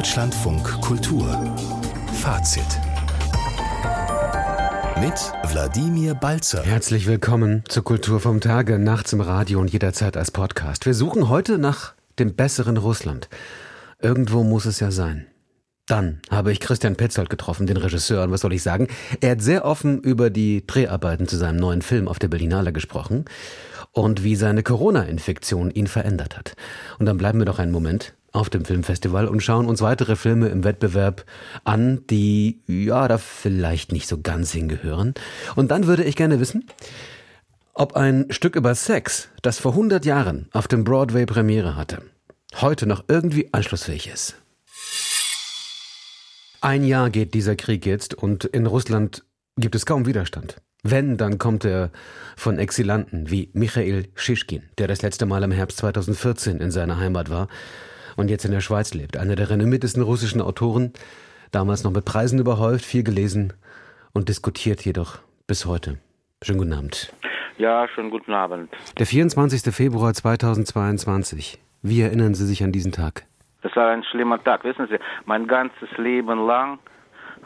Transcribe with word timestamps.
Deutschlandfunk 0.00 0.80
Kultur 0.80 1.28
Fazit 2.22 2.64
mit 4.98 5.12
Wladimir 5.52 6.14
Balzer. 6.14 6.62
Herzlich 6.62 7.06
willkommen 7.06 7.64
zur 7.68 7.84
Kultur 7.84 8.18
vom 8.18 8.40
Tage, 8.40 8.78
nachts 8.78 9.12
im 9.12 9.20
Radio 9.20 9.60
und 9.60 9.70
jederzeit 9.70 10.16
als 10.16 10.30
Podcast. 10.30 10.86
Wir 10.86 10.94
suchen 10.94 11.28
heute 11.28 11.58
nach 11.58 11.92
dem 12.18 12.34
besseren 12.34 12.78
Russland. 12.78 13.28
Irgendwo 14.00 14.42
muss 14.42 14.64
es 14.64 14.80
ja 14.80 14.90
sein. 14.90 15.26
Dann 15.84 16.22
habe 16.30 16.50
ich 16.50 16.60
Christian 16.60 16.96
Petzold 16.96 17.28
getroffen, 17.28 17.66
den 17.66 17.76
Regisseur, 17.76 18.22
und 18.22 18.30
was 18.30 18.40
soll 18.40 18.54
ich 18.54 18.62
sagen? 18.62 18.88
Er 19.20 19.32
hat 19.32 19.42
sehr 19.42 19.66
offen 19.66 20.00
über 20.00 20.30
die 20.30 20.66
Dreharbeiten 20.66 21.28
zu 21.28 21.36
seinem 21.36 21.56
neuen 21.58 21.82
Film 21.82 22.08
auf 22.08 22.18
der 22.18 22.28
Berlinale 22.28 22.72
gesprochen 22.72 23.26
und 23.92 24.24
wie 24.24 24.36
seine 24.36 24.62
Corona-Infektion 24.62 25.70
ihn 25.70 25.88
verändert 25.88 26.38
hat. 26.38 26.54
Und 26.98 27.04
dann 27.04 27.18
bleiben 27.18 27.38
wir 27.38 27.44
doch 27.44 27.58
einen 27.58 27.72
Moment 27.72 28.14
auf 28.32 28.50
dem 28.50 28.64
Filmfestival 28.64 29.26
und 29.26 29.42
schauen 29.42 29.66
uns 29.66 29.82
weitere 29.82 30.16
Filme 30.16 30.48
im 30.48 30.64
Wettbewerb 30.64 31.24
an, 31.64 32.06
die 32.08 32.60
ja 32.66 33.08
da 33.08 33.18
vielleicht 33.18 33.92
nicht 33.92 34.08
so 34.08 34.20
ganz 34.20 34.52
hingehören. 34.52 35.14
Und 35.56 35.70
dann 35.70 35.86
würde 35.86 36.04
ich 36.04 36.16
gerne 36.16 36.40
wissen, 36.40 36.64
ob 37.74 37.96
ein 37.96 38.26
Stück 38.30 38.56
über 38.56 38.74
Sex, 38.74 39.28
das 39.42 39.58
vor 39.58 39.72
100 39.72 40.04
Jahren 40.04 40.48
auf 40.52 40.68
dem 40.68 40.84
Broadway 40.84 41.26
Premiere 41.26 41.76
hatte, 41.76 42.02
heute 42.60 42.86
noch 42.86 43.04
irgendwie 43.08 43.52
anschlussfähig 43.52 44.08
ist. 44.08 44.36
Ein 46.60 46.84
Jahr 46.84 47.10
geht 47.10 47.32
dieser 47.34 47.56
Krieg 47.56 47.86
jetzt 47.86 48.14
und 48.14 48.44
in 48.44 48.66
Russland 48.66 49.24
gibt 49.56 49.74
es 49.74 49.86
kaum 49.86 50.06
Widerstand. 50.06 50.60
Wenn, 50.82 51.16
dann 51.16 51.38
kommt 51.38 51.64
er 51.64 51.90
von 52.36 52.58
Exilanten 52.58 53.30
wie 53.30 53.50
Michael 53.52 54.08
Schischkin, 54.14 54.62
der 54.78 54.88
das 54.88 55.02
letzte 55.02 55.26
Mal 55.26 55.42
im 55.42 55.52
Herbst 55.52 55.78
2014 55.78 56.60
in 56.60 56.70
seiner 56.70 56.98
Heimat 56.98 57.28
war 57.28 57.48
und 58.20 58.28
jetzt 58.28 58.44
in 58.44 58.52
der 58.52 58.60
Schweiz 58.60 58.94
lebt. 58.94 59.16
Einer 59.16 59.34
der 59.34 59.50
renommiertesten 59.50 60.02
russischen 60.02 60.40
Autoren, 60.40 60.92
damals 61.50 61.82
noch 61.82 61.90
mit 61.90 62.04
Preisen 62.04 62.38
überhäuft, 62.38 62.84
viel 62.84 63.02
gelesen 63.02 63.52
und 64.12 64.28
diskutiert 64.28 64.84
jedoch 64.84 65.18
bis 65.46 65.66
heute. 65.66 65.98
Schönen 66.42 66.58
guten 66.58 66.72
Abend. 66.72 67.12
Ja, 67.58 67.88
schönen 67.88 68.10
guten 68.10 68.32
Abend. 68.32 68.70
Der 68.98 69.06
24. 69.06 69.74
Februar 69.74 70.14
2022. 70.14 71.58
Wie 71.82 72.00
erinnern 72.00 72.34
Sie 72.34 72.46
sich 72.46 72.62
an 72.62 72.72
diesen 72.72 72.92
Tag? 72.92 73.24
Das 73.62 73.74
war 73.76 73.88
ein 73.88 74.04
schlimmer 74.04 74.42
Tag. 74.42 74.64
Wissen 74.64 74.86
Sie, 74.88 74.98
mein 75.26 75.46
ganzes 75.46 75.90
Leben 75.98 76.46
lang 76.46 76.78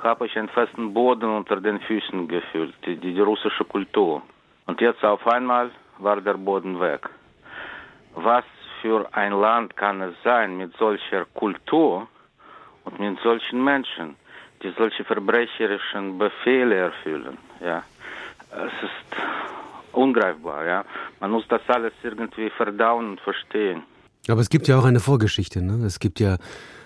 habe 0.02 0.27
ich 0.27 0.36
einen 0.36 0.48
festen 0.48 0.92
Boden 0.92 1.30
unter 1.30 1.61
den 1.61 1.80
Füßen 1.80 2.28
gefühlt, 2.28 2.75
die, 2.86 2.97
die, 2.97 3.14
die 3.14 3.20
russische 3.20 3.64
Kultur. 3.64 4.22
Und 4.67 4.80
jetzt 4.80 5.02
auf 5.05 5.27
einmal 5.27 5.70
war 5.98 6.20
der 6.20 6.34
Boden 6.34 6.80
weg. 6.80 7.08
Was 8.14 8.45
für 8.84 9.08
ein 9.14 9.32
Land 9.32 9.78
kann 9.78 10.02
es 10.02 10.14
sein 10.22 10.58
mit 10.58 10.77
solcher 10.77 11.24
Kultur 11.32 12.06
und 12.84 13.00
mit 13.00 13.18
solchen 13.20 13.64
Menschen, 13.64 14.16
die 14.62 14.74
solche 14.77 15.04
verbrecherischen 15.04 16.18
Befehle 16.18 16.74
erfüllen? 16.74 17.38
Ja, 17.64 17.82
es 18.50 18.72
ist 18.82 19.22
ungreifbar. 19.92 20.66
Ja, 20.66 20.84
man 21.18 21.30
muss 21.30 21.48
das 21.48 21.62
alles 21.68 21.94
irgendwie 22.02 22.50
verdauen 22.50 23.12
und 23.12 23.20
verstehen. 23.22 23.84
Aber 24.28 24.42
es 24.42 24.50
gibt 24.50 24.68
ja 24.68 24.78
auch 24.78 24.84
eine 24.84 25.00
Vorgeschichte. 25.00 25.62
Ne? 25.62 25.82
Es 25.86 25.98
gibt 25.98 26.20
ja 26.20 26.36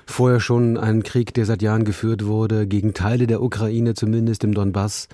vorher 0.06 0.38
schon 0.38 0.76
einen 0.76 1.02
Krieg, 1.02 1.34
der 1.34 1.46
seit 1.46 1.62
Jahren 1.62 1.84
geführt 1.84 2.24
wurde, 2.24 2.68
gegen 2.68 2.94
Teile 2.94 3.26
der 3.26 3.42
Ukraine, 3.42 3.94
zumindest 3.94 4.44
im 4.44 4.54
Donbass. 4.54 5.08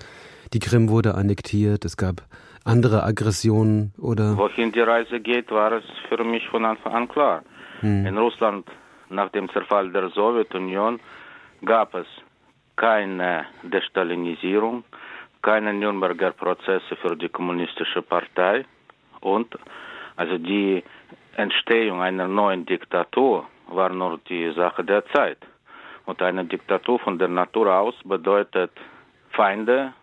Die 0.53 0.59
Krim 0.59 0.89
wurde 0.89 1.15
annektiert. 1.15 1.83
Es 1.83 1.97
gab 1.97 2.21
andere 2.65 3.03
Aggressionen 3.03 3.93
oder. 3.97 4.37
Wohin 4.37 4.71
die 4.71 4.81
Reise 4.81 5.19
geht, 5.19 5.51
war 5.51 5.71
es 5.71 5.85
für 6.09 6.23
mich 6.23 6.47
von 6.49 6.65
Anfang 6.65 6.93
an 6.93 7.07
klar. 7.07 7.43
Hm. 7.79 8.05
In 8.05 8.17
Russland 8.17 8.67
nach 9.09 9.29
dem 9.29 9.49
Zerfall 9.49 9.91
der 9.91 10.09
Sowjetunion 10.09 10.99
gab 11.63 11.93
es 11.95 12.07
keine 12.75 13.45
Destalinisierung, 13.63 14.83
keine 15.41 15.73
Nürnberger 15.73 16.31
Prozesse 16.31 16.95
für 17.01 17.15
die 17.15 17.29
kommunistische 17.29 18.01
Partei 18.01 18.65
und 19.21 19.55
also 20.17 20.37
die 20.37 20.83
Entstehung 21.35 22.01
einer 22.01 22.27
neuen 22.27 22.65
Diktatur 22.65 23.45
war 23.67 23.89
nur 23.89 24.19
die 24.29 24.51
Sache 24.53 24.83
der 24.83 25.05
Zeit. 25.07 25.37
Und 26.05 26.21
eine 26.21 26.45
Diktatur 26.45 26.99
von 26.99 27.17
der 27.17 27.27
Natur 27.27 27.73
aus 27.73 27.95
bedeutet 28.03 28.71
Feinde 29.31 29.93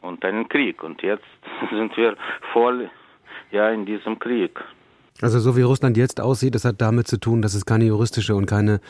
und 0.00 0.24
einen 0.24 0.48
Krieg. 0.48 0.82
Und 0.82 1.02
jetzt 1.02 1.24
sind 1.70 1.96
wir 1.96 2.16
voll 2.52 2.90
ja, 3.50 3.70
in 3.70 3.86
diesem 3.86 4.18
Krieg. 4.18 4.62
Also 5.22 5.38
so 5.38 5.56
wie 5.56 5.62
Russland 5.62 5.96
jetzt 5.96 6.20
aussieht, 6.20 6.54
das 6.54 6.64
hat 6.64 6.80
damit 6.80 7.06
zu 7.06 7.18
tun, 7.18 7.40
dass 7.40 7.54
es 7.54 7.64
keine 7.64 7.84
juristische 7.86 8.34
und 8.34 8.46
keine 8.46 8.80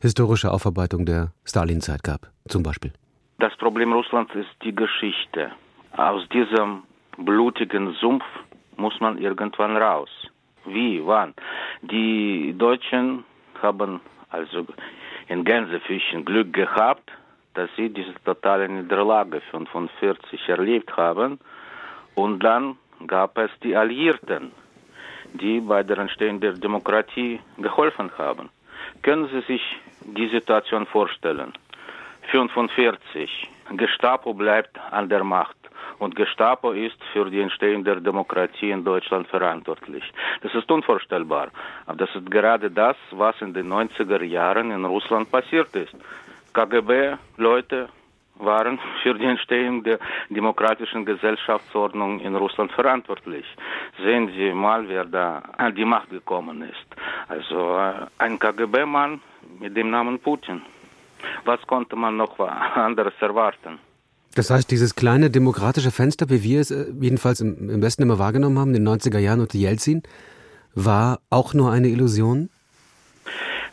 historische 0.00 0.50
Aufarbeitung 0.50 1.04
der 1.04 1.32
Stalin-Zeit 1.44 2.02
gab, 2.02 2.30
zum 2.48 2.62
Beispiel. 2.62 2.92
Das 3.38 3.54
Problem 3.56 3.92
Russlands 3.92 4.34
ist 4.34 4.50
die 4.62 4.74
Geschichte. 4.74 5.50
Aus 5.96 6.28
diesem 6.30 6.82
blutigen 7.18 7.92
Sumpf 8.00 8.24
muss 8.76 8.98
man 9.00 9.18
irgendwann 9.18 9.76
raus. 9.76 10.08
Wie, 10.66 11.04
wann? 11.04 11.34
Die 11.82 12.54
Deutschen 12.56 13.24
haben 13.60 14.00
also 14.30 14.66
in 15.28 15.44
Gänsefüßchen 15.44 16.24
Glück 16.24 16.52
gehabt, 16.52 17.10
dass 17.54 17.70
sie 17.76 17.88
diese 17.88 18.14
totale 18.24 18.68
Niederlage 18.68 19.40
45 19.50 20.48
erlebt 20.48 20.96
haben. 20.96 21.38
Und 22.14 22.40
dann 22.40 22.76
gab 23.06 23.38
es 23.38 23.50
die 23.62 23.76
Alliierten, 23.76 24.52
die 25.34 25.60
bei 25.60 25.82
der 25.82 25.98
Entstehung 25.98 26.40
der 26.40 26.52
Demokratie 26.52 27.40
geholfen 27.58 28.10
haben. 28.18 28.50
Können 29.02 29.28
Sie 29.28 29.40
sich 29.42 29.62
die 30.04 30.28
Situation 30.28 30.86
vorstellen? 30.86 31.52
45. 32.30 33.50
Gestapo 33.76 34.34
bleibt 34.34 34.78
an 34.90 35.08
der 35.08 35.24
Macht 35.24 35.56
und 35.98 36.16
Gestapo 36.16 36.72
ist 36.72 37.02
für 37.12 37.30
die 37.30 37.40
Entstehung 37.40 37.84
der 37.84 38.00
Demokratie 38.00 38.70
in 38.70 38.84
Deutschland 38.84 39.26
verantwortlich. 39.28 40.04
Das 40.42 40.54
ist 40.54 40.70
unvorstellbar. 40.70 41.48
Aber 41.86 41.96
das 41.96 42.14
ist 42.14 42.30
gerade 42.30 42.70
das, 42.70 42.96
was 43.10 43.40
in 43.40 43.54
den 43.54 43.72
90er 43.72 44.22
Jahren 44.22 44.70
in 44.70 44.84
Russland 44.84 45.30
passiert 45.30 45.74
ist. 45.76 45.94
KGB-Leute 46.54 47.88
waren 48.36 48.78
für 49.02 49.14
die 49.14 49.24
Entstehung 49.24 49.82
der 49.84 49.98
demokratischen 50.30 51.04
Gesellschaftsordnung 51.04 52.20
in 52.20 52.34
Russland 52.34 52.72
verantwortlich. 52.72 53.44
Sehen 54.02 54.30
Sie 54.36 54.52
mal, 54.52 54.88
wer 54.88 55.04
da 55.04 55.42
an 55.56 55.74
die 55.74 55.84
Macht 55.84 56.10
gekommen 56.10 56.62
ist. 56.62 56.86
Also 57.28 57.76
äh, 57.76 58.06
ein 58.18 58.38
KGB-Mann 58.38 59.20
mit 59.60 59.76
dem 59.76 59.90
Namen 59.90 60.18
Putin. 60.18 60.62
Was 61.44 61.60
konnte 61.66 61.96
man 61.96 62.16
noch 62.16 62.38
anderes 62.74 63.14
erwarten? 63.20 63.78
Das 64.34 64.50
heißt, 64.50 64.68
dieses 64.70 64.96
kleine 64.96 65.30
demokratische 65.30 65.92
Fenster, 65.92 66.28
wie 66.28 66.42
wir 66.42 66.60
es 66.60 66.70
äh, 66.70 66.86
jedenfalls 67.00 67.40
im, 67.40 67.70
im 67.70 67.82
Westen 67.82 68.02
immer 68.02 68.18
wahrgenommen 68.18 68.58
haben, 68.58 68.74
in 68.74 68.84
den 68.84 68.88
90er 68.88 69.18
Jahren 69.18 69.40
unter 69.40 69.58
Jelzin, 69.58 70.02
war 70.74 71.20
auch 71.30 71.54
nur 71.54 71.70
eine 71.70 71.88
Illusion? 71.88 72.50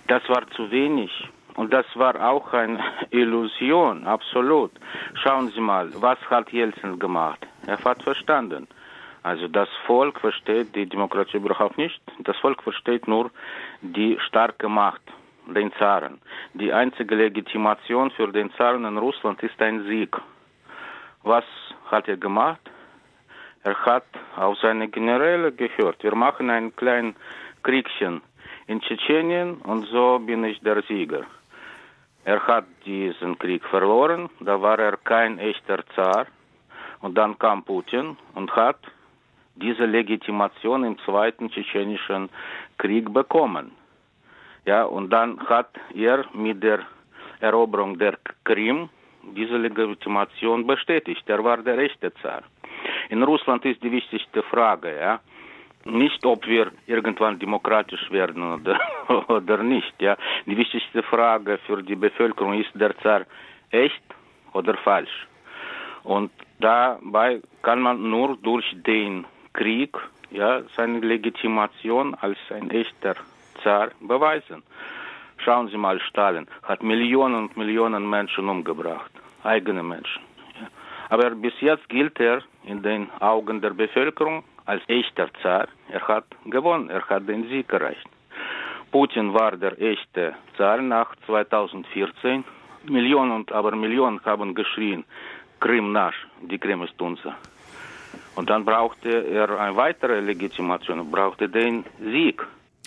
Das 0.08 0.22
war 0.30 0.44
zu 0.56 0.70
wenig. 0.70 1.10
Und 1.56 1.74
das 1.74 1.86
war 1.96 2.16
auch 2.30 2.54
eine 2.54 2.80
Illusion, 3.12 4.08
absolut. 4.08 4.72
Schauen 5.16 5.50
Sie 5.50 5.60
mal, 5.60 5.90
was 5.96 6.20
hat 6.30 6.52
Jelzin 6.52 7.00
gemacht? 7.00 7.46
Er 7.68 7.78
hat 7.84 8.04
verstanden. 8.04 8.68
Also 9.24 9.48
das 9.48 9.70
Volk 9.86 10.20
versteht 10.20 10.76
die 10.76 10.88
Demokratie 10.88 11.38
überhaupt 11.38 11.78
nicht. 11.78 12.02
Das 12.20 12.38
Volk 12.38 12.64
versteht 12.64 13.08
nur 13.08 13.30
die 13.82 14.18
starke 14.28 14.68
Macht, 14.68 15.02
den 15.46 15.72
Zaren. 15.74 16.20
Die 16.54 16.74
einzige 16.74 17.16
Legitimation 17.16 18.10
für 18.12 18.32
den 18.32 18.52
Zaren 18.54 18.86
in 18.86 18.98
Russland 18.98 19.42
ist 19.44 19.62
ein 19.62 19.84
Sieg. 19.84 20.16
Was 21.24 21.46
hat 21.92 22.08
er 22.08 22.18
gemacht? 22.18 22.62
Er 23.64 23.76
hat 23.86 24.06
auf 24.38 24.58
seine 24.58 24.88
Generäle 24.88 25.52
gehört. 25.52 26.02
Wir 26.04 26.16
machen 26.16 26.50
ein 26.50 26.76
kleines 26.76 27.14
Kriegchen 27.62 28.22
in 28.66 28.82
Tschetschenien 28.82 29.58
und 29.62 29.86
so 29.86 30.18
bin 30.18 30.44
ich 30.44 30.60
der 30.62 30.82
Sieger. 30.84 31.26
Er 32.24 32.40
hat 32.46 32.66
diesen 32.86 33.38
Krieg 33.40 33.64
verloren, 33.66 34.30
da 34.40 34.62
war 34.62 34.78
er 34.80 34.98
kein 34.98 35.40
echter 35.40 35.84
Zar. 35.96 36.28
Und 37.02 37.18
dann 37.18 37.38
kam 37.40 37.64
Putin 37.64 38.16
und 38.36 38.56
hat 38.56 38.80
diese 39.56 39.86
Legitimation 39.86 40.84
im 40.84 40.98
Zweiten 41.00 41.50
Tschetschenischen 41.50 42.30
Krieg 42.78 43.12
bekommen. 43.12 43.72
Ja, 44.66 44.84
und 44.84 45.10
dann 45.10 45.40
hat 45.48 45.72
er 45.96 46.26
mit 46.34 46.62
der 46.62 46.80
Eroberung 47.40 47.98
der 47.98 48.18
Krim 48.44 48.90
diese 49.36 49.58
Legitimation 49.58 50.68
bestätigt. 50.68 51.24
Er 51.28 51.44
war 51.44 51.58
der 51.58 51.78
rechte 51.78 52.14
Zar. 52.22 52.44
In 53.10 53.24
Russland 53.24 53.66
ist 53.66 53.82
die 53.82 53.92
wichtigste 53.92 54.44
Frage, 54.44 54.96
ja, 55.00 55.20
nicht 55.86 56.26
ob 56.26 56.46
wir 56.48 56.72
irgendwann 56.88 57.40
demokratisch 57.40 58.12
werden 58.12 58.54
oder, 58.54 58.80
oder 59.28 59.58
nicht. 59.64 59.94
Ja. 60.00 60.18
Die 60.46 60.58
wichtigste 60.58 61.04
Frage 61.04 61.60
für 61.66 61.82
die 61.84 61.96
Bevölkerung 61.96 62.60
ist 62.60 62.72
der 62.74 62.98
Zar 63.00 63.22
echt 63.70 64.04
oder 64.54 64.76
falsch. 64.76 65.28
Und 66.04 66.32
dabei 66.60 67.42
kann 67.62 67.82
man 67.82 68.10
nur 68.10 68.38
durch 68.38 68.66
den 68.86 69.26
Krieg 69.54 69.98
ja, 70.32 70.62
seine 70.76 71.00
Legitimation 71.00 72.16
als 72.16 72.38
ein 72.50 72.70
echter 72.72 73.16
Zar 73.64 73.90
beweisen. 74.00 74.64
Schauen 75.38 75.68
Sie 75.70 75.78
mal, 75.78 76.00
Stalin 76.00 76.48
hat 76.64 76.84
Millionen 76.84 77.36
und 77.36 77.58
Millionen 77.58 78.10
Menschen 78.10 78.48
umgebracht, 78.48 79.12
eigene 79.44 79.84
Menschen. 79.84 80.22
Aber 81.10 81.32
bis 81.32 81.54
jetzt 81.60 81.90
gilt 81.90 82.20
er 82.20 82.42
in 82.64 82.82
den 82.82 83.10
Augen 83.20 83.60
der 83.60 83.72
Bevölkerung 83.72 84.44
als 84.72 84.84
echter 84.88 85.28
Zar. 85.42 85.68
Er 85.98 86.04
hat 86.08 86.28
gewonnen, 86.56 86.90
er 86.90 87.04
hat 87.12 87.28
den 87.28 87.44
Sieg 87.50 87.68
erreicht. 87.74 88.10
Putin 88.92 89.34
war 89.34 89.54
der 89.66 89.76
echte 89.82 90.34
Zar 90.58 90.82
nach 90.82 91.10
2014. 91.26 92.44
Millionen 92.98 93.32
und 93.32 93.52
aber 93.52 93.76
Millionen 93.76 94.20
haben 94.26 94.56
geschrien, 94.56 95.04
Krim 95.60 95.92
nasch, 95.92 96.20
die 96.50 96.58
Krim 96.58 96.82
ist 96.84 97.00
unser. 97.02 97.36
Und 98.36 98.50
dann 98.50 98.64
brauchte 98.66 99.10
er 99.10 99.48
eine 99.60 99.76
weitere 99.76 100.20
Legitimation, 100.22 101.12
brauchte 101.12 101.48
den 101.50 101.86
Sieg. 102.14 102.38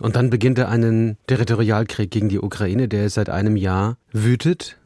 Und 0.00 0.16
dann 0.16 0.31
beginnt 0.31 0.58
er 0.58 0.69
einen 0.70 1.16
Territorialkrieg 1.28 2.10
gegen 2.10 2.28
die 2.28 2.40
Ukraine, 2.40 2.88
der 2.88 3.08
seit 3.10 3.28
einem 3.28 3.56
Jahr 3.56 3.96
wütet, 4.10 4.78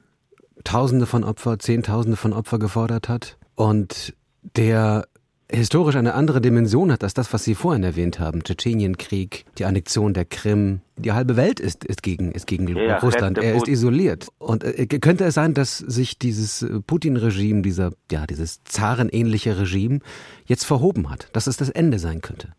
Tausende 0.64 1.06
von 1.06 1.24
Opfer, 1.24 1.58
Zehntausende 1.58 2.18
von 2.18 2.32
Opfer 2.32 2.58
gefordert 2.58 3.08
hat 3.08 3.38
und 3.54 4.12
der 4.56 5.06
historisch 5.50 5.96
eine 5.96 6.14
andere 6.14 6.40
Dimension 6.40 6.92
hat 6.92 7.02
als 7.02 7.14
das, 7.14 7.32
was 7.32 7.44
Sie 7.44 7.54
vorhin 7.54 7.82
erwähnt 7.82 8.20
haben. 8.20 8.42
Tschetschenienkrieg, 8.44 9.44
die 9.58 9.64
Annexion 9.64 10.14
der 10.14 10.24
Krim. 10.24 10.80
Die 10.96 11.12
halbe 11.12 11.36
Welt 11.36 11.60
ist, 11.60 11.84
ist 11.84 12.02
gegen, 12.02 12.32
ist 12.32 12.46
gegen 12.46 12.68
ja, 12.76 12.98
Russland. 12.98 13.38
Er 13.38 13.54
ist 13.54 13.68
isoliert. 13.68 14.28
Und 14.38 14.64
äh, 14.64 14.86
könnte 14.86 15.24
es 15.24 15.34
sein, 15.34 15.54
dass 15.54 15.78
sich 15.78 16.18
dieses 16.18 16.62
äh, 16.62 16.80
Putin-Regime, 16.80 17.62
dieser, 17.62 17.92
ja, 18.10 18.26
dieses 18.26 18.62
zarenähnliche 18.64 19.58
Regime 19.58 20.00
jetzt 20.46 20.64
verhoben 20.64 21.10
hat? 21.10 21.28
Dass 21.34 21.46
es 21.46 21.56
das 21.56 21.70
Ende 21.70 21.98
sein 21.98 22.20
könnte? 22.20 22.52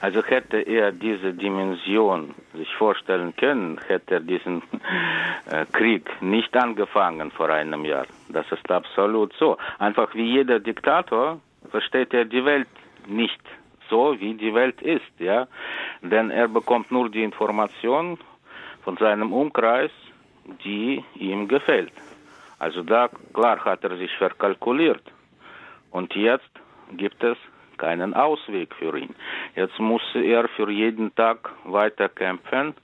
Also 0.00 0.22
hätte 0.22 0.58
er 0.58 0.92
diese 0.92 1.32
Dimension 1.32 2.34
sich 2.54 2.72
vorstellen 2.74 3.34
können, 3.36 3.80
hätte 3.88 4.14
er 4.14 4.20
diesen 4.20 4.62
äh, 5.50 5.64
Krieg 5.72 6.08
nicht 6.20 6.56
angefangen 6.56 7.30
vor 7.30 7.48
einem 7.48 7.84
Jahr. 7.84 8.06
Das 8.28 8.46
ist 8.52 8.70
absolut 8.70 9.32
so. 9.38 9.56
Einfach 9.78 10.14
wie 10.14 10.34
jeder 10.34 10.60
Diktator 10.60 11.40
versteht 11.70 12.12
er 12.14 12.24
die 12.24 12.44
Welt 12.44 12.68
nicht 13.06 13.40
so, 13.90 14.14
wie 14.18 14.34
die 14.34 14.54
Welt 14.54 14.80
ist, 14.82 15.12
ja. 15.18 15.46
Denn 16.02 16.30
er 16.30 16.48
bekommt 16.48 16.90
nur 16.90 17.08
die 17.08 17.22
Information 17.22 18.18
von 18.84 18.96
seinem 18.96 19.32
Umkreis, 19.32 19.90
die 20.64 21.04
ihm 21.14 21.48
gefällt. 21.48 21.92
Also 22.58 22.82
da, 22.82 23.08
klar, 23.32 23.64
hat 23.64 23.84
er 23.84 23.96
sich 23.96 24.10
verkalkuliert. 24.16 25.02
Und 25.90 26.14
jetzt 26.14 26.50
gibt 26.96 27.22
es 27.22 27.36
keinen 27.78 28.14
Ausweg 28.14 28.74
für 28.74 28.98
ihn. 28.98 29.14
Jetzt 29.54 29.78
muss 29.78 30.02
er 30.14 30.48
für 30.48 30.70
jeden 30.70 31.14
Tag 31.14 31.50
weiter 31.64 32.08
kämpfen, 32.08 32.74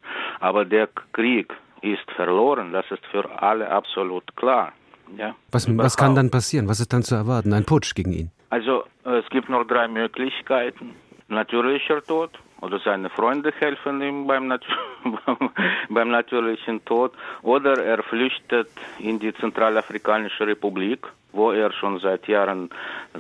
aber 0.41 0.65
der 0.65 0.89
Krieg 1.13 1.53
ist 1.83 2.09
verloren, 2.17 2.73
das 2.73 2.87
ist 2.91 3.05
für 3.07 3.25
alle 3.43 3.69
absolut 3.69 4.25
klar. 4.37 4.73
Ja, 5.19 5.35
was, 5.51 5.67
was 5.77 5.97
kann 5.97 6.15
dann 6.15 6.31
passieren? 6.31 6.67
Was 6.67 6.81
ist 6.81 6.93
dann 6.93 7.03
zu 7.03 7.15
erwarten? 7.15 7.53
Ein 7.53 7.65
Putsch 7.65 7.95
gegen 7.95 8.13
ihn? 8.13 8.31
Also 8.55 8.85
es 9.03 9.29
gibt 9.31 9.49
noch 9.49 9.65
drei 9.65 9.89
Möglichkeiten. 9.89 10.95
Natürlicher 11.27 12.01
Tod 12.05 12.31
oder 12.61 12.79
seine 12.79 13.11
Freunde 13.11 13.53
helfen 13.59 14.01
ihm 14.01 14.29
beim, 14.29 14.47
Nat 14.47 14.63
beim 15.89 16.11
natürlichen 16.11 16.85
Tod. 16.85 17.13
Oder 17.43 17.85
er 17.85 18.01
flüchtet 18.05 18.71
in 19.01 19.19
die 19.19 19.35
Zentralafrikanische 19.35 20.47
Republik, 20.47 21.05
wo 21.33 21.51
er 21.51 21.73
schon 21.73 21.99
seit 21.99 22.29
Jahren 22.29 22.71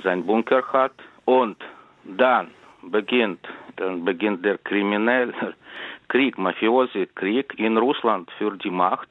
sein 0.05 0.25
Bunker 0.25 0.63
hat. 0.73 0.95
Und 1.25 1.57
dann 2.05 2.53
beginnt, 2.83 3.45
dann 3.75 4.05
beginnt 4.05 4.45
der 4.45 4.59
kriminelle 4.59 5.35
Krieg, 6.09 6.39
Mafiosi-Krieg 6.39 7.59
in 7.59 7.77
Russland 7.77 8.31
für 8.39 8.57
die 8.57 8.71
Macht. 8.71 9.09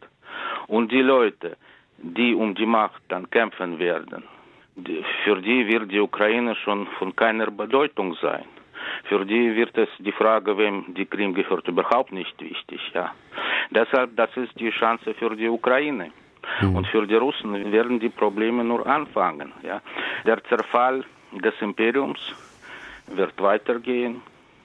Und 0.67 0.89
die 0.93 1.01
Leute, 1.01 1.57
die 1.97 2.33
um 2.33 2.55
die 2.55 2.65
Macht 2.65 3.01
dann 3.09 3.29
kämpfen 3.29 3.77
werden, 3.77 4.23
für 5.23 5.41
die 5.41 5.67
wird 5.67 5.91
die 5.91 5.99
Ukraine 5.99 6.55
schon 6.55 6.87
von 6.97 7.15
keiner 7.15 7.51
Bedeutung 7.51 8.15
sein. 8.21 8.45
Für 9.05 9.25
die 9.25 9.55
wird 9.55 9.77
es 9.77 9.89
die 9.99 10.11
Frage, 10.11 10.57
wem 10.57 10.93
die 10.95 11.05
Krim 11.05 11.33
gehört, 11.33 11.67
überhaupt 11.67 12.11
nicht 12.11 12.39
wichtig. 12.41 12.81
Ja. 12.93 13.11
Deshalb, 13.71 14.15
das 14.15 14.29
ist 14.35 14.59
die 14.59 14.71
Chance 14.71 15.13
für 15.13 15.35
die 15.35 15.47
Ukraine. 15.47 16.11
Mhm. 16.61 16.75
Und 16.75 16.87
für 16.87 17.07
die 17.07 17.15
Russen 17.15 17.71
werden 17.71 17.99
die 17.99 18.09
Probleme 18.09 18.63
nur 18.63 18.85
anfangen. 18.85 19.53
Ja. 19.63 19.81
Der 20.25 20.43
Zerfall 20.45 21.03
des 21.31 21.53
Imperiums 21.61 22.19
wird 23.07 23.39
weitergehen. 23.41 24.21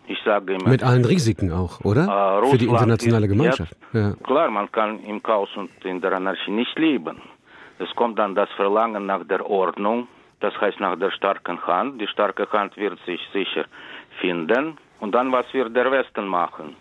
Ich 0.06 0.18
sage 0.24 0.54
immer, 0.54 0.70
Mit 0.70 0.82
allen 0.82 1.04
Risiken 1.04 1.52
auch, 1.52 1.80
oder? 1.84 2.40
Äh, 2.42 2.50
für 2.50 2.58
die 2.58 2.66
internationale 2.66 3.28
Gemeinschaft. 3.28 3.76
Jetzt, 3.92 3.94
ja. 3.94 4.14
Klar, 4.24 4.50
man 4.50 4.72
kann 4.72 5.00
im 5.00 5.22
Chaos 5.22 5.50
und 5.54 5.70
in 5.84 6.00
der 6.00 6.12
Anarchie 6.12 6.50
nicht 6.50 6.78
leben. 6.78 7.20
Es 7.78 7.94
kommt 7.94 8.18
dann 8.18 8.34
das 8.34 8.50
Verlangen 8.56 9.06
nach 9.06 9.24
der 9.24 9.48
Ordnung, 9.48 10.08
das 10.40 10.58
heißt 10.60 10.80
nach 10.80 10.96
der 10.98 11.10
starken 11.10 11.60
Hand. 11.66 12.00
Die 12.00 12.06
starke 12.06 12.50
Hand 12.52 12.76
wird 12.76 12.98
sich 13.06 13.20
sicher 13.32 13.64
finden. 14.20 14.76
Und 15.00 15.14
dann, 15.14 15.30
was 15.32 15.46
wird 15.52 15.74
der 15.76 15.90
Westen 15.90 16.26
machen? 16.26 16.76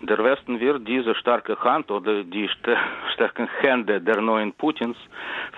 Der 0.00 0.18
Westen 0.18 0.58
wird 0.58 0.86
diese 0.86 1.14
starke 1.14 1.56
Hand 1.60 1.90
oder 1.90 2.24
die 2.24 2.48
st 2.48 2.68
starken 3.14 3.48
Hände 3.60 4.00
der 4.00 4.20
neuen 4.20 4.52
Putins 4.52 4.96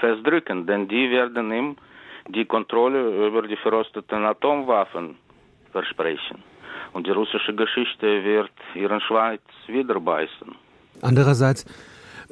festdrücken, 0.00 0.66
denn 0.66 0.86
die 0.86 1.10
werden 1.10 1.50
ihm 1.52 1.76
die 2.28 2.44
Kontrolle 2.44 3.26
über 3.26 3.42
die 3.42 3.56
verrosteten 3.56 4.24
Atomwaffen 4.24 5.16
versprechen. 5.72 6.42
Und 6.92 7.06
die 7.06 7.10
russische 7.10 7.54
Geschichte 7.54 8.22
wird 8.24 8.52
ihren 8.74 9.00
Schweiz 9.00 9.42
wieder 9.66 9.98
beißen. 9.98 10.54
Andererseits 11.02 11.64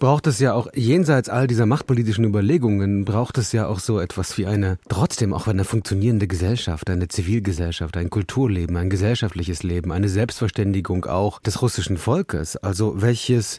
braucht 0.03 0.27
es 0.27 0.41
ja 0.41 0.53
auch 0.53 0.67
jenseits 0.75 1.29
all 1.29 1.47
dieser 1.47 1.65
machtpolitischen 1.65 2.25
Überlegungen, 2.25 3.05
braucht 3.05 3.39
es 3.39 3.53
ja 3.53 3.69
auch 3.69 3.79
so 3.79 4.01
etwas 4.01 4.37
wie 4.37 4.47
eine, 4.47 4.79
trotzdem 4.89 5.33
auch 5.33 5.47
eine 5.47 5.63
funktionierende 5.63 6.27
Gesellschaft, 6.27 6.91
eine 6.91 7.07
Zivilgesellschaft, 7.07 7.97
ein 7.97 8.11
Kulturleben, 8.11 8.77
ein 8.77 8.91
gesellschaftliches 8.91 9.63
Leben, 9.63 9.93
eine 9.93 10.09
Selbstverständigung 10.09 11.05
auch 11.05 11.39
des 11.39 11.63
russischen 11.63 11.99
Volkes. 11.99 12.57
Also 12.57 13.01
welches 13.01 13.59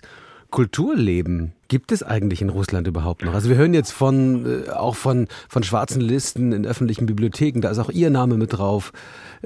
Kulturleben 0.52 1.54
gibt 1.70 1.94
es 1.94 2.04
eigentlich 2.04 2.42
in 2.42 2.50
Russland 2.50 2.88
überhaupt 2.88 3.24
noch? 3.24 3.34
Also 3.34 3.48
wir 3.48 3.56
hören 3.56 3.74
jetzt 3.74 3.94
von 3.94 4.66
äh, 4.66 4.70
auch 4.70 4.98
von 4.98 5.30
von 5.48 5.64
schwarzen 5.64 6.02
Listen 6.02 6.52
in 6.52 6.66
öffentlichen 6.66 7.06
Bibliotheken, 7.06 7.62
da 7.62 7.70
ist 7.70 7.80
auch 7.80 7.90
Ihr 7.90 8.10
Name 8.10 8.36
mit 8.36 8.52
drauf, 8.52 8.92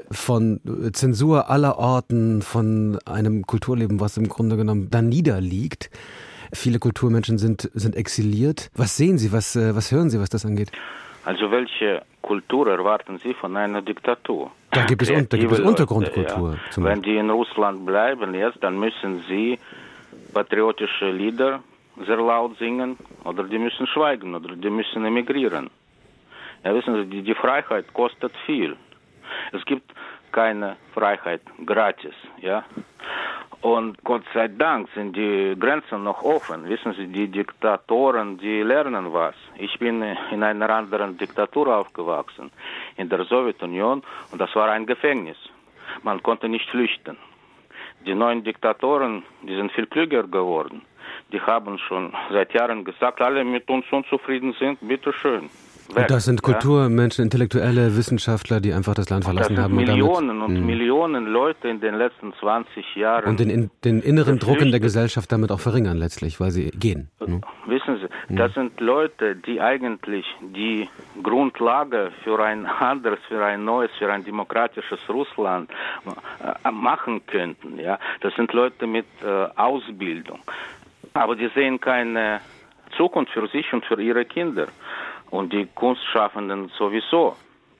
von 0.09 0.61
äh, 0.65 0.91
Zensur 0.93 1.51
aller 1.51 1.77
Orten, 1.77 2.41
von 2.41 2.97
einem 3.05 3.45
Kulturleben, 3.45 3.99
was 3.99 4.17
im 4.17 4.27
Grunde 4.27 4.57
genommen 4.57 4.87
da 4.89 5.03
niederliegt. 5.03 5.91
Viele 6.53 6.79
Kulturmenschen 6.79 7.37
sind, 7.37 7.69
sind 7.73 7.95
exiliert. 7.95 8.69
Was 8.75 8.97
sehen 8.97 9.17
Sie, 9.17 9.31
was, 9.31 9.55
äh, 9.55 9.75
was 9.75 9.91
hören 9.91 10.09
Sie, 10.09 10.19
was 10.19 10.29
das 10.29 10.45
angeht? 10.45 10.71
Also 11.25 11.51
welche 11.51 12.03
Kultur 12.21 12.69
erwarten 12.69 13.19
Sie 13.19 13.33
von 13.33 13.55
einer 13.57 13.81
Diktatur? 13.81 14.51
Da 14.71 14.85
gibt 14.85 15.01
es, 15.01 15.09
da 15.09 15.37
gibt 15.37 15.51
es 15.51 15.59
Untergrundkultur. 15.59 16.53
Ja. 16.53 16.83
Wenn 16.83 17.01
die 17.01 17.17
in 17.17 17.29
Russland 17.29 17.85
bleiben 17.85 18.33
jetzt, 18.33 18.61
dann 18.61 18.79
müssen 18.79 19.23
sie 19.27 19.59
patriotische 20.33 21.09
Lieder 21.11 21.61
sehr 22.05 22.17
laut 22.17 22.57
singen 22.59 22.97
oder 23.23 23.43
die 23.43 23.57
müssen 23.57 23.87
schweigen 23.87 24.35
oder 24.35 24.55
die 24.55 24.69
müssen 24.69 25.03
emigrieren. 25.05 25.69
Ja, 26.63 26.73
wissen 26.75 26.95
Sie, 26.95 27.05
die, 27.09 27.21
die 27.23 27.35
Freiheit 27.35 27.93
kostet 27.93 28.33
viel. 28.45 28.75
Es 29.51 29.63
gibt 29.65 29.91
keine 30.31 30.75
Freiheit 30.93 31.41
gratis, 31.65 32.13
ja. 32.39 32.63
Und 33.61 34.03
Gott 34.03 34.23
sei 34.33 34.47
Dank 34.49 34.87
sind 34.93 35.15
die 35.15 35.55
Grenzen 35.59 36.03
noch 36.03 36.21
offen. 36.21 36.69
Wissen 36.69 36.93
Sie, 36.93 37.07
die 37.07 37.27
Diktatoren, 37.27 38.37
die 38.37 38.61
lernen 38.61 39.11
was. 39.11 39.35
Ich 39.57 39.79
bin 39.79 40.03
in 40.31 40.43
einer 40.43 40.69
anderen 40.69 41.17
Diktatur 41.17 41.75
aufgewachsen, 41.75 42.51
in 42.97 43.09
der 43.09 43.25
Sowjetunion, 43.25 44.03
und 44.31 44.39
das 44.39 44.55
war 44.55 44.69
ein 44.69 44.85
Gefängnis. 44.85 45.37
Man 46.03 46.21
konnte 46.21 46.47
nicht 46.47 46.69
flüchten. 46.69 47.17
Die 48.05 48.13
neuen 48.13 48.43
Diktatoren, 48.43 49.23
die 49.41 49.55
sind 49.55 49.71
viel 49.71 49.87
klüger 49.87 50.23
geworden. 50.23 50.83
Die 51.31 51.41
haben 51.41 51.79
schon 51.79 52.13
seit 52.31 52.53
Jahren 52.53 52.85
gesagt, 52.85 53.21
alle 53.21 53.43
mit 53.43 53.67
uns 53.69 53.85
unzufrieden 53.91 54.53
sind, 54.59 54.77
bitteschön. 54.87 55.49
Und 55.95 56.09
das 56.11 56.25
sind 56.25 56.41
Kulturmenschen, 56.41 57.23
Intellektuelle, 57.23 57.95
Wissenschaftler, 57.95 58.59
die 58.59 58.73
einfach 58.73 58.93
das 58.93 59.09
Land 59.09 59.23
verlassen 59.23 59.55
das 59.55 59.63
haben. 59.63 59.75
Millionen 59.75 60.29
und, 60.29 60.39
damit, 60.39 60.49
und 60.49 60.57
hm. 60.57 60.65
Millionen 60.65 61.25
Leute 61.27 61.69
in 61.69 61.79
den 61.79 61.95
letzten 61.95 62.33
20 62.33 62.95
Jahren. 62.95 63.25
Und 63.25 63.39
den, 63.39 63.49
in, 63.49 63.71
den 63.85 64.01
inneren 64.01 64.37
Druck 64.39 64.61
in 64.61 64.71
der 64.71 64.79
Gesellschaft 64.79 65.31
damit 65.31 65.51
auch 65.51 65.59
verringern 65.59 65.97
letztlich, 65.97 66.39
weil 66.39 66.51
sie 66.51 66.71
gehen. 66.71 67.09
Ne? 67.25 67.41
Wissen 67.67 67.97
Sie, 67.97 68.07
hm. 68.27 68.35
das 68.35 68.53
sind 68.53 68.79
Leute, 68.81 69.35
die 69.35 69.61
eigentlich 69.61 70.25
die 70.41 70.89
Grundlage 71.23 72.11
für 72.23 72.43
ein 72.43 72.65
anderes, 72.65 73.19
für 73.27 73.43
ein 73.43 73.63
neues, 73.63 73.91
für 73.97 74.11
ein 74.11 74.25
demokratisches 74.25 74.99
Russland 75.09 75.69
äh, 76.63 76.71
machen 76.71 77.25
könnten. 77.27 77.79
Ja, 77.79 77.97
das 78.21 78.33
sind 78.35 78.51
Leute 78.51 78.87
mit 78.87 79.05
äh, 79.23 79.47
Ausbildung, 79.55 80.39
aber 81.13 81.35
die 81.35 81.49
sehen 81.55 81.79
keine 81.79 82.41
Zukunft 82.95 83.31
für 83.31 83.47
sich 83.47 83.71
und 83.73 83.85
für 83.85 84.01
ihre 84.01 84.25
Kinder. 84.25 84.67
Und 85.29 85.51
die 85.53 85.67
Kunstschaffenden 85.75 86.71
sowieso, 86.77 87.35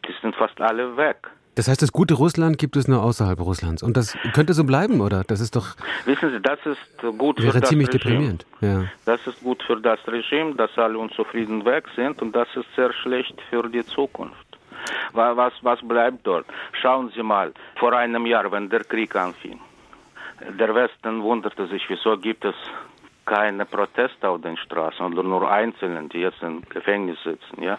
die 0.07 0.13
sind 0.21 0.35
fast 0.35 0.59
alle 0.61 0.95
weg. 0.97 1.17
Das 1.55 1.67
heißt, 1.67 1.81
das 1.81 1.91
gute 1.91 2.13
Russland 2.13 2.59
gibt 2.59 2.75
es 2.75 2.87
nur 2.87 3.01
außerhalb 3.01 3.39
Russlands. 3.39 3.81
Und 3.81 3.97
das 3.97 4.15
könnte 4.33 4.53
so 4.53 4.63
bleiben, 4.63 5.01
oder? 5.01 5.23
Das 5.23 5.39
ist 5.39 5.55
doch. 5.55 5.75
Wissen 6.05 6.29
Sie, 6.29 6.39
das 6.39 6.59
ist 6.65 7.17
gut 7.17 7.41
wäre 7.41 7.51
für 7.53 7.59
das 7.61 7.69
ziemlich 7.69 7.87
Regime. 7.87 8.03
deprimierend. 8.03 8.45
Ja. 8.61 8.83
Das 9.05 9.25
ist 9.25 9.41
gut 9.41 9.63
für 9.63 9.77
das 9.81 9.99
Regime, 10.07 10.53
dass 10.53 10.69
alle 10.77 10.99
unzufrieden 10.99 11.65
weg 11.65 11.85
sind 11.95 12.21
und 12.21 12.35
das 12.35 12.47
ist 12.55 12.67
sehr 12.75 12.93
schlecht 12.93 13.35
für 13.49 13.67
die 13.69 13.83
Zukunft. 13.85 14.45
Wa- 15.13 15.35
Was, 15.35 15.53
was 15.61 15.79
bleibt 15.81 16.27
dort? 16.27 16.45
Schauen 16.79 17.11
Sie 17.15 17.23
mal, 17.23 17.51
vor 17.77 17.91
einem 17.93 18.27
Jahr, 18.27 18.51
wenn 18.51 18.69
der 18.69 18.83
Krieg 18.83 19.15
anfing, 19.15 19.59
der 20.59 20.75
Westen 20.75 21.23
wunderte 21.23 21.65
sich, 21.67 21.83
wieso 21.89 22.15
gibt 22.19 22.45
es 22.45 22.55
keine 23.27 23.65
Proteste 23.65 24.27
auf 24.27 24.41
den 24.41 24.57
Straßen 24.57 25.05
oder 25.05 25.21
nur 25.21 25.49
Einzelne, 25.51 26.07
die 26.09 26.19
jetzt 26.19 26.41
im 26.41 26.61
Gefängnis 26.69 27.21
sitzen, 27.23 27.61
ja. 27.61 27.77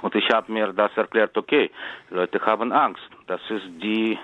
Und 0.00 0.14
ich 0.14 0.28
habe 0.30 0.50
mir 0.50 0.72
das 0.72 0.96
erklärt, 0.96 1.36
okay, 1.36 1.70
Leute 2.10 2.40
haben 2.46 2.72
Angst. 2.72 3.10
Das 3.26 3.40
ist 3.50 3.66
die 3.82 4.12
äh, 4.12 4.18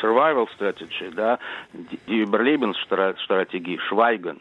Survival 0.00 0.46
Strategy, 0.54 1.10
da, 1.14 1.38
die, 1.72 1.98
die 2.08 2.20
Überlebensstrategie, 2.20 3.78
Schweigen. 3.88 4.40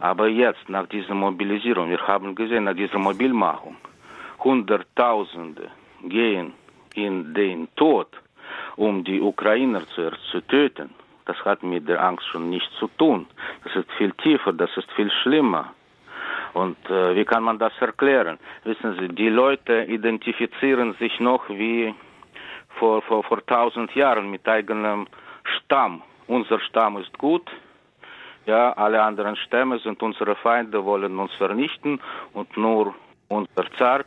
Aber 0.00 0.26
jetzt, 0.28 0.68
nach 0.68 0.86
dieser 0.88 1.14
Mobilisierung, 1.14 1.88
wir 1.88 2.04
haben 2.06 2.34
gesehen, 2.34 2.64
nach 2.64 2.74
dieser 2.74 2.98
Mobilmachung, 2.98 3.76
Hunderttausende 4.42 5.70
gehen 6.02 6.54
in 6.94 7.32
den 7.32 7.68
Tod, 7.76 8.08
um 8.76 9.04
die 9.04 9.20
Ukrainer 9.20 9.82
zuerst 9.94 10.24
zu 10.30 10.40
töten. 10.40 10.90
Das 11.24 11.36
hat 11.44 11.62
mit 11.62 11.88
der 11.88 12.02
Angst 12.02 12.26
schon 12.26 12.50
nichts 12.50 12.74
zu 12.78 12.88
tun. 12.98 13.26
Das 13.64 13.76
ist 13.76 13.90
viel 13.92 14.12
tiefer, 14.12 14.52
das 14.52 14.76
ist 14.76 14.90
viel 14.92 15.10
schlimmer. 15.22 15.72
Und 16.52 16.78
äh, 16.90 17.14
wie 17.16 17.24
kann 17.24 17.42
man 17.44 17.58
das 17.58 17.72
erklären? 17.80 18.38
Wissen 18.64 18.96
Sie, 18.98 19.08
die 19.08 19.28
Leute 19.28 19.84
identifizieren 19.84 20.94
sich 20.94 21.18
noch 21.20 21.48
wie 21.48 21.94
vor, 22.78 23.02
vor, 23.02 23.22
vor 23.22 23.44
tausend 23.46 23.94
Jahren 23.94 24.30
mit 24.30 24.46
eigenem 24.46 25.06
Stamm. 25.44 26.02
Unser 26.26 26.60
Stamm 26.60 26.98
ist 26.98 27.16
gut, 27.18 27.48
ja, 28.46 28.72
alle 28.72 29.02
anderen 29.02 29.36
Stämme 29.36 29.78
sind 29.78 30.02
unsere 30.02 30.34
Feinde, 30.36 30.84
wollen 30.84 31.18
uns 31.18 31.32
vernichten 31.34 32.00
und 32.32 32.56
nur 32.56 32.94
unser 33.28 33.70
Zar 33.78 34.04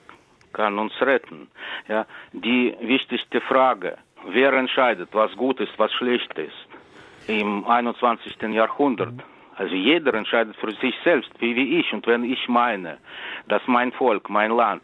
kann 0.54 0.78
uns 0.78 0.94
retten. 1.02 1.48
Ja, 1.88 2.06
die 2.32 2.76
wichtigste 2.82 3.42
Frage, 3.42 3.98
wer 4.28 4.54
entscheidet, 4.54 5.10
was 5.14 5.36
gut 5.36 5.60
ist, 5.60 5.78
was 5.78 5.92
schlecht 5.94 6.38
ist 6.38 6.65
im 7.28 7.66
21. 7.66 8.42
Jahrhundert? 8.52 9.14
Also 9.56 9.74
jeder 9.74 10.14
entscheidet 10.14 10.56
für 10.58 10.72
sich 10.72 10.96
selbst, 11.04 11.32
wie, 11.40 11.56
wie 11.56 11.80
ich. 11.80 11.94
Und 11.94 12.06
wenn 12.08 12.24
ich 12.24 12.48
meine, 12.48 12.98
dass 13.48 13.62
mein 13.68 13.92
Volk, 13.94 14.30
mein 14.30 14.52
Land 14.52 14.84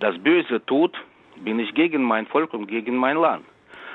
das 0.00 0.18
Böse 0.18 0.64
tut, 0.66 0.96
bin 1.36 1.58
ich 1.58 1.72
gegen 1.74 2.02
mein 2.02 2.26
Volk 2.26 2.52
und 2.54 2.66
gegen 2.66 2.96
mein 2.96 3.16
Land. 3.16 3.44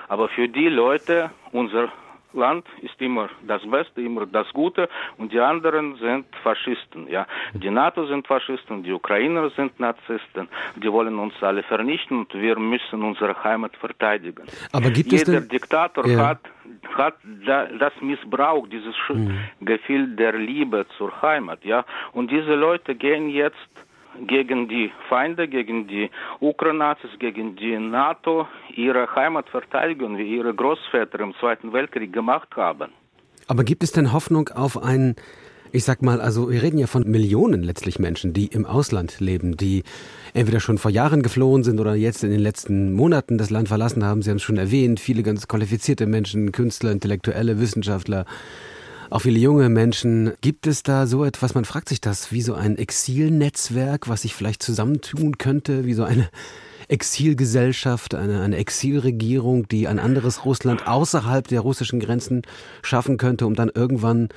Aber 0.08 0.30
für 0.30 0.48
die 0.48 0.70
Leute, 0.70 1.32
unser 1.52 1.92
Land 2.36 2.66
ist 2.82 3.02
immer 3.02 3.30
das 3.48 3.62
Beste, 3.70 4.02
immer 4.02 4.26
das 4.26 4.48
Gute 4.54 4.90
und 5.18 5.32
die 5.32 5.40
anderen 5.40 5.96
sind 5.98 6.26
Faschisten. 6.44 7.08
Ja, 7.10 7.26
die 7.54 7.70
NATO 7.70 8.06
sind 8.06 8.28
Faschisten, 8.28 8.84
die 8.84 8.92
Ukrainer 8.92 9.50
sind 9.52 9.80
Narzissten. 9.80 10.48
Die 10.76 10.92
wollen 10.92 11.18
uns 11.18 11.34
alle 11.42 11.64
vernichten 11.64 12.20
und 12.20 12.34
wir 12.34 12.58
müssen 12.60 13.02
unsere 13.04 13.42
Heimat 13.44 13.76
verteidigen. 13.78 14.44
Aber 14.72 14.90
gibt 14.92 15.12
es 15.14 15.26
Jeder 15.28 15.40
denn- 15.42 15.50
Diktator 15.50 16.06
Ja. 16.08 16.28
hat 16.28 16.40
hat 16.98 17.16
da, 17.46 17.66
das 17.66 17.94
Missbrauch, 18.02 18.68
dieses 18.68 18.96
Mhm. 19.10 19.38
Gefühl 19.62 20.16
der 20.16 20.34
Liebe 20.34 20.86
zur 20.98 21.12
Heimat. 21.22 21.64
Ja, 21.66 21.84
und 22.14 22.32
diese 22.32 22.56
Leute 22.56 22.96
gehen 22.96 23.30
jetzt 23.30 23.56
gegen 24.28 24.68
die 24.68 24.92
Feinde, 25.10 25.48
gegen 25.48 25.88
die 25.88 26.10
Ukranazis, 26.42 27.12
gegen 27.20 27.56
die 27.56 27.78
NATO 27.78 28.48
ihre 28.76 29.14
Heimat 29.16 29.50
verteidigen, 29.50 30.18
wie 30.18 30.36
ihre 30.36 30.54
Großväter 30.54 31.20
im 31.20 31.34
Zweiten 31.40 31.74
Weltkrieg 31.74 32.14
gemacht 32.14 32.50
haben. 32.56 32.92
Aber 33.48 33.64
gibt 33.64 33.84
es 33.84 33.92
denn 33.92 34.12
Hoffnung 34.12 34.50
auf 34.50 34.82
ein, 34.82 35.16
ich 35.72 35.84
sag 35.84 36.02
mal, 36.02 36.20
also 36.22 36.50
wir 36.50 36.64
reden 36.64 36.78
ja 36.78 36.88
von 36.88 37.10
Millionen 37.10 37.64
letztlich 37.64 38.00
Menschen, 38.00 38.34
die 38.34 38.48
im 38.48 38.66
Ausland 38.66 39.20
leben, 39.20 39.58
die 39.58 39.84
entweder 40.34 40.60
schon 40.60 40.78
vor 40.78 40.92
Jahren 40.92 41.22
geflohen 41.22 41.64
sind 41.64 41.80
oder 41.80 41.96
jetzt 41.96 42.24
in 42.24 42.32
den 42.32 42.40
letzten 42.40 42.94
Monaten 42.94 43.38
das 43.38 43.50
Land 43.50 43.68
verlassen 43.68 44.04
haben. 44.04 44.22
Sie 44.22 44.30
haben 44.30 44.38
es 44.38 44.44
schon 44.44 44.58
erwähnt, 44.58 45.00
viele 45.00 45.22
ganz 45.22 45.48
qualifizierte 45.48 46.08
Menschen, 46.08 46.52
Künstler, 46.52 46.92
Intellektuelle, 46.92 47.60
Wissenschaftler, 47.60 48.26
auch 49.10 49.20
viele 49.20 49.40
junge 49.40 49.70
Menschen. 49.70 50.34
Gibt 50.42 50.68
es 50.68 50.84
da 50.84 51.08
so 51.08 51.24
etwas, 51.26 51.56
man 51.56 51.66
fragt 51.66 51.90
sich 51.90 52.02
das, 52.02 52.32
wie 52.32 52.42
so 52.42 52.54
ein 52.54 52.78
Exilnetzwerk, 52.78 54.10
was 54.10 54.24
sich 54.24 54.34
vielleicht 54.36 54.64
zusammentun 54.64 55.38
könnte, 55.38 55.86
wie 55.86 55.94
so 55.94 56.04
eine 56.04 56.30
Exilgesellschaft, 56.88 58.16
eine, 58.16 58.42
eine 58.42 58.58
Exilregierung, 58.58 59.68
die 59.68 59.88
ein 59.88 60.00
anderes 60.00 60.46
Russland 60.46 60.88
außerhalb 60.88 61.48
der 61.48 61.62
russischen 61.62 62.00
Grenzen 62.00 62.44
schaffen 62.84 63.18
könnte, 63.18 63.46
um 63.48 63.56
dann 63.56 63.72
irgendwann 63.74 64.30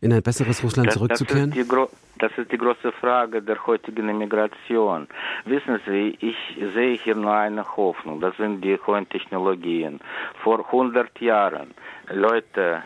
in 0.00 0.12
ein 0.12 0.22
besseres 0.22 0.62
Russland 0.62 0.88
Das, 0.88 0.94
das, 0.94 0.98
zurückzukehren? 1.18 1.52
ist 1.52 1.68
gro- 1.68 1.90
das 2.18 2.32
ist 2.36 2.52
die 2.52 2.58
große 2.58 2.92
Frage 3.00 3.40
der 3.40 3.66
heutigen 3.66 4.08
Immigration. 4.10 5.08
Wissen 5.46 5.80
Sie, 5.86 6.18
ich 6.20 6.36
sehe 6.74 6.96
hier 6.96 7.14
nur 7.14 7.32
eine 7.34 7.64
Hoffnung. 7.76 8.20
Das 8.20 8.36
sind 8.36 8.62
die 8.62 8.78
hohen 8.86 9.08
Technologien. 9.08 10.00
Vor 10.42 10.66
100 10.66 11.18
Jahren 11.20 11.70
Leute, 12.12 12.82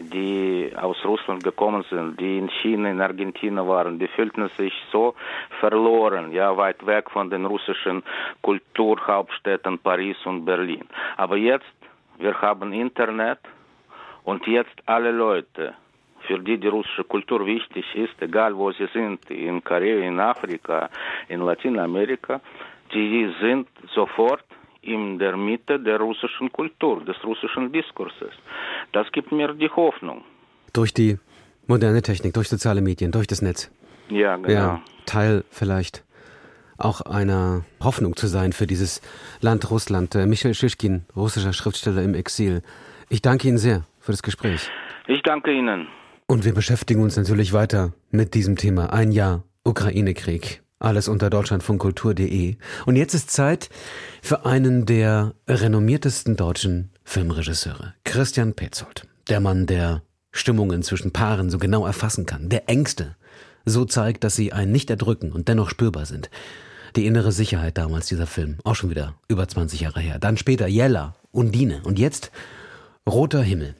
die 0.00 0.72
aus 0.76 0.96
Russland 1.04 1.42
gekommen 1.42 1.84
sind, 1.90 2.20
die 2.20 2.38
in 2.38 2.48
China, 2.48 2.90
in 2.90 3.00
Argentinien 3.00 3.66
waren, 3.66 3.98
die 3.98 4.08
fühlten 4.08 4.48
sich 4.56 4.72
so 4.92 5.14
verloren, 5.60 6.32
ja, 6.32 6.56
weit 6.56 6.84
weg 6.86 7.10
von 7.10 7.30
den 7.30 7.44
russischen 7.44 8.02
Kulturhauptstädten 8.42 9.78
Paris 9.78 10.16
und 10.24 10.44
Berlin. 10.44 10.84
Aber 11.16 11.36
jetzt, 11.36 11.76
wir 12.18 12.40
haben 12.40 12.72
Internet 12.72 13.40
und 14.24 14.46
jetzt 14.46 14.76
alle 14.86 15.10
Leute, 15.10 15.74
für 16.26 16.38
die 16.38 16.58
die 16.58 16.68
russische 16.68 17.04
Kultur 17.04 17.44
wichtig 17.46 17.86
ist, 17.94 18.20
egal 18.20 18.56
wo 18.56 18.70
sie 18.72 18.88
sind, 18.92 19.30
in 19.30 19.62
Korea, 19.64 19.98
in 20.06 20.20
Afrika, 20.20 20.90
in 21.28 21.40
Lateinamerika, 21.40 22.40
die 22.92 23.32
sind 23.40 23.68
sofort 23.94 24.47
in 24.82 25.18
der 25.18 25.36
Mitte 25.36 25.78
der 25.78 25.98
russischen 25.98 26.50
Kultur, 26.52 27.04
des 27.04 27.16
russischen 27.24 27.72
Diskurses. 27.72 28.32
Das 28.92 29.10
gibt 29.12 29.32
mir 29.32 29.52
die 29.54 29.68
Hoffnung. 29.70 30.24
Durch 30.72 30.94
die 30.94 31.18
moderne 31.66 32.02
Technik, 32.02 32.34
durch 32.34 32.48
soziale 32.48 32.80
Medien, 32.80 33.12
durch 33.12 33.26
das 33.26 33.42
Netz. 33.42 33.70
Ja, 34.08 34.36
genau. 34.36 34.50
Ja, 34.50 34.82
Teil 35.06 35.44
vielleicht 35.50 36.04
auch 36.78 37.00
einer 37.00 37.64
Hoffnung 37.82 38.16
zu 38.16 38.28
sein 38.28 38.52
für 38.52 38.66
dieses 38.66 39.02
Land 39.40 39.70
Russland. 39.70 40.14
Äh, 40.14 40.26
Michael 40.26 40.54
Schischkin, 40.54 41.04
russischer 41.16 41.52
Schriftsteller 41.52 42.02
im 42.02 42.14
Exil. 42.14 42.62
Ich 43.08 43.20
danke 43.20 43.48
Ihnen 43.48 43.58
sehr 43.58 43.84
für 44.00 44.12
das 44.12 44.22
Gespräch. 44.22 44.70
Ich 45.06 45.22
danke 45.22 45.52
Ihnen. 45.52 45.88
Und 46.26 46.44
wir 46.44 46.54
beschäftigen 46.54 47.02
uns 47.02 47.16
natürlich 47.16 47.52
weiter 47.52 47.92
mit 48.10 48.34
diesem 48.34 48.56
Thema. 48.56 48.92
Ein 48.92 49.12
Jahr 49.12 49.42
Ukraine-Krieg. 49.64 50.62
Alles 50.80 51.08
unter 51.08 51.28
deutschlandfunkkultur.de. 51.28 52.56
Und 52.86 52.96
jetzt 52.96 53.14
ist 53.14 53.30
Zeit 53.30 53.68
für 54.22 54.46
einen 54.46 54.86
der 54.86 55.34
renommiertesten 55.48 56.36
deutschen 56.36 56.90
Filmregisseure, 57.04 57.94
Christian 58.04 58.54
Petzold. 58.54 59.08
Der 59.28 59.40
Mann, 59.40 59.66
der 59.66 60.02
Stimmungen 60.30 60.82
zwischen 60.82 61.12
Paaren 61.12 61.50
so 61.50 61.58
genau 61.58 61.84
erfassen 61.84 62.26
kann, 62.26 62.48
der 62.48 62.68
Ängste 62.68 63.16
so 63.64 63.84
zeigt, 63.84 64.24
dass 64.24 64.36
sie 64.36 64.52
einen 64.52 64.72
nicht 64.72 64.88
erdrücken 64.88 65.32
und 65.32 65.48
dennoch 65.48 65.70
spürbar 65.70 66.06
sind. 66.06 66.30
Die 66.96 67.06
innere 67.06 67.32
Sicherheit 67.32 67.76
damals 67.76 68.06
dieser 68.06 68.26
Film, 68.26 68.58
auch 68.64 68.74
schon 68.74 68.90
wieder 68.90 69.14
über 69.28 69.46
20 69.46 69.80
Jahre 69.80 70.00
her. 70.00 70.18
Dann 70.18 70.36
später 70.36 70.66
Jella, 70.66 71.14
Undine 71.32 71.82
und 71.84 71.98
jetzt 71.98 72.30
Roter 73.08 73.42
Himmel. 73.42 73.74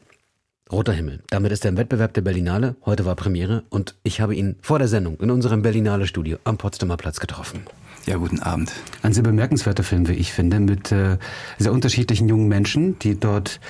Roter 0.70 0.92
Himmel. 0.92 1.20
Damit 1.30 1.52
ist 1.52 1.64
er 1.64 1.70
im 1.70 1.78
Wettbewerb 1.78 2.12
der 2.12 2.20
Berlinale. 2.20 2.76
Heute 2.84 3.06
war 3.06 3.16
Premiere 3.16 3.62
und 3.70 3.94
ich 4.02 4.20
habe 4.20 4.34
ihn 4.34 4.56
vor 4.60 4.78
der 4.78 4.88
Sendung 4.88 5.18
in 5.18 5.30
unserem 5.30 5.62
Berlinale 5.62 6.06
Studio 6.06 6.38
am 6.44 6.58
Potsdamer 6.58 6.98
Platz 6.98 7.20
getroffen. 7.20 7.60
Ja, 8.04 8.16
guten 8.16 8.40
Abend. 8.40 8.72
Ein 9.02 9.14
sehr 9.14 9.22
bemerkenswerter 9.22 9.82
Film, 9.82 10.08
wie 10.08 10.14
ich 10.14 10.32
finde, 10.32 10.60
mit 10.60 10.92
äh, 10.92 11.16
sehr 11.58 11.72
unterschiedlichen 11.72 12.28
jungen 12.28 12.48
Menschen, 12.48 12.98
die 12.98 13.18
dort 13.18 13.60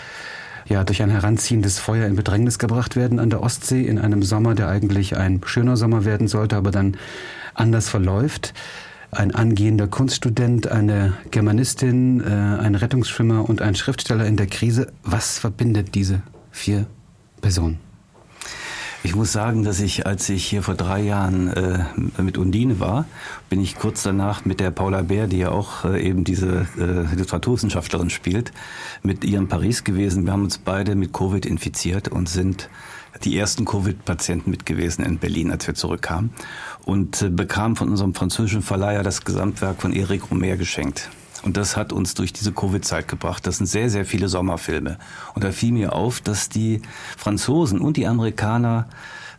ja 0.69 0.83
durch 0.85 1.03
ein 1.03 1.11
heranziehendes 1.11 1.79
Feuer 1.79 2.07
in 2.07 2.17
Bedrängnis 2.17 2.59
gebracht 2.59 2.97
werden 2.97 3.21
an 3.21 3.31
der 3.31 3.43
Ostsee 3.43 3.83
in 3.87 3.99
einem 3.99 4.23
Sommer, 4.23 4.55
der 4.55 4.69
eigentlich 4.69 5.17
ein 5.17 5.41
schöner 5.45 5.77
Sommer 5.77 6.05
werden 6.05 6.29
sollte, 6.29 6.57
aber 6.57 6.73
dann 6.73 6.97
anders 7.55 7.89
verläuft. 7.89 8.55
Ein 9.11 9.35
angehender 9.35 9.87
Kunststudent, 9.87 10.67
eine 10.67 11.15
Germanistin, 11.31 12.21
äh, 12.21 12.25
ein 12.27 12.75
Rettungsschwimmer 12.75 13.49
und 13.49 13.63
ein 13.63 13.75
Schriftsteller 13.75 14.27
in 14.27 14.37
der 14.37 14.49
Krise. 14.49 14.89
Was 15.03 15.39
verbindet 15.39 15.95
diese 15.95 16.23
vier 16.51 16.87
Personen? 17.41 17.79
Ich 19.05 19.15
muss 19.15 19.33
sagen, 19.33 19.63
dass 19.63 19.79
ich, 19.79 20.07
als 20.07 20.29
ich 20.29 20.45
hier 20.45 20.63
vor 20.63 20.75
drei 20.75 21.01
Jahren 21.01 21.49
äh, 21.49 21.85
mit 22.21 22.37
Undine 22.37 22.81
war, 22.81 23.07
bin 23.49 23.61
ich 23.61 23.77
kurz 23.77 24.03
danach 24.03 24.45
mit 24.45 24.59
der 24.59 24.73
Paula 24.73 25.03
Bär, 25.03 25.29
die 25.29 25.39
ja 25.39 25.51
auch 25.51 25.85
äh, 25.85 26.03
eben 26.03 26.25
diese 26.25 26.67
äh, 26.77 27.15
Literaturwissenschaftlerin 27.15 28.11
spielt, 28.11 28.53
mit 29.03 29.25
ihr 29.25 29.39
in 29.39 29.47
Paris 29.47 29.85
gewesen. 29.85 30.25
Wir 30.27 30.33
haben 30.33 30.43
uns 30.43 30.59
beide 30.59 30.97
mit 30.97 31.13
Covid 31.13 31.47
infiziert 31.47 32.09
und 32.09 32.29
sind 32.29 32.69
die 33.23 33.39
ersten 33.39 33.65
Covid-Patienten 33.65 34.51
mit 34.51 34.67
gewesen 34.67 35.05
in 35.05 35.19
Berlin, 35.19 35.53
als 35.53 35.67
wir 35.67 35.75
zurückkamen. 35.75 36.31
Und 36.85 37.23
äh, 37.23 37.31
bekamen 37.31 37.77
von 37.77 37.89
unserem 37.89 38.15
französischen 38.15 38.63
Verleiher 38.63 39.05
das 39.05 39.25
Gesamtwerk 39.25 39.81
von 39.81 39.93
Eric 39.93 40.31
Romer 40.31 40.57
geschenkt. 40.57 41.09
Und 41.43 41.57
das 41.57 41.77
hat 41.77 41.93
uns 41.93 42.15
durch 42.15 42.33
diese 42.33 42.53
Covid-Zeit 42.53 43.09
gebracht. 43.09 43.47
Das 43.47 43.59
sind 43.59 43.67
sehr, 43.67 43.91
sehr 43.91 44.05
viele 44.05 44.29
Sommerfilme. 44.29 44.99
Und 45.35 45.45
da 45.45 45.53
fiel 45.53 45.73
mir 45.73 45.93
auf, 45.93 46.21
dass 46.21 46.49
die 46.49 46.83
Franzosen 47.17 47.81
und 47.81 47.97
die 47.97 48.07
Amerikaner 48.07 48.89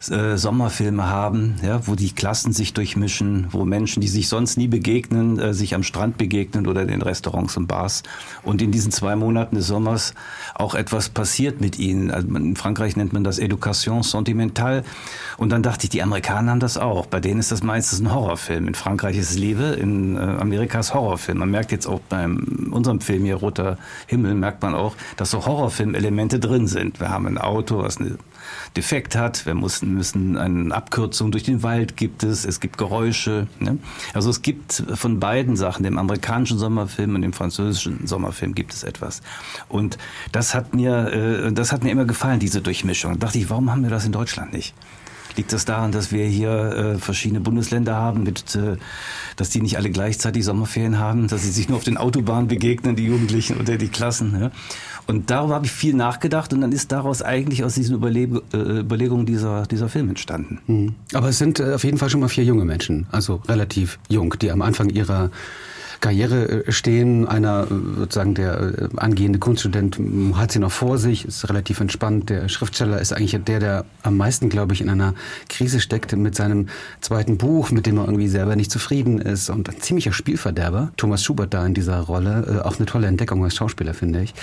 äh, 0.08 0.38
Sommerfilme 0.38 1.10
haben, 1.10 1.56
ja, 1.62 1.86
wo 1.86 1.96
die 1.96 2.12
Klassen 2.12 2.54
sich 2.54 2.74
durchmischen, 2.74 3.48
wo 3.52 3.66
Menschen, 3.66 4.00
die 4.00 4.08
sich 4.08 4.30
sonst 4.30 4.58
nie 4.58 4.70
begegnen, 4.70 5.38
äh, 5.40 5.54
sich 5.54 5.76
am 5.76 5.84
Strand 5.84 6.18
begegnen 6.18 6.68
oder 6.68 6.88
in 6.88 7.02
Restaurants 7.02 7.58
und 7.58 7.68
Bars. 7.68 8.04
Und 8.44 8.62
in 8.62 8.72
diesen 8.72 8.94
zwei 8.94 9.18
Monaten 9.18 9.58
des 9.58 9.68
Sommers 9.68 10.14
auch 10.56 10.74
etwas 10.74 11.10
passiert 11.10 11.60
mit 11.60 11.80
ihnen. 11.80 12.12
Also 12.12 12.28
in 12.30 12.56
Frankreich 12.56 12.96
nennt 12.96 13.12
man 13.12 13.26
das 13.26 13.40
Education 13.40 14.04
sentimentale. 14.04 14.86
Und 15.38 15.52
dann 15.52 15.64
dachte 15.64 15.84
ich, 15.84 15.90
die 15.90 16.02
Amerikaner 16.02 16.52
haben 16.52 16.62
das 16.62 16.78
auch. 16.78 17.06
Bei 17.06 17.20
denen 17.20 17.42
ist 17.42 17.52
das 17.52 17.62
meistens 17.62 18.00
ein 18.00 18.14
Horrorfilm. 18.14 18.70
In 18.70 18.76
Frankreich 18.76 19.18
ist 19.18 19.32
es 19.32 19.38
Liebe, 19.38 19.64
in 19.64 20.16
äh, 20.16 20.20
Amerika 20.20 20.80
ist 20.80 20.94
Horrorfilm. 20.94 21.40
Man 21.40 21.52
merkt 21.52 21.74
jetzt 21.74 21.88
auch 21.88 22.00
bei 22.08 22.26
unserem 22.26 23.02
Film 23.02 23.26
hier, 23.26 23.36
Roter 23.36 23.78
Himmel, 24.08 24.34
merkt 24.36 24.64
man 24.64 24.76
auch, 24.76 24.96
dass 25.18 25.32
so 25.32 25.46
Horrorfilmelemente 25.46 26.40
drin 26.40 26.68
sind. 26.68 27.02
Wir 27.02 27.10
haben 27.10 27.28
ein 27.28 27.38
Auto, 27.38 27.80
was 27.80 27.98
eine 27.98 28.18
Defekt 28.76 29.16
hat. 29.16 29.46
Wir 29.46 29.56
mussten, 29.56 29.94
müssen 29.94 30.38
eine 30.38 30.74
Abkürzung 30.74 31.32
durch 31.32 31.44
den 31.44 31.64
Wald 31.64 31.98
gibt 31.98 32.24
es. 32.24 32.46
Es 32.46 32.60
gibt 32.60 32.78
Geräusche. 32.78 33.48
Ne? 33.60 33.78
Also 34.14 34.30
es 34.30 34.42
gibt 34.42 34.84
von 34.94 35.20
beiden 35.20 35.56
Sachen, 35.56 35.84
dem 35.84 35.98
amerikanischen 35.98 36.58
Sommerfilm 36.58 37.16
und 37.16 37.22
dem 37.22 37.34
französischen 37.34 38.08
Sommerfilm 38.08 38.56
gibt 38.56 38.74
es 38.74 38.84
etwas. 38.84 39.22
Und 39.68 39.98
das 40.32 40.54
hat 40.54 40.74
mir, 40.74 41.48
äh, 41.48 41.52
das 41.52 41.72
hat 41.72 41.84
mir 41.84 41.92
immer 41.92 42.06
gefallen, 42.06 42.40
diese 42.40 42.62
Durchmischung. 42.62 43.14
Da 43.14 43.28
dachte 43.28 43.40
ich, 43.40 43.50
warum 43.50 43.72
haben 43.72 43.84
wir 43.84 43.90
das 43.90 44.06
in 44.06 44.12
Deutschland 44.12 44.54
nicht? 44.54 44.74
Liegt 45.36 45.54
das 45.54 45.64
daran, 45.66 45.92
dass 45.92 46.12
wir 46.12 46.26
hier 46.26 46.50
äh, 46.50 46.98
verschiedene 46.98 47.40
Bundesländer 47.40 47.96
haben, 47.96 48.24
mit, 48.24 48.56
äh, 48.56 48.78
dass 49.36 49.50
die 49.50 49.62
nicht 49.62 49.78
alle 49.78 49.90
gleichzeitig 49.90 50.44
Sommerferien 50.44 50.98
haben, 50.98 51.28
dass 51.28 51.44
sie 51.44 51.52
sich 51.52 51.70
nur 51.70 51.78
auf 51.78 51.84
den 51.84 51.98
Autobahnen 51.98 52.48
begegnen, 52.48 52.96
die 52.96 53.06
Jugendlichen 53.06 53.58
oder 53.58 53.78
die 53.78 53.88
Klassen? 53.90 54.38
Ja? 54.40 54.52
Und 55.10 55.32
darüber 55.32 55.56
habe 55.56 55.66
ich 55.66 55.72
viel 55.72 55.96
nachgedacht 55.96 56.54
und 56.54 56.62
dann 56.62 56.72
ist 56.72 56.92
daraus 56.92 57.24
eigentlich 57.24 57.64
aus 57.64 57.74
diesen 57.74 57.96
Überleg 57.96 58.30
äh, 58.54 58.82
Überlegungen 58.82 59.26
dieser, 59.26 59.66
dieser 59.66 59.90
Film 59.90 60.08
entstanden. 60.10 60.60
Mhm. 60.68 60.96
Aber 61.16 61.30
es 61.30 61.40
sind 61.40 61.60
äh, 61.60 61.74
auf 61.74 61.84
jeden 61.84 61.98
Fall 61.98 62.12
schon 62.12 62.20
mal 62.20 62.28
vier 62.28 62.44
junge 62.44 62.64
Menschen, 62.64 63.08
also 63.12 63.42
relativ 63.48 63.98
jung, 64.08 64.36
die 64.40 64.52
am 64.52 64.62
Anfang 64.62 64.92
ihrer 64.92 65.32
Karriere 66.00 66.66
äh, 66.66 66.72
stehen. 66.72 67.28
Einer, 67.28 67.68
äh, 67.70 68.00
sozusagen 68.00 68.34
der 68.34 68.60
äh, 68.60 68.88
angehende 68.98 69.40
Kunststudent 69.40 70.00
hat 70.36 70.52
sie 70.52 70.60
noch 70.60 70.72
vor 70.72 70.98
sich, 70.98 71.26
ist 71.26 71.48
relativ 71.50 71.80
entspannt. 71.80 72.30
Der 72.30 72.50
Schriftsteller 72.50 73.00
ist 73.00 73.14
eigentlich 73.14 73.38
der, 73.44 73.60
der 73.60 73.86
am 74.04 74.18
meisten, 74.18 74.50
glaube 74.50 74.74
ich, 74.74 74.82
in 74.82 74.90
einer 74.90 75.14
Krise 75.50 75.80
steckt 75.80 76.16
mit 76.16 76.36
seinem 76.36 76.68
zweiten 77.02 77.38
Buch, 77.38 77.72
mit 77.72 77.86
dem 77.86 77.98
er 77.98 78.06
irgendwie 78.06 78.28
selber 78.28 78.56
nicht 78.56 78.72
zufrieden 78.72 79.20
ist 79.20 79.50
und 79.50 79.70
ein 79.70 79.82
ziemlicher 79.82 80.14
Spielverderber. 80.14 80.92
Thomas 80.98 81.24
Schubert 81.24 81.54
da 81.54 81.66
in 81.66 81.74
dieser 81.74 82.00
Rolle, 82.00 82.64
auch 82.66 82.78
eine 82.78 82.86
tolle 82.86 83.08
Entdeckung 83.08 83.44
als 83.44 83.56
Schauspieler, 83.56 83.94
finde 83.94 84.22
ich. 84.22 84.34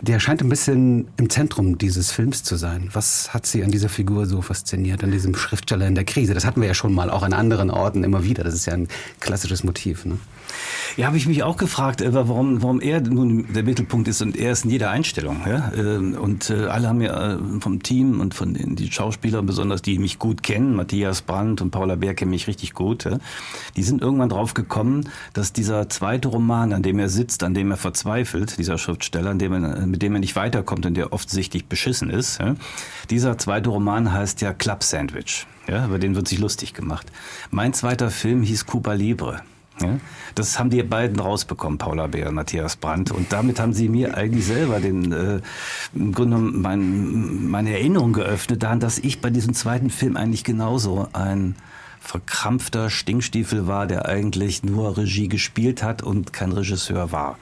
Der 0.00 0.18
scheint 0.18 0.40
ein 0.40 0.48
bisschen 0.48 1.08
im 1.18 1.28
Zentrum 1.28 1.76
dieses 1.76 2.10
Films 2.10 2.42
zu 2.42 2.56
sein. 2.56 2.88
Was 2.92 3.34
hat 3.34 3.46
Sie 3.46 3.62
an 3.62 3.70
dieser 3.70 3.90
Figur 3.90 4.26
so 4.26 4.40
fasziniert, 4.40 5.04
an 5.04 5.10
diesem 5.10 5.34
Schriftsteller 5.34 5.86
in 5.86 5.94
der 5.94 6.04
Krise? 6.04 6.32
Das 6.32 6.46
hatten 6.46 6.60
wir 6.60 6.68
ja 6.68 6.74
schon 6.74 6.94
mal 6.94 7.10
auch 7.10 7.22
an 7.22 7.34
anderen 7.34 7.70
Orten 7.70 8.02
immer 8.02 8.24
wieder. 8.24 8.42
Das 8.42 8.54
ist 8.54 8.66
ja 8.66 8.72
ein 8.72 8.88
klassisches 9.20 9.62
Motiv. 9.62 10.06
Ne? 10.06 10.18
Ja, 10.96 11.06
habe 11.06 11.16
ich 11.16 11.26
mich 11.26 11.42
auch 11.42 11.56
gefragt, 11.56 12.00
äh, 12.00 12.12
warum, 12.12 12.62
warum 12.62 12.80
er 12.80 13.00
nun 13.00 13.52
der 13.52 13.62
Mittelpunkt 13.62 14.08
ist 14.08 14.22
und 14.22 14.36
er 14.36 14.52
ist 14.52 14.64
in 14.64 14.70
jeder 14.70 14.90
Einstellung. 14.90 15.42
Ja? 15.46 15.72
Ähm, 15.76 16.14
und 16.14 16.50
äh, 16.50 16.66
alle 16.66 16.88
haben 16.88 17.00
ja 17.00 17.34
äh, 17.34 17.38
vom 17.60 17.82
Team 17.82 18.20
und 18.20 18.34
von 18.34 18.54
den 18.54 18.76
die 18.76 18.90
Schauspielern, 18.90 19.46
besonders 19.46 19.82
die 19.82 19.98
mich 19.98 20.18
gut 20.18 20.42
kennen, 20.42 20.74
Matthias 20.74 21.22
Brandt 21.22 21.60
und 21.60 21.70
Paula 21.70 21.94
Bär 21.94 22.14
kennen 22.14 22.30
mich 22.30 22.46
richtig 22.46 22.74
gut, 22.74 23.04
ja? 23.04 23.18
die 23.76 23.82
sind 23.82 24.02
irgendwann 24.02 24.28
drauf 24.28 24.54
gekommen, 24.54 25.08
dass 25.32 25.52
dieser 25.52 25.88
zweite 25.88 26.28
Roman, 26.28 26.72
an 26.72 26.82
dem 26.82 26.98
er 26.98 27.08
sitzt, 27.08 27.42
an 27.42 27.54
dem 27.54 27.70
er 27.70 27.76
verzweifelt, 27.76 28.58
dieser 28.58 28.78
Schriftsteller, 28.78 29.30
an 29.30 29.38
dem 29.38 29.52
er, 29.52 29.86
mit 29.86 30.02
dem 30.02 30.14
er 30.14 30.20
nicht 30.20 30.36
weiterkommt 30.36 30.86
und 30.86 30.94
der 30.94 31.12
offensichtlich 31.12 31.66
beschissen 31.66 32.10
ist, 32.10 32.40
ja? 32.40 32.56
dieser 33.10 33.38
zweite 33.38 33.70
Roman 33.70 34.12
heißt 34.12 34.40
ja 34.40 34.52
Club 34.52 34.82
Sandwich. 34.82 35.46
Ja, 35.66 35.86
über 35.86 35.98
den 35.98 36.16
wird 36.16 36.26
sich 36.26 36.38
lustig 36.38 36.74
gemacht. 36.74 37.06
Mein 37.50 37.72
zweiter 37.72 38.10
Film 38.10 38.42
hieß 38.42 38.66
Cuba 38.66 38.94
Libre. 38.94 39.42
Ja? 39.80 39.98
Das 40.34 40.58
haben 40.58 40.70
die 40.70 40.82
beiden 40.82 41.18
rausbekommen, 41.18 41.78
Paula 41.78 42.06
Bär 42.06 42.28
und 42.28 42.34
Matthias 42.34 42.76
Brandt. 42.76 43.10
Und 43.10 43.32
damit 43.32 43.60
haben 43.60 43.72
sie 43.72 43.88
mir 43.88 44.16
eigentlich 44.16 44.46
selber 44.46 44.80
den 44.80 45.12
äh, 45.12 45.40
im 45.94 46.12
Grunde 46.12 46.38
mein, 46.38 47.48
meine 47.48 47.72
Erinnerung 47.72 48.12
geöffnet 48.12 48.62
daran, 48.62 48.80
dass 48.80 48.98
ich 48.98 49.20
bei 49.20 49.30
diesem 49.30 49.54
zweiten 49.54 49.90
Film 49.90 50.16
eigentlich 50.16 50.44
genauso 50.44 51.08
ein 51.12 51.56
verkrampfter 52.00 52.90
Stinkstiefel 52.90 53.66
war, 53.66 53.86
der 53.86 54.06
eigentlich 54.06 54.62
nur 54.62 54.96
Regie 54.96 55.28
gespielt 55.28 55.82
hat 55.82 56.02
und 56.02 56.32
kein 56.32 56.52
Regisseur 56.52 57.12
war. 57.12 57.36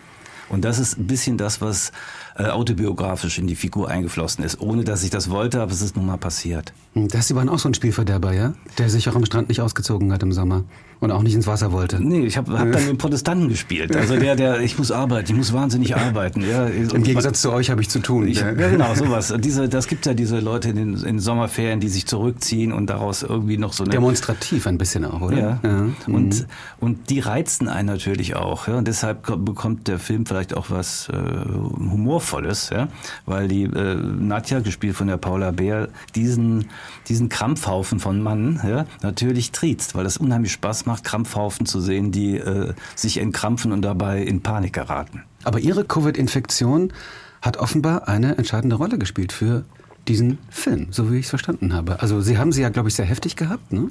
Und 0.49 0.65
das 0.65 0.79
ist 0.79 0.99
ein 0.99 1.07
bisschen 1.07 1.37
das, 1.37 1.61
was 1.61 1.93
äh, 2.37 2.47
autobiografisch 2.47 3.39
in 3.39 3.47
die 3.47 3.57
Figur 3.57 3.89
eingeflossen 3.89 4.45
ist, 4.45 4.61
ohne 4.61 4.83
dass 4.85 5.03
ich 5.05 5.11
das 5.11 5.31
wollte, 5.31 5.61
aber 5.61 5.73
es 5.73 5.83
ist 5.83 5.97
nun 5.97 6.07
mal 6.07 6.17
passiert. 6.17 6.73
Hm, 6.95 7.09
das 7.09 7.35
waren 7.35 7.49
auch 7.49 7.59
so 7.59 7.69
ein 7.69 7.75
Spielverderber, 7.75 8.33
ja? 8.33 8.55
Der 8.79 8.89
sich 8.89 9.09
auch 9.09 9.15
am 9.15 9.27
Strand 9.27 9.49
nicht 9.49 9.61
ausgezogen 9.61 10.13
hat 10.13 10.23
im 10.23 10.33
Sommer 10.33 10.65
und 11.01 11.13
auch 11.13 11.23
nicht 11.23 11.35
ins 11.35 11.47
Wasser 11.47 11.73
wollte. 11.73 12.03
Nee, 12.03 12.27
ich 12.27 12.37
habe 12.37 12.59
hab 12.59 12.73
dann 12.73 12.87
den 12.87 12.99
Protestanten 12.99 13.49
gespielt. 13.49 13.95
Also 13.95 14.17
der, 14.17 14.37
der, 14.37 14.61
ich 14.61 14.79
muss 14.79 14.91
arbeiten, 14.91 15.31
ich 15.31 15.37
muss 15.37 15.53
wahnsinnig 15.53 15.97
arbeiten. 15.97 16.43
Ja. 16.43 16.67
Im 16.67 17.03
Gegensatz 17.03 17.41
zu 17.41 17.53
euch 17.53 17.71
habe 17.71 17.81
ich 17.81 17.89
zu 17.89 18.01
tun. 18.01 18.27
Ich, 18.27 18.41
ja. 18.41 18.53
genau, 18.53 18.95
sowas. 18.95 19.33
Diese, 19.39 19.69
das 19.69 19.87
gibt 19.87 20.07
ja 20.07 20.15
diese 20.15 20.41
Leute 20.41 20.71
in 20.71 20.77
den, 20.77 20.95
in 21.05 21.21
Sommerferien, 21.21 21.81
die 21.81 21.89
sich 21.89 22.07
zurückziehen 22.07 22.73
und 22.73 22.91
daraus 22.91 23.23
irgendwie 23.23 23.59
noch 23.59 23.73
so 23.73 23.85
eine... 23.85 23.93
Demonstrativ 23.93 24.67
ein 24.67 24.79
bisschen 24.79 25.05
auch, 25.05 25.21
oder? 25.21 25.39
Ja. 25.39 25.61
ja. 25.63 25.87
Und, 26.07 26.41
mhm. 26.41 26.47
und 26.81 27.11
die 27.11 27.21
reizen 27.21 27.69
einen 27.69 27.87
natürlich 27.87 28.35
auch. 28.35 28.67
Ja. 28.67 28.79
Und 28.79 28.89
deshalb 28.89 29.23
bekommt 29.45 29.89
der 29.89 29.99
Film 29.99 30.27
vielleicht 30.27 30.57
auch 30.57 30.71
was 30.71 31.09
äh, 31.09 31.15
Humorvolles, 31.15 32.71
ja. 32.71 32.89
Weil 33.25 33.49
die 33.49 33.65
äh, 33.65 33.95
Nadja, 33.95 34.61
gespielt 34.61 34.97
von 34.97 35.07
der 35.07 35.17
Paula 35.17 35.53
Bär, 35.53 35.89
diesen, 36.15 36.67
diesen 37.09 37.29
Krampfhaufen 37.29 38.01
von 38.01 38.21
Mann 38.21 38.61
ja, 38.67 38.87
natürlich 39.03 39.53
triezt, 39.53 39.95
weil 39.95 40.05
das 40.05 40.17
unheimlich 40.17 40.53
Spaß 40.53 40.87
macht 40.87 40.88
macht, 40.89 41.05
Krampfhaufen 41.05 41.67
zu 41.67 41.81
sehen, 41.81 42.11
die 42.11 42.37
äh, 42.37 42.73
sich 42.97 43.19
entkrampfen 43.19 43.71
und 43.71 43.83
dabei 43.83 44.23
in 44.23 44.43
Panik 44.43 44.73
geraten. 44.73 45.23
Aber 45.45 45.61
Ihre 45.61 45.85
Covid-Infektion 45.85 46.93
hat 47.41 47.59
offenbar 47.59 48.09
eine 48.09 48.37
entscheidende 48.37 48.77
Rolle 48.77 48.99
gespielt 48.99 49.33
für 49.33 49.65
diesen 50.09 50.39
Film, 50.51 50.89
so 50.91 51.13
wie 51.13 51.19
ich 51.19 51.27
es 51.27 51.31
verstanden 51.31 51.73
habe. 51.75 52.03
Also 52.03 52.21
Sie 52.21 52.39
haben 52.39 52.51
sie 52.51 52.63
ja, 52.63 52.71
glaube 52.71 52.89
ich, 52.89 52.95
sehr 52.95 53.05
heftig 53.05 53.37
gehabt, 53.37 53.73
ne? 53.73 53.91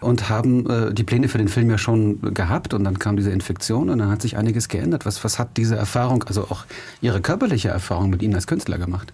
und 0.00 0.28
haben 0.28 0.68
äh, 0.68 0.92
die 0.92 1.04
Pläne 1.04 1.28
für 1.28 1.38
den 1.38 1.48
Film 1.48 1.70
ja 1.70 1.78
schon 1.78 2.34
gehabt 2.34 2.74
und 2.74 2.84
dann 2.84 2.98
kam 2.98 3.16
diese 3.16 3.30
Infektion 3.30 3.90
und 3.90 3.98
dann 3.98 4.10
hat 4.10 4.22
sich 4.22 4.36
einiges 4.36 4.68
geändert. 4.68 5.06
Was, 5.06 5.22
was 5.24 5.38
hat 5.38 5.56
diese 5.56 5.76
Erfahrung, 5.76 6.24
also 6.24 6.44
auch 6.44 6.64
Ihre 7.00 7.20
körperliche 7.20 7.68
Erfahrung 7.68 8.10
mit 8.10 8.22
Ihnen 8.22 8.34
als 8.34 8.46
Künstler 8.46 8.78
gemacht? 8.78 9.12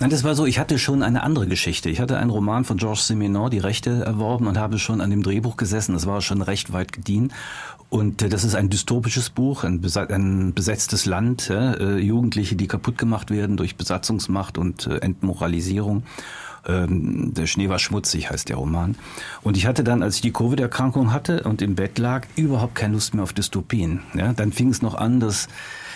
Nein, 0.00 0.10
das 0.10 0.24
war 0.24 0.34
so, 0.34 0.46
ich 0.46 0.58
hatte 0.58 0.78
schon 0.78 1.02
eine 1.02 1.22
andere 1.22 1.46
Geschichte. 1.46 1.88
Ich 1.88 2.00
hatte 2.00 2.18
einen 2.18 2.30
Roman 2.30 2.64
von 2.64 2.76
Georges 2.76 3.06
Simenon, 3.06 3.50
die 3.50 3.58
Rechte 3.58 4.04
erworben 4.04 4.46
und 4.46 4.58
habe 4.58 4.78
schon 4.78 5.00
an 5.00 5.10
dem 5.10 5.22
Drehbuch 5.22 5.56
gesessen. 5.56 5.92
Das 5.92 6.06
war 6.06 6.20
schon 6.22 6.42
recht 6.42 6.72
weit 6.72 6.92
gediehen. 6.92 7.32
Und 7.88 8.22
äh, 8.22 8.28
das 8.28 8.42
ist 8.42 8.54
ein 8.54 8.70
dystopisches 8.70 9.30
Buch, 9.30 9.64
ein, 9.64 9.84
ein 10.08 10.54
besetztes 10.54 11.04
Land, 11.06 11.50
äh, 11.50 11.98
Jugendliche, 11.98 12.56
die 12.56 12.66
kaputt 12.66 12.98
gemacht 12.98 13.30
werden 13.30 13.56
durch 13.56 13.76
Besatzungsmacht 13.76 14.58
und 14.58 14.86
äh, 14.86 14.96
Entmoralisierung. 14.98 16.04
Ähm, 16.66 17.34
der 17.34 17.46
Schnee 17.46 17.68
war 17.68 17.78
schmutzig, 17.78 18.30
heißt 18.30 18.48
der 18.48 18.56
Roman. 18.56 18.96
Und 19.42 19.56
ich 19.56 19.66
hatte 19.66 19.84
dann, 19.84 20.02
als 20.02 20.16
ich 20.16 20.20
die 20.22 20.32
Covid-Erkrankung 20.32 21.12
hatte 21.12 21.42
und 21.42 21.60
im 21.60 21.74
Bett 21.74 21.98
lag, 21.98 22.26
überhaupt 22.36 22.76
keine 22.76 22.94
Lust 22.94 23.14
mehr 23.14 23.24
auf 23.24 23.32
Dystopien. 23.32 24.00
Ja, 24.14 24.32
dann 24.32 24.52
fing 24.52 24.70
es 24.70 24.80
noch 24.80 24.94
an, 24.94 25.20
dass 25.20 25.48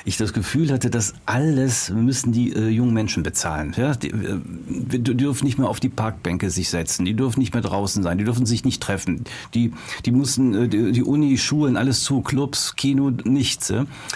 ich 0.07 0.17
das 0.17 0.33
Gefühl 0.33 0.73
hatte, 0.73 0.89
dass 0.89 1.15
alles 1.27 1.91
müssen 1.91 2.31
die 2.31 2.53
äh, 2.53 2.69
jungen 2.69 2.95
Menschen 2.95 3.25
bezahlen. 3.25 3.75
Ja? 3.77 3.95
Die, 3.95 4.11
äh, 4.11 4.39
die 4.69 5.03
dürfen 5.03 5.45
nicht 5.45 5.59
mehr 5.59 5.69
auf 5.69 5.81
die 5.81 5.89
Parkbänke 5.89 6.49
sich 6.49 6.71
setzen, 6.71 7.05
die 7.05 7.15
dürfen 7.15 7.41
nicht 7.41 7.55
mehr 7.55 7.63
draußen 7.63 8.05
sein, 8.05 8.17
die 8.17 8.25
dürfen 8.25 8.47
sich 8.47 8.65
nicht 8.65 8.81
treffen. 8.81 9.25
Die, 9.53 9.73
die 10.05 10.13
mussten, 10.13 10.55
äh, 10.55 10.69
die, 10.69 10.93
die 10.93 11.03
Uni, 11.03 11.37
Schulen, 11.37 11.77
alles 11.77 12.05
zu, 12.05 12.21
Clubs, 12.23 12.77
Kino, 12.77 13.11
nichts. 13.25 13.73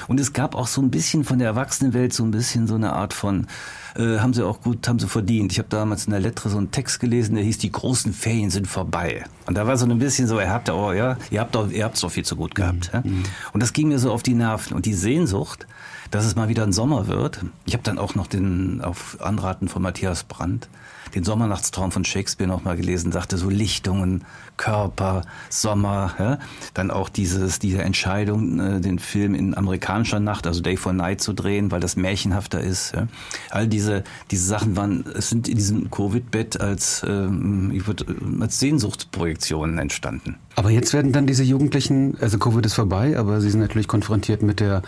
Und 0.06 0.20
es 0.20 0.32
gab 0.32 0.54
auch 0.54 0.68
so 0.68 0.80
ein 0.80 0.90
bisschen 0.92 1.24
von 1.24 1.40
der 1.40 1.48
Erwachsenenwelt 1.48 2.12
so 2.12 2.22
ein 2.22 2.30
bisschen 2.30 2.68
so 2.68 2.76
eine 2.76 2.92
Art 2.92 3.12
von 3.12 3.48
äh, 3.96 4.18
haben 4.18 4.34
sie 4.34 4.44
auch 4.44 4.60
gut, 4.60 4.86
haben 4.88 4.98
sie 4.98 5.08
verdient. 5.08 5.52
Ich 5.52 5.58
habe 5.58 5.68
damals 5.68 6.06
in 6.06 6.12
der 6.12 6.20
Lettre 6.20 6.48
so 6.48 6.58
einen 6.58 6.70
Text 6.70 7.00
gelesen, 7.00 7.34
der 7.34 7.44
hieß, 7.44 7.58
die 7.58 7.72
großen 7.72 8.12
Ferien 8.12 8.50
sind 8.50 8.66
vorbei. 8.66 9.24
Und 9.46 9.56
da 9.56 9.66
war 9.66 9.76
so 9.76 9.86
ein 9.86 9.98
bisschen 9.98 10.28
so, 10.28 10.38
ihr 10.38 10.50
habt 10.50 10.68
ja, 10.68 10.74
oh, 10.74 10.92
ja, 10.92 11.16
ihr 11.30 11.40
habt 11.40 11.54
doch, 11.54 11.70
ihr 11.70 11.84
habt's 11.84 12.00
doch 12.00 12.10
viel 12.10 12.24
zu 12.24 12.36
gut 12.36 12.54
gehabt. 12.54 12.92
Mhm. 12.92 13.22
Ja? 13.22 13.30
Und 13.52 13.62
das 13.62 13.72
ging 13.72 13.88
mir 13.88 13.98
so 13.98 14.12
auf 14.12 14.22
die 14.22 14.34
Nerven. 14.34 14.74
Und 14.74 14.86
die 14.86 14.94
Sehnsucht, 14.94 15.66
dass 16.10 16.24
es 16.24 16.36
mal 16.36 16.48
wieder 16.48 16.64
ein 16.64 16.72
Sommer 16.72 17.06
wird. 17.06 17.40
Ich 17.66 17.72
habe 17.72 17.82
dann 17.82 17.98
auch 17.98 18.14
noch 18.14 18.26
den, 18.26 18.80
auf 18.80 19.18
Anraten 19.20 19.68
von 19.68 19.82
Matthias 19.82 20.24
Brandt, 20.24 20.68
den 21.14 21.24
Sommernachtstraum 21.24 21.92
von 21.92 22.04
Shakespeare 22.04 22.48
noch 22.48 22.64
mal 22.64 22.76
gelesen, 22.76 23.12
sagte 23.12 23.36
so 23.36 23.48
Lichtungen, 23.48 24.24
Körper, 24.56 25.22
Sommer, 25.48 26.14
ja? 26.18 26.38
dann 26.74 26.90
auch 26.90 27.08
dieses, 27.08 27.58
diese 27.58 27.82
Entscheidung, 27.82 28.60
äh, 28.60 28.80
den 28.80 28.98
Film 28.98 29.34
in 29.34 29.56
amerikanischer 29.56 30.20
Nacht, 30.20 30.46
also 30.46 30.60
Day 30.60 30.76
for 30.76 30.92
Night 30.92 31.22
zu 31.22 31.32
drehen, 31.32 31.70
weil 31.70 31.80
das 31.80 31.96
märchenhafter 31.96 32.60
ist. 32.60 32.92
Ja? 32.94 33.08
All 33.50 33.66
diese, 33.66 34.04
diese 34.30 34.44
Sachen 34.44 34.76
waren, 34.76 35.04
sind 35.14 35.48
in 35.48 35.56
diesem 35.56 35.90
Covid-Bett 35.90 36.60
als, 36.60 37.02
ähm, 37.08 37.70
ich 37.72 37.86
würd, 37.86 38.04
als 38.40 38.58
Sehnsuchtsprojektionen 38.60 39.78
entstanden. 39.78 40.36
Aber 40.56 40.70
jetzt 40.70 40.92
werden 40.92 41.12
dann 41.12 41.26
diese 41.26 41.42
Jugendlichen, 41.42 42.18
also 42.20 42.38
Covid 42.38 42.66
ist 42.66 42.74
vorbei, 42.74 43.18
aber 43.18 43.40
sie 43.40 43.50
sind 43.50 43.60
natürlich 43.60 43.88
konfrontiert 43.88 44.42
mit 44.42 44.60
der 44.60 44.82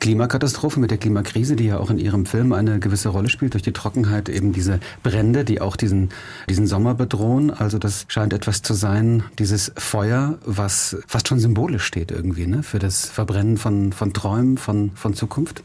Klimakatastrophe, 0.00 0.78
mit 0.78 0.90
der 0.90 0.98
Klimakrise, 0.98 1.56
die 1.56 1.64
ja 1.64 1.78
auch 1.78 1.90
in 1.90 1.98
Ihrem 1.98 2.26
Film 2.26 2.52
eine 2.52 2.78
gewisse 2.80 3.08
Rolle 3.08 3.28
spielt, 3.28 3.54
durch 3.54 3.62
die 3.62 3.72
Trockenheit 3.72 4.28
eben 4.28 4.52
diese 4.52 4.80
Brände, 5.02 5.44
die 5.44 5.60
auch 5.60 5.76
diesen, 5.76 6.10
diesen 6.48 6.66
Sommer 6.66 6.94
bedrohen. 6.94 7.50
Also 7.50 7.78
das 7.78 8.04
scheint 8.08 8.32
etwas 8.32 8.62
zu 8.62 8.74
sein, 8.74 9.24
dieses 9.38 9.72
Feuer, 9.76 10.38
was 10.44 10.96
fast 11.06 11.28
schon 11.28 11.38
symbolisch 11.38 11.84
steht 11.84 12.10
irgendwie, 12.10 12.46
ne? 12.46 12.62
für 12.62 12.78
das 12.78 13.06
Verbrennen 13.06 13.56
von, 13.56 13.92
von 13.92 14.12
Träumen, 14.12 14.58
von, 14.58 14.92
von 14.94 15.14
Zukunft. 15.14 15.62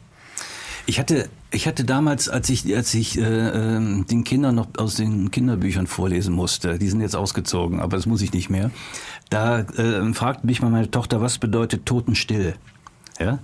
Ich 0.85 0.99
hatte, 0.99 1.29
ich 1.51 1.67
hatte 1.67 1.83
damals, 1.83 2.27
als 2.27 2.49
ich, 2.49 2.75
als 2.75 2.93
ich 2.93 3.17
äh, 3.17 3.21
ähm, 3.23 4.05
den 4.09 4.23
Kindern 4.23 4.55
noch 4.55 4.67
aus 4.77 4.95
den 4.95 5.29
Kinderbüchern 5.29 5.87
vorlesen 5.87 6.33
musste, 6.33 6.79
die 6.79 6.89
sind 6.89 7.01
jetzt 7.01 7.15
ausgezogen, 7.15 7.79
aber 7.79 7.97
das 7.97 8.07
muss 8.07 8.21
ich 8.21 8.33
nicht 8.33 8.49
mehr, 8.49 8.71
da 9.29 9.59
äh, 9.59 10.13
fragte 10.13 10.45
mich 10.47 10.61
mal 10.61 10.69
meine 10.69 10.89
Tochter, 10.89 11.21
was 11.21 11.37
bedeutet 11.37 11.85
Totenstill? 11.85 12.55
Ja? 13.19 13.39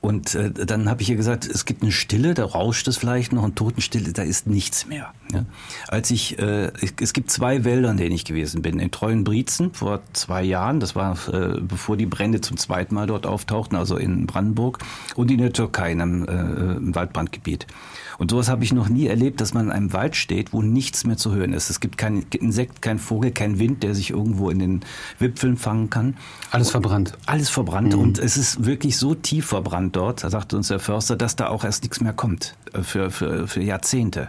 Und 0.00 0.34
äh, 0.34 0.50
dann 0.50 0.88
habe 0.88 1.02
ich 1.02 1.10
ihr 1.10 1.16
gesagt, 1.16 1.46
es 1.46 1.64
gibt 1.64 1.82
eine 1.82 1.92
Stille, 1.92 2.34
da 2.34 2.44
rauscht 2.44 2.86
es 2.86 2.96
vielleicht 2.96 3.32
noch, 3.32 3.42
und 3.42 3.56
Totenstille, 3.56 4.12
da 4.12 4.22
ist 4.22 4.46
nichts 4.46 4.86
mehr. 4.86 5.12
Ja? 5.32 5.44
Als 5.88 6.10
ich, 6.10 6.38
äh, 6.38 6.70
es 7.00 7.12
gibt 7.12 7.30
zwei 7.30 7.64
Wälder, 7.64 7.90
in 7.90 7.96
denen 7.96 8.14
ich 8.14 8.24
gewesen 8.24 8.62
bin. 8.62 8.78
In 8.78 8.90
Treuenbrietzen 8.90 9.72
vor 9.72 10.02
zwei 10.12 10.42
Jahren, 10.42 10.80
das 10.80 10.94
war 10.94 11.16
äh, 11.32 11.60
bevor 11.60 11.96
die 11.96 12.06
Brände 12.06 12.40
zum 12.40 12.56
zweiten 12.56 12.94
Mal 12.94 13.06
dort 13.06 13.26
auftauchten, 13.26 13.76
also 13.76 13.96
in 13.96 14.26
Brandenburg, 14.26 14.78
und 15.16 15.30
in 15.30 15.38
der 15.38 15.52
Türkei, 15.52 15.92
in 15.92 16.00
einem 16.00 16.24
äh, 16.24 16.94
Waldbrandgebiet. 16.94 17.66
Und 18.18 18.30
sowas 18.30 18.48
habe 18.48 18.64
ich 18.64 18.72
noch 18.72 18.88
nie 18.88 19.06
erlebt, 19.06 19.40
dass 19.40 19.54
man 19.54 19.66
in 19.66 19.72
einem 19.72 19.92
Wald 19.92 20.16
steht, 20.16 20.52
wo 20.52 20.62
nichts 20.62 21.04
mehr 21.04 21.16
zu 21.16 21.34
hören 21.34 21.52
ist. 21.52 21.70
Es 21.70 21.80
gibt 21.80 21.98
kein 21.98 22.24
Insekt, 22.30 22.82
kein 22.82 22.98
Vogel, 22.98 23.30
kein 23.30 23.58
Wind, 23.58 23.82
der 23.82 23.94
sich 23.94 24.10
irgendwo 24.10 24.50
in 24.50 24.58
den 24.58 24.80
Wipfeln 25.18 25.56
fangen 25.56 25.90
kann. 25.90 26.16
Alles 26.50 26.70
verbrannt. 26.70 27.12
Alles 27.26 27.50
verbrannt. 27.50 27.94
Mhm. 27.94 28.00
Und 28.00 28.18
es 28.18 28.36
ist 28.36 28.64
wirklich 28.64 28.96
so 28.96 29.14
tief 29.14 29.46
verbrannt 29.46 29.96
dort, 29.96 30.24
da 30.24 30.30
sagte 30.30 30.56
uns 30.56 30.68
der 30.68 30.78
Förster, 30.78 31.16
dass 31.16 31.36
da 31.36 31.48
auch 31.48 31.64
erst 31.64 31.82
nichts 31.82 32.00
mehr 32.00 32.12
kommt 32.12 32.56
äh, 32.72 32.82
für, 32.82 33.10
für, 33.10 33.46
für 33.46 33.62
Jahrzehnte. 33.62 34.28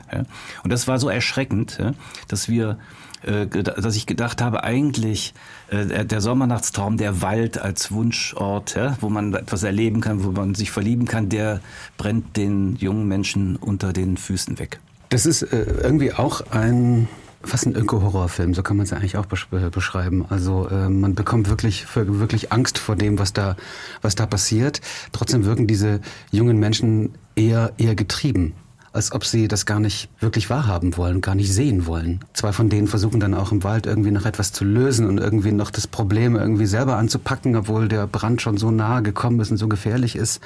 Und 0.63 0.71
das 0.71 0.87
war 0.87 0.99
so 0.99 1.09
erschreckend, 1.09 1.79
dass 2.27 2.49
wir 2.49 2.77
äh, 3.23 3.47
dass 3.47 3.95
ich 3.95 4.05
gedacht 4.05 4.41
habe, 4.41 4.63
eigentlich 4.63 5.33
äh, 5.69 6.05
der 6.05 6.21
Sommernachtstraum, 6.21 6.97
der 6.97 7.21
Wald 7.21 7.57
als 7.59 7.91
Wunschort, 7.91 8.75
ja, 8.75 8.97
wo 9.01 9.09
man 9.09 9.33
etwas 9.33 9.63
erleben 9.63 10.01
kann, 10.01 10.23
wo 10.23 10.31
man 10.31 10.55
sich 10.55 10.71
verlieben 10.71 11.05
kann, 11.05 11.29
der 11.29 11.61
brennt 11.97 12.37
den 12.37 12.75
jungen 12.75 13.07
Menschen 13.07 13.55
unter 13.55 13.93
den 13.93 14.17
Füßen 14.17 14.59
weg. 14.59 14.79
Das 15.09 15.25
ist 15.25 15.41
äh, 15.41 15.65
irgendwie 15.83 16.13
auch 16.13 16.41
ein 16.51 17.07
fast 17.43 17.65
ein 17.65 17.75
Öko-Horrorfilm, 17.75 18.53
so 18.53 18.63
kann 18.63 18.77
man 18.77 18.85
es 18.85 18.89
ja 18.89 18.97
eigentlich 18.97 19.15
auch 19.15 19.25
beschreiben. 19.25 20.25
Also 20.27 20.67
äh, 20.69 20.89
man 20.89 21.15
bekommt 21.15 21.49
wirklich 21.49 21.85
wirklich 21.95 22.51
Angst 22.51 22.77
vor 22.77 22.95
dem, 22.95 23.19
was 23.19 23.31
da 23.31 23.55
was 24.01 24.15
da 24.15 24.25
passiert. 24.25 24.81
Trotzdem 25.11 25.45
wirken 25.45 25.67
diese 25.67 26.01
jungen 26.31 26.57
Menschen 26.59 27.13
eher 27.35 27.73
eher 27.77 27.95
getrieben 27.95 28.53
als 28.97 29.11
ob 29.11 29.23
sie 29.23 29.47
das 29.47 29.67
gar 29.67 29.79
nicht 29.79 30.09
wirklich 30.19 30.49
wahrhaben 30.49 30.97
wollen, 30.97 31.21
gar 31.21 31.35
nicht 31.35 31.53
sehen 31.53 31.85
wollen. 31.85 32.19
Zwei 32.33 32.51
von 32.51 32.67
denen 32.67 32.87
versuchen 32.87 33.19
dann 33.19 33.35
auch 33.35 33.51
im 33.51 33.63
Wald 33.63 33.85
irgendwie 33.85 34.09
noch 34.09 34.25
etwas 34.25 34.51
zu 34.51 34.65
lösen 34.65 35.05
und 35.05 35.19
irgendwie 35.19 35.51
noch 35.51 35.69
das 35.69 35.85
Problem 35.85 36.35
irgendwie 36.35 36.65
selber 36.65 36.97
anzupacken, 36.97 37.55
obwohl 37.55 37.87
der 37.87 38.07
Brand 38.07 38.41
schon 38.41 38.57
so 38.57 38.71
nahe 38.71 39.03
gekommen 39.03 39.39
ist 39.39 39.51
und 39.51 39.57
so 39.57 39.67
gefährlich 39.67 40.15
ist. 40.15 40.41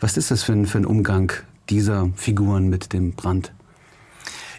Was 0.00 0.16
ist 0.16 0.30
das 0.30 0.42
für 0.42 0.52
ein, 0.52 0.64
für 0.64 0.78
ein 0.78 0.86
Umgang 0.86 1.30
dieser 1.68 2.08
Figuren 2.16 2.70
mit 2.70 2.94
dem 2.94 3.12
Brand? 3.12 3.52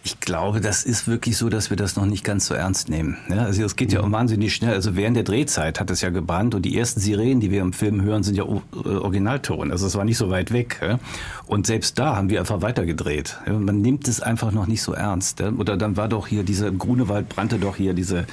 Ich 0.03 0.19
glaube, 0.19 0.61
das 0.61 0.83
ist 0.83 1.07
wirklich 1.07 1.37
so, 1.37 1.49
dass 1.49 1.69
wir 1.69 1.77
das 1.77 1.95
noch 1.95 2.07
nicht 2.07 2.23
ganz 2.23 2.47
so 2.47 2.55
ernst 2.55 2.89
nehmen. 2.89 3.17
Ja, 3.29 3.43
also 3.43 3.63
es 3.63 3.75
geht 3.75 3.93
ja 3.93 4.01
um 4.01 4.11
wahnsinnig 4.11 4.55
schnell. 4.55 4.73
Also 4.73 4.95
während 4.95 5.15
der 5.15 5.23
Drehzeit 5.23 5.79
hat 5.79 5.91
es 5.91 6.01
ja 6.01 6.09
gebrannt 6.09 6.55
und 6.55 6.63
die 6.63 6.75
ersten 6.75 6.99
Sirenen, 6.99 7.39
die 7.39 7.51
wir 7.51 7.61
im 7.61 7.71
Film 7.71 8.01
hören, 8.01 8.23
sind 8.23 8.35
ja 8.35 8.43
äh, 8.43 8.89
Originalton. 8.89 9.71
Also 9.71 9.85
es 9.85 9.95
war 9.95 10.03
nicht 10.03 10.17
so 10.17 10.31
weit 10.31 10.51
weg. 10.51 10.79
Ja? 10.81 10.99
Und 11.45 11.67
selbst 11.67 11.99
da 11.99 12.15
haben 12.15 12.31
wir 12.31 12.39
einfach 12.39 12.63
weitergedreht. 12.63 13.37
Ja? 13.45 13.53
Man 13.53 13.81
nimmt 13.81 14.07
es 14.07 14.21
einfach 14.21 14.51
noch 14.51 14.65
nicht 14.65 14.81
so 14.81 14.93
ernst. 14.93 15.39
Ja? 15.39 15.51
Oder 15.51 15.77
dann 15.77 15.97
war 15.97 16.07
doch 16.07 16.25
hier 16.25 16.43
diese 16.43 16.73
Grunewald 16.73 17.29
brannte 17.29 17.59
doch 17.59 17.75
hier 17.75 17.93
diese 17.93 18.25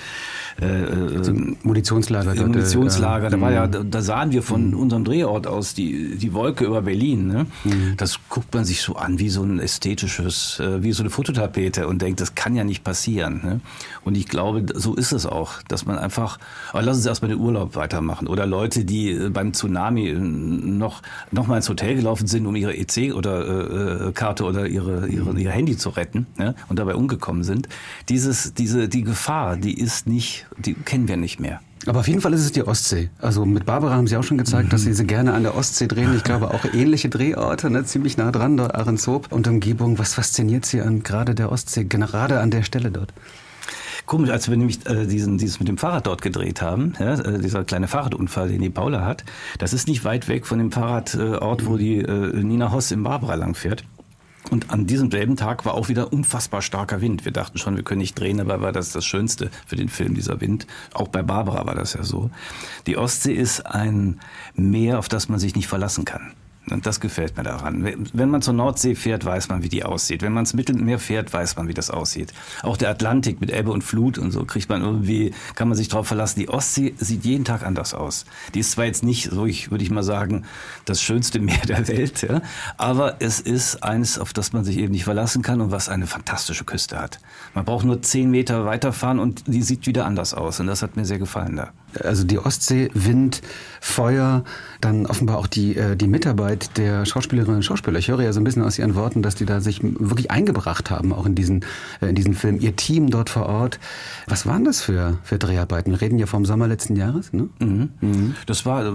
äh, 0.62 0.64
also 0.64 1.34
Munitionslager. 1.64 2.34
Dort, 2.34 2.48
Munitionslager. 2.48 3.26
Äh, 3.26 3.30
da 3.30 3.40
war 3.42 3.52
ja, 3.52 3.66
mhm. 3.66 3.90
da 3.90 4.00
sahen 4.00 4.32
wir 4.32 4.42
von 4.42 4.70
mhm. 4.70 4.78
unserem 4.78 5.04
Drehort 5.04 5.46
aus 5.46 5.74
die 5.74 6.16
die 6.16 6.32
Wolke 6.32 6.64
über 6.64 6.80
Berlin. 6.80 7.26
Ne? 7.26 7.46
Mhm. 7.64 7.94
Das 7.98 8.20
guckt 8.30 8.54
man 8.54 8.64
sich 8.64 8.80
so 8.80 8.96
an 8.96 9.18
wie 9.18 9.28
so 9.28 9.42
ein 9.42 9.58
ästhetisches, 9.58 10.60
äh, 10.60 10.82
wie 10.82 10.92
so 10.92 11.02
eine 11.02 11.10
Fototapete 11.10 11.57
Tapete 11.58 11.88
und 11.88 12.02
denkt, 12.02 12.20
das 12.20 12.34
kann 12.34 12.54
ja 12.54 12.64
nicht 12.64 12.84
passieren. 12.84 13.40
Ne? 13.42 13.60
Und 14.04 14.16
ich 14.16 14.28
glaube, 14.28 14.64
so 14.74 14.94
ist 14.94 15.12
es 15.12 15.26
auch, 15.26 15.62
dass 15.68 15.86
man 15.86 15.98
einfach, 15.98 16.38
aber 16.70 16.82
lass 16.82 16.98
uns 16.98 17.06
erstmal 17.06 17.30
den 17.30 17.40
Urlaub 17.40 17.74
weitermachen. 17.74 18.28
Oder 18.28 18.46
Leute, 18.46 18.84
die 18.84 19.10
äh, 19.10 19.28
beim 19.28 19.52
Tsunami 19.52 20.08
äh, 20.08 20.14
noch, 20.14 21.02
noch 21.32 21.46
mal 21.46 21.56
ins 21.56 21.68
Hotel 21.68 21.96
gelaufen 21.96 22.26
sind, 22.26 22.46
um 22.46 22.54
ihre 22.54 22.76
EC 22.76 23.14
oder 23.14 24.08
äh, 24.08 24.12
Karte 24.12 24.44
oder 24.44 24.66
ihre, 24.66 25.08
ihre, 25.08 25.38
ihr 25.38 25.50
Handy 25.50 25.76
zu 25.76 25.90
retten 25.90 26.26
ne? 26.36 26.54
und 26.68 26.78
dabei 26.78 26.94
umgekommen 26.94 27.42
sind. 27.42 27.68
Dieses, 28.08 28.54
diese, 28.54 28.88
die 28.88 29.02
Gefahr, 29.02 29.56
die 29.56 29.78
ist 29.78 30.06
nicht, 30.06 30.46
die 30.58 30.74
kennen 30.74 31.08
wir 31.08 31.16
nicht 31.16 31.40
mehr. 31.40 31.60
Aber 31.88 32.00
auf 32.00 32.08
jeden 32.08 32.20
Fall 32.20 32.34
ist 32.34 32.42
es 32.42 32.52
die 32.52 32.66
Ostsee. 32.66 33.08
Also 33.18 33.46
mit 33.46 33.64
Barbara 33.64 33.94
haben 33.94 34.06
Sie 34.06 34.16
auch 34.16 34.22
schon 34.22 34.38
gezeigt, 34.38 34.66
mhm. 34.66 34.70
dass 34.70 34.82
Sie 34.82 34.92
sie 34.92 35.06
gerne 35.06 35.32
an 35.32 35.42
der 35.42 35.56
Ostsee 35.56 35.88
drehen. 35.88 36.14
Ich 36.14 36.22
glaube 36.22 36.52
auch 36.52 36.64
ähnliche 36.72 37.08
Drehorte, 37.08 37.70
ne? 37.70 37.84
ziemlich 37.84 38.16
nah 38.16 38.30
dran, 38.30 38.56
dort 38.56 38.74
Ahrenshoop 38.74 39.32
und 39.32 39.48
Umgebung. 39.48 39.98
Was 39.98 40.14
fasziniert 40.14 40.66
Sie 40.66 40.80
an 40.82 41.02
gerade 41.02 41.34
der 41.34 41.50
Ostsee, 41.50 41.84
gerade 41.84 42.40
an 42.40 42.50
der 42.50 42.62
Stelle 42.62 42.90
dort? 42.90 43.12
Komisch, 44.04 44.30
als 44.30 44.48
wir 44.48 44.56
nämlich 44.56 44.86
äh, 44.86 45.06
diesen, 45.06 45.38
dieses 45.38 45.60
mit 45.60 45.68
dem 45.68 45.76
Fahrrad 45.76 46.06
dort 46.06 46.22
gedreht 46.22 46.62
haben, 46.62 46.94
ja, 46.98 47.14
äh, 47.14 47.38
dieser 47.38 47.64
kleine 47.64 47.88
Fahrradunfall, 47.88 48.48
den 48.48 48.62
die 48.62 48.70
Paula 48.70 49.04
hat, 49.04 49.24
das 49.58 49.72
ist 49.72 49.88
nicht 49.88 50.04
weit 50.04 50.28
weg 50.28 50.46
von 50.46 50.58
dem 50.58 50.72
Fahrradort, 50.72 51.14
äh, 51.62 51.66
wo 51.66 51.76
die 51.76 51.98
äh, 51.98 52.42
Nina 52.42 52.72
Hoss 52.72 52.90
in 52.90 53.02
Barbara 53.02 53.34
lang 53.34 53.54
fährt. 53.54 53.84
Und 54.50 54.70
an 54.70 54.86
diesem 54.86 55.10
selben 55.10 55.36
Tag 55.36 55.66
war 55.66 55.74
auch 55.74 55.88
wieder 55.88 56.12
unfassbar 56.12 56.62
starker 56.62 57.00
Wind. 57.00 57.24
Wir 57.24 57.32
dachten 57.32 57.58
schon, 57.58 57.76
wir 57.76 57.82
können 57.82 58.00
nicht 58.00 58.18
drehen, 58.18 58.40
aber 58.40 58.60
war 58.60 58.72
das 58.72 58.92
das 58.92 59.04
Schönste 59.04 59.50
für 59.66 59.76
den 59.76 59.88
Film, 59.88 60.14
dieser 60.14 60.40
Wind. 60.40 60.66
Auch 60.94 61.08
bei 61.08 61.22
Barbara 61.22 61.66
war 61.66 61.74
das 61.74 61.92
ja 61.92 62.02
so. 62.02 62.30
Die 62.86 62.96
Ostsee 62.96 63.34
ist 63.34 63.66
ein 63.66 64.20
Meer, 64.54 64.98
auf 64.98 65.08
das 65.08 65.28
man 65.28 65.38
sich 65.38 65.54
nicht 65.54 65.68
verlassen 65.68 66.04
kann. 66.04 66.32
Und 66.72 66.86
das 66.86 67.00
gefällt 67.00 67.36
mir 67.36 67.42
daran. 67.42 67.86
Wenn 68.12 68.30
man 68.30 68.42
zur 68.42 68.54
Nordsee 68.54 68.94
fährt, 68.94 69.24
weiß 69.24 69.48
man, 69.48 69.62
wie 69.62 69.68
die 69.68 69.84
aussieht. 69.84 70.22
Wenn 70.22 70.32
man 70.32 70.42
ins 70.42 70.54
Mittelmeer 70.54 70.98
fährt, 70.98 71.32
weiß 71.32 71.56
man, 71.56 71.68
wie 71.68 71.74
das 71.74 71.90
aussieht. 71.90 72.32
Auch 72.62 72.76
der 72.76 72.90
Atlantik 72.90 73.40
mit 73.40 73.50
Ebbe 73.50 73.70
und 73.70 73.82
Flut 73.82 74.18
und 74.18 74.30
so 74.30 74.44
kriegt 74.44 74.68
man 74.68 74.82
irgendwie, 74.82 75.32
kann 75.54 75.68
man 75.68 75.76
sich 75.76 75.88
darauf 75.88 76.06
verlassen. 76.06 76.40
Die 76.40 76.48
Ostsee 76.48 76.94
sieht 76.98 77.24
jeden 77.24 77.44
Tag 77.44 77.64
anders 77.64 77.94
aus. 77.94 78.24
Die 78.54 78.60
ist 78.60 78.72
zwar 78.72 78.84
jetzt 78.84 79.02
nicht, 79.02 79.30
so 79.30 79.46
ich, 79.46 79.70
würde 79.70 79.84
ich 79.84 79.90
mal 79.90 80.02
sagen, 80.02 80.44
das 80.84 81.02
schönste 81.02 81.40
Meer 81.48 81.58
der 81.66 81.88
Welt, 81.88 82.22
ja, 82.22 82.42
aber 82.76 83.16
es 83.20 83.40
ist 83.40 83.82
eines, 83.82 84.18
auf 84.18 84.32
das 84.32 84.52
man 84.52 84.64
sich 84.64 84.78
eben 84.78 84.92
nicht 84.92 85.04
verlassen 85.04 85.42
kann 85.42 85.60
und 85.60 85.70
was 85.70 85.88
eine 85.88 86.06
fantastische 86.06 86.64
Küste 86.64 87.00
hat. 87.00 87.20
Man 87.54 87.64
braucht 87.64 87.84
nur 87.84 88.02
zehn 88.02 88.30
Meter 88.30 88.64
weiterfahren 88.64 89.18
und 89.18 89.44
die 89.46 89.62
sieht 89.62 89.86
wieder 89.86 90.06
anders 90.06 90.34
aus. 90.34 90.60
Und 90.60 90.66
das 90.66 90.82
hat 90.82 90.96
mir 90.96 91.04
sehr 91.04 91.18
gefallen 91.18 91.56
da. 91.56 91.70
Also 92.04 92.24
die 92.24 92.38
Ostsee, 92.38 92.90
Wind, 92.94 93.42
Feuer, 93.80 94.44
dann 94.80 95.06
offenbar 95.06 95.38
auch 95.38 95.46
die, 95.46 95.76
äh, 95.76 95.96
die 95.96 96.06
Mitarbeit 96.06 96.76
der 96.76 97.06
Schauspielerinnen 97.06 97.56
und 97.56 97.62
Schauspieler. 97.62 97.98
Ich 97.98 98.08
höre 98.08 98.22
ja 98.22 98.32
so 98.32 98.40
ein 98.40 98.44
bisschen 98.44 98.62
aus 98.62 98.78
ihren 98.78 98.94
Worten, 98.94 99.22
dass 99.22 99.34
die 99.34 99.44
da 99.44 99.60
sich 99.60 99.80
wirklich 99.82 100.30
eingebracht 100.30 100.90
haben, 100.90 101.12
auch 101.12 101.26
in 101.26 101.34
diesen, 101.34 101.64
äh, 102.00 102.08
in 102.08 102.14
diesen 102.14 102.34
Film. 102.34 102.58
Ihr 102.60 102.76
Team 102.76 103.10
dort 103.10 103.30
vor 103.30 103.46
Ort. 103.46 103.78
Was 104.26 104.46
waren 104.46 104.64
das 104.64 104.80
für, 104.80 105.18
für 105.22 105.38
Dreharbeiten? 105.38 105.92
Wir 105.92 106.00
reden 106.00 106.18
ja 106.18 106.26
vom 106.26 106.44
Sommer 106.44 106.68
letzten 106.68 106.96
Jahres, 106.96 107.32
ne? 107.32 107.48
Mhm. 107.58 107.90
Mhm. 108.00 108.34
Das 108.46 108.66
war, 108.66 108.86
äh, 108.86 108.92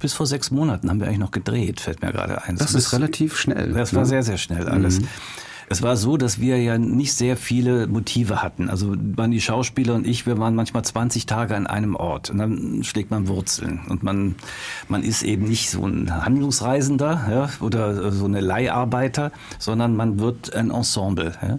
bis 0.00 0.14
vor 0.14 0.26
sechs 0.26 0.50
Monaten 0.50 0.88
haben 0.88 1.00
wir 1.00 1.06
eigentlich 1.06 1.18
noch 1.18 1.30
gedreht, 1.30 1.80
fällt 1.80 2.02
mir 2.02 2.12
gerade 2.12 2.42
ein. 2.44 2.56
Das, 2.56 2.72
das 2.72 2.86
ist 2.86 2.92
relativ 2.92 3.36
schnell. 3.36 3.72
Das 3.72 3.94
war 3.94 4.02
ne? 4.02 4.08
sehr, 4.08 4.22
sehr 4.22 4.38
schnell 4.38 4.68
alles. 4.68 5.00
Mhm. 5.00 5.08
Es 5.70 5.82
war 5.82 5.96
so, 5.96 6.16
dass 6.16 6.40
wir 6.40 6.60
ja 6.62 6.78
nicht 6.78 7.12
sehr 7.12 7.36
viele 7.36 7.86
Motive 7.86 8.42
hatten. 8.42 8.70
Also 8.70 8.94
waren 9.16 9.30
die 9.30 9.40
Schauspieler 9.40 9.94
und 9.94 10.06
ich, 10.06 10.26
wir 10.26 10.38
waren 10.38 10.54
manchmal 10.54 10.84
20 10.84 11.26
Tage 11.26 11.54
an 11.54 11.66
einem 11.66 11.94
Ort 11.94 12.30
und 12.30 12.38
dann 12.38 12.84
schlägt 12.84 13.10
man 13.10 13.28
Wurzeln 13.28 13.80
und 13.88 14.02
man, 14.02 14.34
man 14.88 15.02
ist 15.02 15.22
eben 15.22 15.44
nicht 15.44 15.70
so 15.70 15.86
ein 15.86 16.24
Handlungsreisender 16.24 17.26
ja, 17.30 17.50
oder 17.60 18.12
so 18.12 18.24
eine 18.24 18.40
Leiharbeiter, 18.40 19.30
sondern 19.58 19.94
man 19.96 20.18
wird 20.18 20.54
ein 20.54 20.70
Ensemble. 20.70 21.34
Ja. 21.42 21.58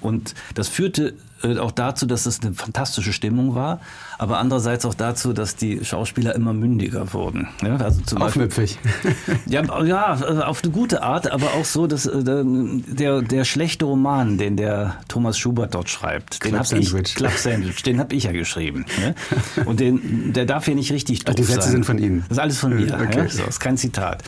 Und 0.00 0.34
das 0.54 0.68
führte 0.68 1.14
äh, 1.42 1.58
auch 1.58 1.72
dazu, 1.72 2.06
dass 2.06 2.26
es 2.26 2.40
eine 2.40 2.54
fantastische 2.54 3.12
Stimmung 3.12 3.54
war, 3.54 3.80
aber 4.20 4.36
andererseits 4.36 4.84
auch 4.84 4.92
dazu, 4.92 5.32
dass 5.32 5.56
die 5.56 5.82
Schauspieler 5.82 6.34
immer 6.34 6.52
mündiger 6.52 7.14
wurden. 7.14 7.48
Ja, 7.62 7.76
also 7.76 8.02
zum 8.02 8.20
Aufmüpfig. 8.20 8.78
ja, 9.46 9.82
ja, 9.82 10.12
auf 10.46 10.62
eine 10.62 10.72
gute 10.72 11.02
Art, 11.02 11.32
aber 11.32 11.54
auch 11.54 11.64
so, 11.64 11.86
dass 11.86 12.04
äh, 12.04 12.22
der, 12.22 13.22
der 13.22 13.44
schlechte 13.46 13.86
Roman, 13.86 14.36
den 14.36 14.58
der 14.58 14.98
Thomas 15.08 15.38
Schubert 15.38 15.74
dort 15.74 15.88
schreibt, 15.88 16.38
Club 16.40 16.52
den 16.52 16.58
habe 16.58 16.78
ich, 16.78 17.14
Club 17.14 17.32
Sandwich, 17.32 17.82
den 17.82 17.98
habe 17.98 18.14
ich 18.14 18.24
ja 18.24 18.32
geschrieben. 18.32 18.84
Ja? 19.02 19.64
Und 19.64 19.80
den, 19.80 20.34
der 20.34 20.44
darf 20.44 20.66
hier 20.66 20.74
nicht 20.74 20.92
richtig 20.92 21.24
doof 21.24 21.36
Die 21.36 21.42
Sätze 21.42 21.62
sein. 21.62 21.70
sind 21.72 21.86
von 21.86 21.96
Ihnen? 21.96 22.20
Das 22.28 22.36
ist 22.36 22.42
alles 22.42 22.58
von 22.58 22.76
mir. 22.76 22.92
Okay. 22.92 23.20
Ja? 23.20 23.28
So, 23.30 23.38
das 23.38 23.54
ist 23.54 23.60
kein 23.60 23.78
Zitat. 23.78 24.22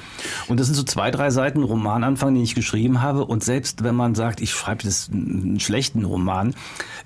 Und 0.49 0.59
das 0.59 0.69
sind 0.69 0.75
so 0.75 0.85
zwei, 0.85 1.11
drei 1.11 1.29
Seiten 1.29 1.63
Romananfang, 1.63 2.33
den 2.33 2.43
ich 2.43 2.55
geschrieben 2.55 3.03
habe. 3.03 3.27
Und 3.27 3.45
selbst 3.45 3.85
wenn 3.85 3.95
man 3.95 4.15
sagt, 4.15 4.41
ich 4.41 4.53
schreibe 4.53 4.85
das 4.85 5.11
einen 5.13 5.61
schlechten 5.61 6.07
Roman, 6.07 6.55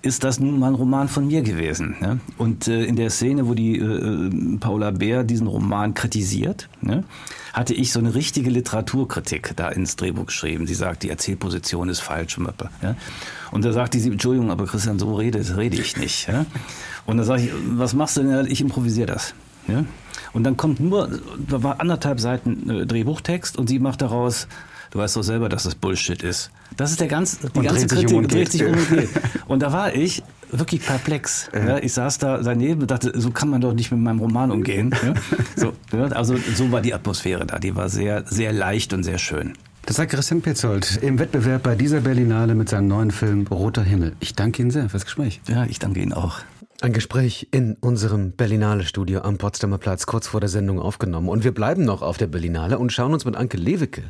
ist 0.02 0.22
das 0.22 0.38
nun 0.38 0.60
mal 0.60 0.68
ein 0.68 0.74
Roman 0.76 1.08
von 1.08 1.26
mir 1.26 1.42
gewesen. 1.42 1.96
Ne? 2.00 2.20
Und 2.38 2.68
äh, 2.76 2.84
in 2.84 2.96
der 2.96 3.10
Szene, 3.10 3.48
wo 3.48 3.54
die 3.54 3.78
äh, 3.78 4.58
Paula 4.58 4.90
Bär 4.90 5.24
diesen 5.24 5.46
Roman 5.46 5.94
kritisiert, 5.94 6.68
ne, 6.80 7.04
hatte 7.52 7.74
ich 7.74 7.92
so 7.92 8.00
eine 8.00 8.14
richtige 8.14 8.50
Literaturkritik 8.50 9.54
da 9.56 9.68
ins 9.68 9.96
Drehbuch 9.96 10.26
geschrieben. 10.26 10.66
Sie 10.66 10.74
sagt, 10.74 11.02
die 11.02 11.10
Erzählposition 11.10 11.88
ist 11.88 12.00
falsch. 12.00 12.38
Ja? 12.82 12.96
Und 13.50 13.64
da 13.64 13.72
sagte 13.72 13.98
sie, 13.98 14.10
Entschuldigung, 14.10 14.50
aber 14.50 14.66
Christian, 14.66 14.98
so 14.98 15.14
rede, 15.14 15.42
rede 15.56 15.76
ich 15.76 15.96
nicht. 15.96 16.28
Ja? 16.28 16.44
Und 17.06 17.16
da 17.16 17.24
sage 17.24 17.44
ich, 17.44 17.50
was 17.70 17.94
machst 17.94 18.16
du 18.16 18.22
denn? 18.22 18.46
Ich 18.50 18.60
improvisiere 18.60 19.06
das. 19.06 19.34
Ja? 19.68 19.84
Und 20.32 20.44
dann 20.44 20.56
kommt 20.56 20.80
nur, 20.80 21.08
da 21.48 21.62
war 21.62 21.80
anderthalb 21.80 22.20
Seiten 22.20 22.68
äh, 22.68 22.86
Drehbuchtext 22.86 23.56
und 23.56 23.68
sie 23.68 23.78
macht 23.78 24.02
daraus 24.02 24.48
Du 24.96 25.02
weißt 25.02 25.14
doch 25.14 25.22
selber, 25.22 25.50
dass 25.50 25.64
das 25.64 25.74
Bullshit 25.74 26.22
ist. 26.22 26.50
Das 26.78 26.90
ist 26.90 27.00
der 27.00 27.06
ganz, 27.06 27.38
die 27.38 27.58
und 27.58 27.66
ganze 27.66 27.86
Kritik, 27.86 28.16
um 28.16 28.26
dreht 28.26 28.50
sich 28.50 28.64
um 28.64 28.72
und 28.72 28.88
geht. 28.88 29.10
Und 29.46 29.60
da 29.60 29.70
war 29.70 29.94
ich 29.94 30.22
wirklich 30.50 30.86
perplex. 30.86 31.50
Ja. 31.52 31.76
ich 31.76 31.92
saß 31.92 32.16
da 32.16 32.38
daneben 32.38 32.80
und 32.80 32.90
dachte, 32.90 33.12
so 33.14 33.30
kann 33.30 33.50
man 33.50 33.60
doch 33.60 33.74
nicht 33.74 33.92
mit 33.92 34.00
meinem 34.00 34.20
Roman 34.20 34.50
umgehen. 34.50 34.94
so, 35.56 35.74
also 35.92 36.36
so 36.54 36.72
war 36.72 36.80
die 36.80 36.94
Atmosphäre 36.94 37.44
da. 37.44 37.58
Die 37.58 37.76
war 37.76 37.90
sehr, 37.90 38.24
sehr 38.26 38.54
leicht 38.54 38.94
und 38.94 39.02
sehr 39.02 39.18
schön. 39.18 39.52
Das 39.84 39.96
sagt 39.96 40.12
Christian 40.12 40.40
Petzold 40.40 40.98
im 41.02 41.18
Wettbewerb 41.18 41.62
bei 41.62 41.74
dieser 41.74 42.00
Berlinale 42.00 42.54
mit 42.54 42.70
seinem 42.70 42.88
neuen 42.88 43.10
Film 43.10 43.46
Roter 43.48 43.82
Himmel. 43.82 44.16
Ich 44.20 44.34
danke 44.34 44.62
Ihnen 44.62 44.70
sehr 44.70 44.88
fürs 44.88 45.04
Gespräch. 45.04 45.42
Ja, 45.46 45.66
ich 45.66 45.78
danke 45.78 46.00
Ihnen 46.00 46.14
auch. 46.14 46.40
Ein 46.82 46.92
Gespräch 46.92 47.48
in 47.52 47.74
unserem 47.80 48.32
Berlinale-Studio 48.32 49.20
am 49.22 49.38
Potsdamer 49.38 49.78
Platz 49.78 50.04
kurz 50.04 50.28
vor 50.28 50.40
der 50.40 50.50
Sendung 50.50 50.78
aufgenommen. 50.78 51.30
Und 51.30 51.42
wir 51.42 51.54
bleiben 51.54 51.86
noch 51.86 52.02
auf 52.02 52.18
der 52.18 52.26
Berlinale 52.26 52.78
und 52.78 52.92
schauen 52.92 53.14
uns 53.14 53.24
mit 53.24 53.34
Anke 53.34 53.56
Lewicke 53.56 54.02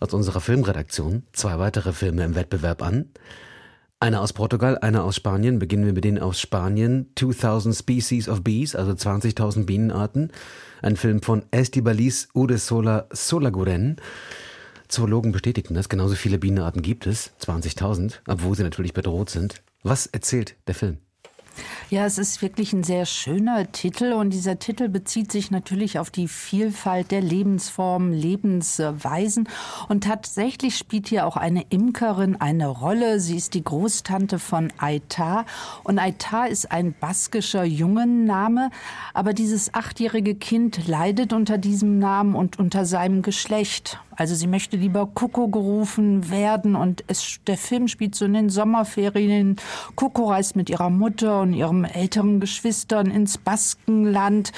aus 0.00 0.14
unserer 0.14 0.40
Filmredaktion 0.40 1.24
zwei 1.32 1.58
weitere 1.58 1.92
Filme 1.92 2.24
im 2.24 2.34
Wettbewerb 2.34 2.82
an. 2.82 3.10
Einer 4.00 4.22
aus 4.22 4.32
Portugal, 4.32 4.78
einer 4.78 5.04
aus 5.04 5.16
Spanien. 5.16 5.58
Beginnen 5.58 5.84
wir 5.84 5.92
mit 5.92 6.04
denen 6.04 6.18
aus 6.18 6.40
Spanien. 6.40 7.10
2000 7.16 7.74
Species 7.74 8.30
of 8.30 8.42
Bees, 8.42 8.74
also 8.74 8.92
20.000 8.92 9.66
Bienenarten. 9.66 10.32
Ein 10.80 10.96
Film 10.96 11.20
von 11.20 11.44
Estibaliz 11.50 12.28
Uresola 12.32 13.08
Solaguren. 13.10 13.96
Zoologen 14.88 15.32
bestätigten 15.32 15.74
das. 15.74 15.90
Genauso 15.90 16.14
viele 16.14 16.38
Bienenarten 16.38 16.80
gibt 16.80 17.06
es. 17.06 17.32
20.000, 17.42 18.20
obwohl 18.26 18.56
sie 18.56 18.62
natürlich 18.62 18.94
bedroht 18.94 19.28
sind. 19.28 19.62
Was 19.82 20.06
erzählt 20.06 20.56
der 20.66 20.74
Film? 20.74 20.98
Ja, 21.90 22.04
es 22.04 22.18
ist 22.18 22.42
wirklich 22.42 22.72
ein 22.72 22.82
sehr 22.82 23.06
schöner 23.06 23.70
Titel 23.70 24.12
und 24.12 24.30
dieser 24.30 24.58
Titel 24.58 24.88
bezieht 24.88 25.30
sich 25.30 25.50
natürlich 25.50 25.98
auf 25.98 26.10
die 26.10 26.28
Vielfalt 26.28 27.10
der 27.10 27.20
Lebensformen, 27.20 28.12
Lebensweisen 28.12 29.48
und 29.88 30.04
tatsächlich 30.04 30.76
spielt 30.76 31.08
hier 31.08 31.26
auch 31.26 31.36
eine 31.36 31.64
Imkerin 31.68 32.40
eine 32.40 32.66
Rolle. 32.66 33.20
Sie 33.20 33.36
ist 33.36 33.54
die 33.54 33.62
Großtante 33.62 34.38
von 34.38 34.72
Aitar 34.78 35.46
und 35.84 35.98
Aitar 35.98 36.48
ist 36.48 36.72
ein 36.72 36.94
baskischer 36.98 37.64
Jungenname, 37.64 38.70
aber 39.14 39.32
dieses 39.32 39.72
achtjährige 39.74 40.34
Kind 40.34 40.86
leidet 40.88 41.32
unter 41.32 41.58
diesem 41.58 41.98
Namen 41.98 42.34
und 42.34 42.58
unter 42.58 42.84
seinem 42.84 43.22
Geschlecht. 43.22 44.00
Also 44.16 44.34
sie 44.34 44.46
möchte 44.46 44.78
lieber 44.78 45.06
Coco 45.06 45.48
gerufen 45.48 46.30
werden 46.30 46.74
und 46.74 47.04
es, 47.06 47.38
der 47.46 47.58
Film 47.58 47.86
spielt 47.86 48.14
so 48.14 48.24
in 48.24 48.32
den 48.32 48.48
Sommerferien. 48.48 49.56
Coco 49.94 50.30
reist 50.30 50.56
mit 50.56 50.70
ihrer 50.70 50.88
Mutter 50.88 51.42
und 51.42 51.52
ihren 51.52 51.84
älteren 51.84 52.40
Geschwistern 52.40 53.10
ins 53.10 53.36
Baskenland. 53.36 54.52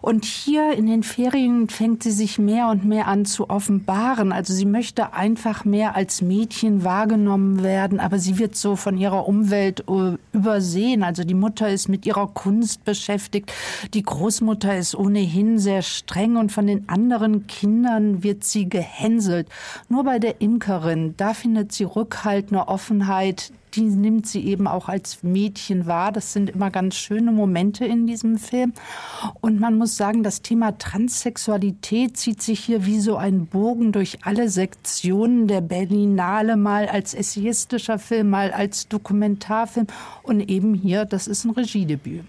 Und 0.00 0.24
hier 0.24 0.72
in 0.72 0.86
den 0.86 1.02
Ferien 1.02 1.68
fängt 1.68 2.02
sie 2.02 2.12
sich 2.12 2.38
mehr 2.38 2.68
und 2.68 2.84
mehr 2.86 3.06
an 3.06 3.26
zu 3.26 3.50
offenbaren. 3.50 4.32
Also 4.32 4.54
sie 4.54 4.66
möchte 4.66 5.12
einfach 5.12 5.66
mehr 5.66 5.94
als 5.96 6.22
Mädchen 6.22 6.82
wahrgenommen 6.82 7.62
werden, 7.62 8.00
aber 8.00 8.18
sie 8.18 8.38
wird 8.38 8.56
so 8.56 8.74
von 8.74 8.96
ihrer 8.96 9.28
Umwelt 9.28 9.84
äh, 9.88 10.16
übersehen. 10.32 11.02
Also 11.02 11.24
die 11.24 11.34
Mutter 11.34 11.68
ist 11.68 11.88
mit 11.88 12.06
ihrer 12.06 12.28
Kunst 12.28 12.84
beschäftigt. 12.84 13.52
Die 13.92 14.02
Großmutter 14.02 14.76
ist 14.76 14.94
ohnehin 14.94 15.58
sehr 15.58 15.82
streng 15.82 16.36
und 16.36 16.52
von 16.52 16.66
den 16.66 16.88
anderen 16.88 17.46
Kindern 17.46 18.22
wird 18.22 18.44
sie 18.44 18.66
gehänselt 18.66 18.93
gehänselt. 18.94 19.48
Nur 19.88 20.04
bei 20.04 20.18
der 20.18 20.40
Imkerin, 20.40 21.14
da 21.16 21.34
findet 21.34 21.72
sie 21.72 21.84
Rückhalt, 21.84 22.48
eine 22.48 22.68
Offenheit, 22.68 23.52
die 23.74 23.82
nimmt 23.82 24.26
sie 24.28 24.44
eben 24.44 24.68
auch 24.68 24.88
als 24.88 25.24
Mädchen 25.24 25.86
wahr. 25.86 26.12
Das 26.12 26.32
sind 26.32 26.50
immer 26.50 26.70
ganz 26.70 26.94
schöne 26.94 27.32
Momente 27.32 27.84
in 27.84 28.06
diesem 28.06 28.38
Film. 28.38 28.72
Und 29.40 29.58
man 29.58 29.76
muss 29.76 29.96
sagen, 29.96 30.22
das 30.22 30.42
Thema 30.42 30.78
Transsexualität 30.78 32.16
zieht 32.16 32.40
sich 32.40 32.60
hier 32.60 32.86
wie 32.86 33.00
so 33.00 33.16
ein 33.16 33.46
Bogen 33.46 33.90
durch 33.90 34.18
alle 34.22 34.48
Sektionen 34.48 35.48
der 35.48 35.60
Berlinale, 35.60 36.56
mal 36.56 36.86
als 36.86 37.14
essayistischer 37.14 37.98
Film, 37.98 38.30
mal 38.30 38.52
als 38.52 38.86
Dokumentarfilm 38.86 39.88
und 40.22 40.40
eben 40.48 40.74
hier, 40.74 41.04
das 41.04 41.26
ist 41.26 41.44
ein 41.44 41.50
Regiedebüt. 41.50 42.24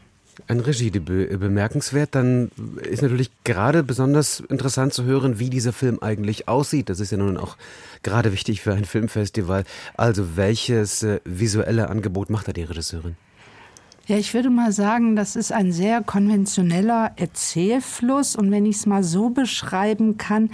Ein 0.47 0.59
Regiedebüt 0.59 1.31
äh, 1.31 1.37
bemerkenswert. 1.37 2.15
Dann 2.15 2.51
ist 2.81 3.01
natürlich 3.01 3.31
gerade 3.43 3.83
besonders 3.83 4.41
interessant 4.41 4.93
zu 4.93 5.03
hören, 5.03 5.39
wie 5.39 5.49
dieser 5.49 5.73
Film 5.73 5.99
eigentlich 6.01 6.47
aussieht. 6.47 6.89
Das 6.89 6.99
ist 6.99 7.11
ja 7.11 7.17
nun 7.17 7.37
auch 7.37 7.57
gerade 8.03 8.31
wichtig 8.31 8.61
für 8.61 8.73
ein 8.73 8.85
Filmfestival. 8.85 9.63
Also 9.95 10.35
welches 10.35 11.03
äh, 11.03 11.19
visuelle 11.25 11.89
Angebot 11.89 12.29
macht 12.29 12.47
da 12.47 12.53
die 12.53 12.63
Regisseurin? 12.63 13.15
Ja, 14.07 14.17
ich 14.17 14.35
würde 14.35 14.51
mal 14.51 14.71
sagen, 14.71 15.15
das 15.15 15.35
ist 15.35 15.51
ein 15.51 15.71
sehr 15.71 16.03
konventioneller 16.03 17.13
Erzählfluss. 17.15 18.35
Und 18.35 18.51
wenn 18.51 18.67
ich 18.67 18.75
es 18.75 18.85
mal 18.85 19.03
so 19.03 19.31
beschreiben 19.31 20.19
kann, 20.19 20.51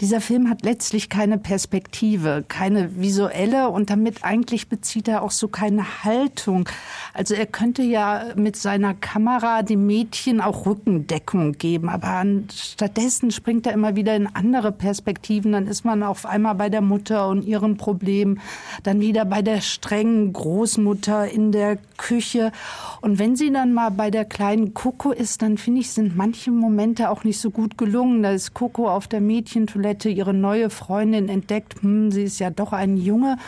dieser 0.00 0.20
Film 0.20 0.48
hat 0.48 0.62
letztlich 0.62 1.08
keine 1.08 1.36
Perspektive, 1.36 2.44
keine 2.46 3.00
visuelle 3.00 3.70
und 3.70 3.90
damit 3.90 4.22
eigentlich 4.22 4.68
bezieht 4.68 5.08
er 5.08 5.24
auch 5.24 5.32
so 5.32 5.48
keine 5.48 6.04
Haltung. 6.04 6.68
Also 7.12 7.34
er 7.34 7.46
könnte 7.46 7.82
ja 7.82 8.26
mit 8.36 8.54
seiner 8.54 8.94
Kamera 8.94 9.62
dem 9.62 9.84
Mädchen 9.84 10.40
auch 10.40 10.64
Rückendeckung 10.64 11.54
geben, 11.54 11.88
aber 11.88 12.24
stattdessen 12.54 13.32
springt 13.32 13.66
er 13.66 13.72
immer 13.72 13.96
wieder 13.96 14.14
in 14.14 14.28
andere 14.32 14.70
Perspektiven. 14.70 15.50
Dann 15.50 15.66
ist 15.66 15.84
man 15.84 16.04
auf 16.04 16.24
einmal 16.24 16.54
bei 16.54 16.68
der 16.68 16.82
Mutter 16.82 17.26
und 17.26 17.44
ihren 17.44 17.76
Problemen, 17.76 18.40
dann 18.84 19.00
wieder 19.00 19.24
bei 19.24 19.42
der 19.42 19.60
strengen 19.60 20.32
Großmutter 20.32 21.28
in 21.28 21.50
der 21.50 21.78
Küche. 21.96 22.52
Und 23.02 23.18
wenn 23.18 23.34
sie 23.34 23.52
dann 23.52 23.74
mal 23.74 23.90
bei 23.90 24.12
der 24.12 24.24
kleinen 24.24 24.74
Coco 24.74 25.10
ist, 25.10 25.42
dann 25.42 25.58
finde 25.58 25.80
ich, 25.80 25.90
sind 25.90 26.16
manche 26.16 26.52
Momente 26.52 27.10
auch 27.10 27.24
nicht 27.24 27.40
so 27.40 27.50
gut 27.50 27.76
gelungen. 27.76 28.22
Da 28.22 28.30
ist 28.30 28.54
Coco 28.54 28.88
auf 28.88 29.08
der 29.08 29.20
Mädchentoilette 29.20 30.08
ihre 30.08 30.32
neue 30.32 30.70
Freundin 30.70 31.28
entdeckt, 31.28 31.82
hm, 31.82 32.12
sie 32.12 32.22
ist 32.22 32.38
ja 32.38 32.50
doch 32.50 32.72
ein 32.72 32.96
Junge. 32.96 33.38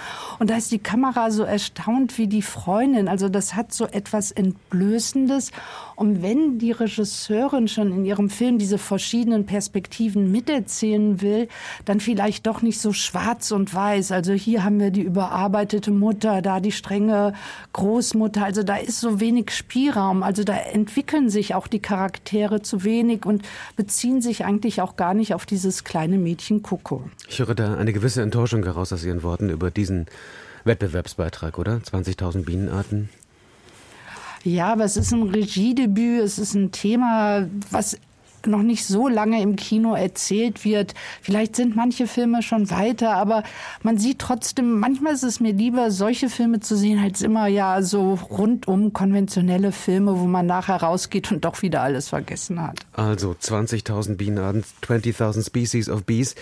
Und 0.41 0.51
da 0.51 0.57
ist 0.57 0.73
die 0.73 0.81
Kamera 0.81 1.31
so 1.31 1.45
erstaunt 1.45 2.19
wie 2.19 2.27
die 2.27 2.43
Freundin. 2.43 3.07
Also 3.07 3.29
das 3.29 3.55
hat 3.55 3.73
so 3.73 3.87
etwas 3.87 4.33
Entblößendes. 4.33 5.53
Und 5.97 6.23
wenn 6.23 6.59
die 6.59 6.73
Regisseurin 6.73 7.69
schon 7.69 7.93
in 7.93 8.05
ihrem 8.05 8.31
Film 8.31 8.59
diese 8.59 8.79
verschiedenen 8.79 9.47
Perspektiven 9.47 10.31
miterzählen 10.31 11.21
will, 11.21 11.49
dann 11.85 12.01
vielleicht 12.01 12.47
doch 12.47 12.63
nicht 12.63 12.81
so 12.81 12.93
schwarz 12.93 13.51
und 13.53 13.75
weiß. 13.75 14.13
Also 14.13 14.33
hier 14.33 14.65
haben 14.65 14.81
wir 14.81 14.91
die 14.91 15.03
überarbeitete 15.03 15.91
Mutter, 15.91 16.43
da 16.43 16.61
die 16.61 16.73
strenge 16.73 17.35
Großmutter. 17.73 18.45
Also 18.45 18.63
da 18.63 18.77
ist 18.77 19.01
so 19.01 19.21
wenig 19.21 19.51
Spielraum. 19.51 20.23
Also 20.23 20.45
da 20.45 20.55
entwickeln 20.55 21.31
sich 21.31 21.55
auch 21.55 21.67
die 21.67 21.81
Charaktere 21.81 22.63
zu 22.63 22.85
wenig 22.85 23.25
und 23.25 23.43
beziehen 23.77 24.21
sich 24.21 24.45
eigentlich 24.45 24.81
auch 24.81 24.97
gar 24.97 25.15
nicht 25.15 25.35
auf 25.35 25.47
dieses 25.47 25.85
kleine 25.85 26.19
Mädchen 26.19 26.63
Coco. 26.63 27.05
Ich 27.29 27.39
höre 27.39 27.55
da 27.55 27.75
eine 27.75 27.93
gewisse 27.93 28.23
Enttäuschung 28.23 28.65
heraus 28.65 28.93
aus 28.93 29.05
Ihren 29.05 29.23
Worten 29.23 29.51
über 29.51 29.71
diesen 29.71 30.07
Wettbewerbsbeitrag, 30.65 31.59
oder? 31.59 31.77
20.000 31.77 32.45
Bienenarten. 32.45 33.09
Ja, 34.45 34.73
aber 34.73 34.85
es 34.85 34.97
ist 34.97 35.13
ein 35.13 35.23
Regiedebüt, 35.23 36.21
es 36.21 36.39
ist 36.39 36.55
ein 36.55 36.71
Thema, 36.71 37.49
was 37.71 37.97
noch 38.47 38.63
nicht 38.63 38.85
so 38.85 39.09
lange 39.09 39.41
im 39.41 39.57
Kino 39.57 39.95
erzählt 39.95 40.65
wird. 40.65 40.95
Vielleicht 41.23 41.57
sind 41.57 41.77
manche 41.77 42.07
Filme 42.07 42.43
schon 42.43 42.71
weiter, 42.71 43.15
aber 43.15 43.43
man 43.83 43.99
sieht 43.99 44.19
trotzdem, 44.19 44.79
manchmal 44.79 45.15
ist 45.15 45.23
es 45.23 45.41
mir 45.41 45.53
lieber, 45.53 45.91
solche 45.91 46.29
Filme 46.29 46.61
zu 46.61 46.77
sehen, 46.77 46.99
als 46.99 47.23
immer 47.23 47.47
ja 47.47 47.81
so 47.83 48.15
rundum 48.15 48.93
konventionelle 48.93 49.73
Filme, 49.73 50.19
wo 50.19 50.27
man 50.27 50.47
nachher 50.47 50.77
rausgeht 50.77 51.33
und 51.33 51.45
doch 51.45 51.63
wieder 51.63 51.83
alles 51.83 52.11
vergessen 52.11 52.61
hat. 52.63 52.81
Also 52.93 53.35
20.000 53.41 54.17
Bienenarten, 54.17 54.65
20.000 54.83 55.47
Species 55.47 55.89
of 55.89 56.05
Bees 56.05 56.35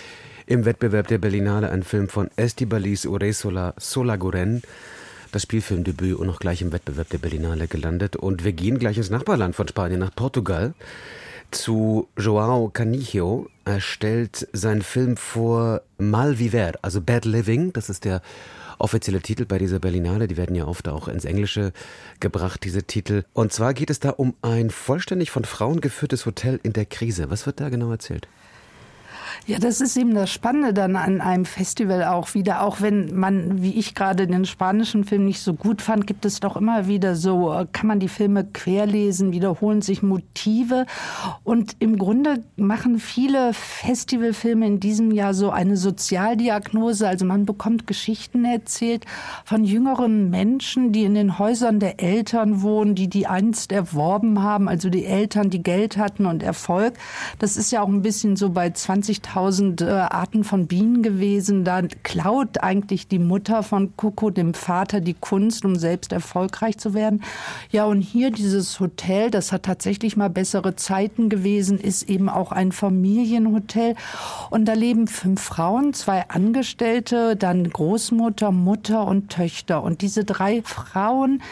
im 0.46 0.64
Wettbewerb 0.64 1.06
der 1.06 1.18
Berlinale, 1.18 1.70
ein 1.70 1.82
Film 1.84 2.08
von 2.08 2.28
Estibaliz 2.36 3.06
Uresola 3.06 3.74
Solaguren. 3.78 4.62
Das 5.32 5.42
Spielfilmdebüt 5.42 6.16
und 6.16 6.26
noch 6.26 6.38
gleich 6.38 6.62
im 6.62 6.72
Wettbewerb 6.72 7.08
der 7.10 7.18
Berlinale 7.18 7.66
gelandet. 7.66 8.16
Und 8.16 8.44
wir 8.44 8.52
gehen 8.52 8.78
gleich 8.78 8.98
ins 8.98 9.10
Nachbarland 9.10 9.56
von 9.56 9.66
Spanien, 9.66 10.00
nach 10.00 10.14
Portugal, 10.14 10.74
zu 11.50 12.08
Joao 12.16 12.68
Canijo. 12.68 13.48
Er 13.64 13.80
stellt 13.80 14.46
seinen 14.52 14.82
Film 14.82 15.16
vor 15.16 15.82
Mal 15.98 16.38
Viver, 16.38 16.72
also 16.82 17.00
Bad 17.00 17.24
Living. 17.24 17.72
Das 17.72 17.88
ist 17.88 18.04
der 18.04 18.22
offizielle 18.78 19.20
Titel 19.20 19.44
bei 19.44 19.58
dieser 19.58 19.78
Berlinale. 19.78 20.28
Die 20.28 20.36
werden 20.36 20.56
ja 20.56 20.66
oft 20.66 20.88
auch 20.88 21.08
ins 21.08 21.24
Englische 21.24 21.72
gebracht, 22.20 22.64
diese 22.64 22.82
Titel. 22.82 23.24
Und 23.32 23.52
zwar 23.52 23.74
geht 23.74 23.90
es 23.90 24.00
da 24.00 24.10
um 24.10 24.34
ein 24.42 24.70
vollständig 24.70 25.30
von 25.30 25.44
Frauen 25.44 25.80
geführtes 25.80 26.26
Hotel 26.26 26.60
in 26.62 26.72
der 26.72 26.86
Krise. 26.86 27.30
Was 27.30 27.46
wird 27.46 27.60
da 27.60 27.68
genau 27.68 27.90
erzählt? 27.90 28.28
Ja, 29.46 29.58
das 29.58 29.80
ist 29.80 29.96
eben 29.96 30.14
das 30.14 30.30
Spannende 30.30 30.72
dann 30.72 30.96
an 30.96 31.20
einem 31.20 31.44
Festival 31.44 32.04
auch 32.04 32.34
wieder. 32.34 32.62
Auch 32.62 32.80
wenn 32.80 33.14
man, 33.14 33.62
wie 33.62 33.74
ich 33.74 33.94
gerade 33.94 34.26
den 34.26 34.44
spanischen 34.44 35.04
Film 35.04 35.24
nicht 35.24 35.40
so 35.40 35.54
gut 35.54 35.82
fand, 35.82 36.06
gibt 36.06 36.24
es 36.24 36.40
doch 36.40 36.56
immer 36.56 36.86
wieder 36.86 37.16
so, 37.16 37.52
äh, 37.52 37.66
kann 37.72 37.88
man 37.88 37.98
die 37.98 38.08
Filme 38.08 38.44
querlesen, 38.44 39.32
wiederholen 39.32 39.82
sich 39.82 40.02
Motive. 40.02 40.86
Und 41.44 41.76
im 41.80 41.98
Grunde 41.98 42.42
machen 42.56 42.98
viele 42.98 43.52
Festivalfilme 43.52 44.66
in 44.66 44.80
diesem 44.80 45.10
Jahr 45.10 45.34
so 45.34 45.50
eine 45.50 45.76
Sozialdiagnose. 45.76 47.08
Also 47.08 47.24
man 47.24 47.44
bekommt 47.44 47.86
Geschichten 47.86 48.44
erzählt 48.44 49.04
von 49.44 49.64
jüngeren 49.64 50.30
Menschen, 50.30 50.92
die 50.92 51.04
in 51.04 51.14
den 51.14 51.38
Häusern 51.38 51.80
der 51.80 52.00
Eltern 52.00 52.62
wohnen, 52.62 52.94
die 52.94 53.08
die 53.08 53.26
einst 53.26 53.72
erworben 53.72 54.42
haben. 54.42 54.68
Also 54.68 54.88
die 54.88 55.04
Eltern, 55.04 55.50
die 55.50 55.62
Geld 55.62 55.96
hatten 55.96 56.26
und 56.26 56.42
Erfolg. 56.42 56.94
Das 57.38 57.56
ist 57.56 57.72
ja 57.72 57.82
auch 57.82 57.88
ein 57.88 58.02
bisschen 58.02 58.36
so 58.36 58.50
bei 58.50 58.70
20.000 59.22 59.52
tausend 59.52 59.80
äh, 59.80 59.86
Arten 59.86 60.44
von 60.44 60.66
Bienen 60.66 61.02
gewesen. 61.02 61.64
Da 61.64 61.82
klaut 62.02 62.62
eigentlich 62.62 63.08
die 63.08 63.18
Mutter 63.18 63.62
von 63.62 63.96
Coco 63.96 64.30
dem 64.30 64.54
Vater 64.54 65.00
die 65.00 65.14
Kunst, 65.14 65.64
um 65.64 65.76
selbst 65.76 66.12
erfolgreich 66.12 66.78
zu 66.78 66.94
werden. 66.94 67.22
Ja, 67.70 67.84
und 67.84 68.00
hier 68.00 68.30
dieses 68.30 68.80
Hotel, 68.80 69.30
das 69.30 69.52
hat 69.52 69.64
tatsächlich 69.64 70.16
mal 70.16 70.30
bessere 70.30 70.76
Zeiten 70.76 71.28
gewesen, 71.28 71.78
ist 71.78 72.08
eben 72.08 72.28
auch 72.28 72.52
ein 72.52 72.72
Familienhotel. 72.72 73.94
Und 74.50 74.66
da 74.66 74.74
leben 74.74 75.06
fünf 75.06 75.40
Frauen, 75.42 75.92
zwei 75.94 76.28
Angestellte, 76.28 77.36
dann 77.36 77.68
Großmutter, 77.68 78.52
Mutter 78.52 79.06
und 79.06 79.30
Töchter. 79.30 79.82
Und 79.82 80.02
diese 80.02 80.24
drei 80.24 80.62
Frauen, 80.62 81.42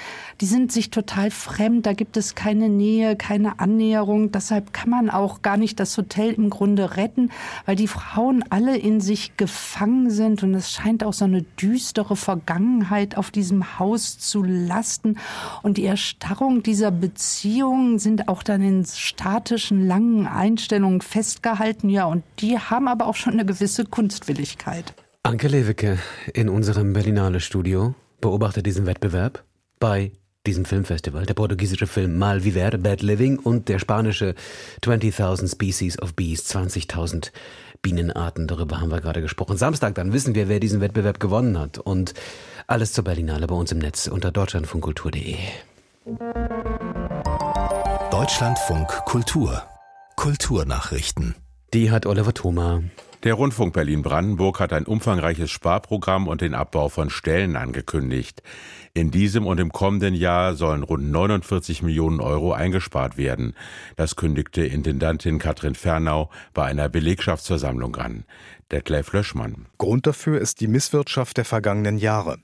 die 0.41 0.47
sind 0.47 0.73
sich 0.73 0.91
total 0.91 1.31
fremd. 1.31 1.87
Da 1.87 1.93
gibt 1.93 2.17
es 2.17 2.35
keine 2.35 2.69
Nähe, 2.69 3.17
keine 3.17 3.61
Annäherung. 3.61 4.33
Deshalb 4.33 4.73
kann 4.73 4.91
man 4.91 5.11
auch 5.11 5.43
gar 5.43 5.57
nicht 5.57 5.79
das 5.81 5.97
Hotel 5.97 6.33
im 6.33 6.51
Grunde 6.51 6.97
retten, 6.97 7.31
weil 7.67 7.77
die 7.77 7.89
Frauen 7.89 8.45
alle 8.51 8.77
in 8.77 9.01
sich 9.01 9.37
gefangen 9.37 10.11
sind 10.11 10.43
und 10.43 10.55
es 10.55 10.73
scheint 10.73 11.05
auch 11.05 11.13
so 11.13 11.25
eine 11.25 11.43
düstere 11.43 12.17
Vergangenheit 12.17 13.17
auf 13.17 13.31
diesem 13.31 13.79
Haus 13.79 14.19
zu 14.19 14.43
lasten. 14.43 15.19
Und 15.63 15.77
die 15.77 15.85
Erstarrung 15.85 16.63
dieser 16.63 16.91
Beziehungen 16.91 17.99
sind 17.99 18.29
auch 18.29 18.43
dann 18.43 18.63
in 18.63 18.85
statischen, 18.85 19.87
langen 19.87 20.27
Einstellungen 20.27 21.01
festgehalten. 21.01 21.89
Ja, 21.89 22.07
und 22.07 22.25
die 22.39 22.59
haben 22.59 22.89
aber 22.89 23.07
auch 23.07 23.17
schon 23.17 23.35
eine 23.35 23.45
gewisse 23.45 23.85
Kunstwilligkeit. 23.85 24.95
Anke 25.23 25.49
Lewicke 25.49 25.99
in 26.33 26.49
unserem 26.49 26.93
Berlinale 26.93 27.41
Studio 27.41 27.95
beobachtet 28.21 28.67
diesen 28.67 28.87
Wettbewerb 28.87 29.45
bei 29.79 30.13
diesem 30.47 30.65
Filmfestival. 30.65 31.27
Der 31.27 31.35
portugiesische 31.35 31.87
Film 31.87 32.19
Mal 32.19 32.45
Viver, 32.45 32.79
Bad 32.79 33.03
Living 33.03 33.39
und 33.39 33.69
der 33.69 33.79
spanische 33.79 34.35
20.000 34.83 35.51
Species 35.51 36.01
of 36.01 36.15
Bees, 36.15 36.45
20.000 36.55 37.31
Bienenarten. 37.83 38.47
Darüber 38.47 38.81
haben 38.81 38.91
wir 38.91 39.01
gerade 39.01 39.21
gesprochen. 39.21 39.57
Samstag, 39.57 39.95
dann 39.95 40.13
wissen 40.13 40.35
wir, 40.35 40.49
wer 40.49 40.61
diesen 40.61 40.81
Wettbewerb 40.81 41.21
gewonnen 41.21 41.59
hat. 41.59 41.79
Und 41.79 42.15
alles 42.67 42.93
zur 42.93 43.05
Berlinale 43.05 43.47
bei 43.47 43.55
uns 43.55 43.73
im 43.73 43.79
Netz 43.79 44.07
unter 44.07 44.31
deutschlandfunkkultur.de. 44.31 45.37
Deutschlandfunk 48.11 48.89
Kultur. 49.05 49.63
Kulturnachrichten. 50.17 51.35
Die 51.73 51.91
hat 51.91 52.07
Oliver 52.07 52.35
Thoma. 52.35 52.83
Der 53.23 53.35
Rundfunk 53.35 53.75
Berlin-Brandenburg 53.75 54.61
hat 54.61 54.73
ein 54.73 54.87
umfangreiches 54.87 55.51
Sparprogramm 55.51 56.27
und 56.27 56.41
den 56.41 56.55
Abbau 56.55 56.89
von 56.89 57.11
Stellen 57.11 57.55
angekündigt. 57.55 58.43
In 58.93 59.13
diesem 59.13 59.47
und 59.47 59.61
im 59.61 59.71
kommenden 59.71 60.15
Jahr 60.15 60.57
sollen 60.57 60.83
rund 60.83 61.11
49 61.11 61.83
Millionen 61.83 62.21
Euro 62.21 62.53
eingespart 62.53 63.17
werden. 63.17 63.55
Das 63.95 64.17
kündigte 64.17 64.63
Intendantin 64.63 65.39
Katrin 65.39 65.77
Fernau 65.77 66.29
bei 66.55 66.65
einer 66.65 66.89
Belegschaftsversammlung 66.89 67.95
an. 67.97 68.25
Detlef 68.73 69.13
Löschmann. 69.13 69.67
Grund 69.79 70.09
dafür 70.09 70.41
ist 70.41 70.61
die 70.61 70.67
Misswirtschaft 70.67 71.37
der 71.37 71.45
vergangenen 71.45 71.99
Jahre. 71.99 72.39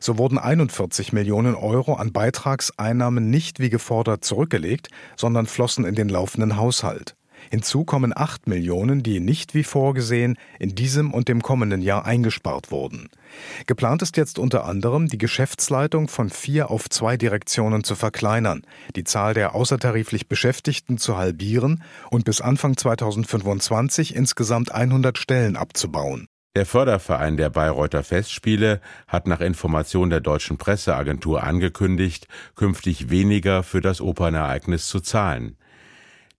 So 0.00 0.18
wurden 0.18 0.38
41 0.38 1.12
Millionen 1.12 1.54
Euro 1.54 1.94
an 1.94 2.12
Beitragseinnahmen 2.12 3.28
nicht 3.28 3.58
wie 3.58 3.70
gefordert 3.70 4.24
zurückgelegt, 4.24 4.88
sondern 5.16 5.46
flossen 5.46 5.84
in 5.84 5.94
den 5.94 6.08
laufenden 6.08 6.56
Haushalt. 6.56 7.17
Hinzu 7.50 7.84
kommen 7.84 8.12
8 8.14 8.46
Millionen, 8.46 9.02
die 9.02 9.20
nicht 9.20 9.54
wie 9.54 9.64
vorgesehen 9.64 10.36
in 10.58 10.74
diesem 10.74 11.12
und 11.12 11.28
dem 11.28 11.42
kommenden 11.42 11.82
Jahr 11.82 12.04
eingespart 12.04 12.70
wurden. 12.70 13.08
Geplant 13.66 14.02
ist 14.02 14.16
jetzt 14.16 14.38
unter 14.38 14.64
anderem, 14.64 15.08
die 15.08 15.18
Geschäftsleitung 15.18 16.08
von 16.08 16.30
vier 16.30 16.70
auf 16.70 16.88
zwei 16.88 17.16
Direktionen 17.16 17.84
zu 17.84 17.94
verkleinern, 17.94 18.62
die 18.96 19.04
Zahl 19.04 19.34
der 19.34 19.54
außertariflich 19.54 20.28
Beschäftigten 20.28 20.98
zu 20.98 21.16
halbieren 21.16 21.82
und 22.10 22.24
bis 22.24 22.40
Anfang 22.40 22.76
2025 22.76 24.14
insgesamt 24.14 24.72
100 24.72 25.18
Stellen 25.18 25.56
abzubauen. 25.56 26.28
Der 26.56 26.66
Förderverein 26.66 27.36
der 27.36 27.50
Bayreuther 27.50 28.02
Festspiele 28.02 28.80
hat 29.06 29.28
nach 29.28 29.40
Information 29.40 30.10
der 30.10 30.20
deutschen 30.20 30.58
Presseagentur 30.58 31.44
angekündigt, 31.44 32.26
künftig 32.56 33.10
weniger 33.10 33.62
für 33.62 33.80
das 33.80 34.00
Opernereignis 34.00 34.88
zu 34.88 34.98
zahlen. 34.98 35.56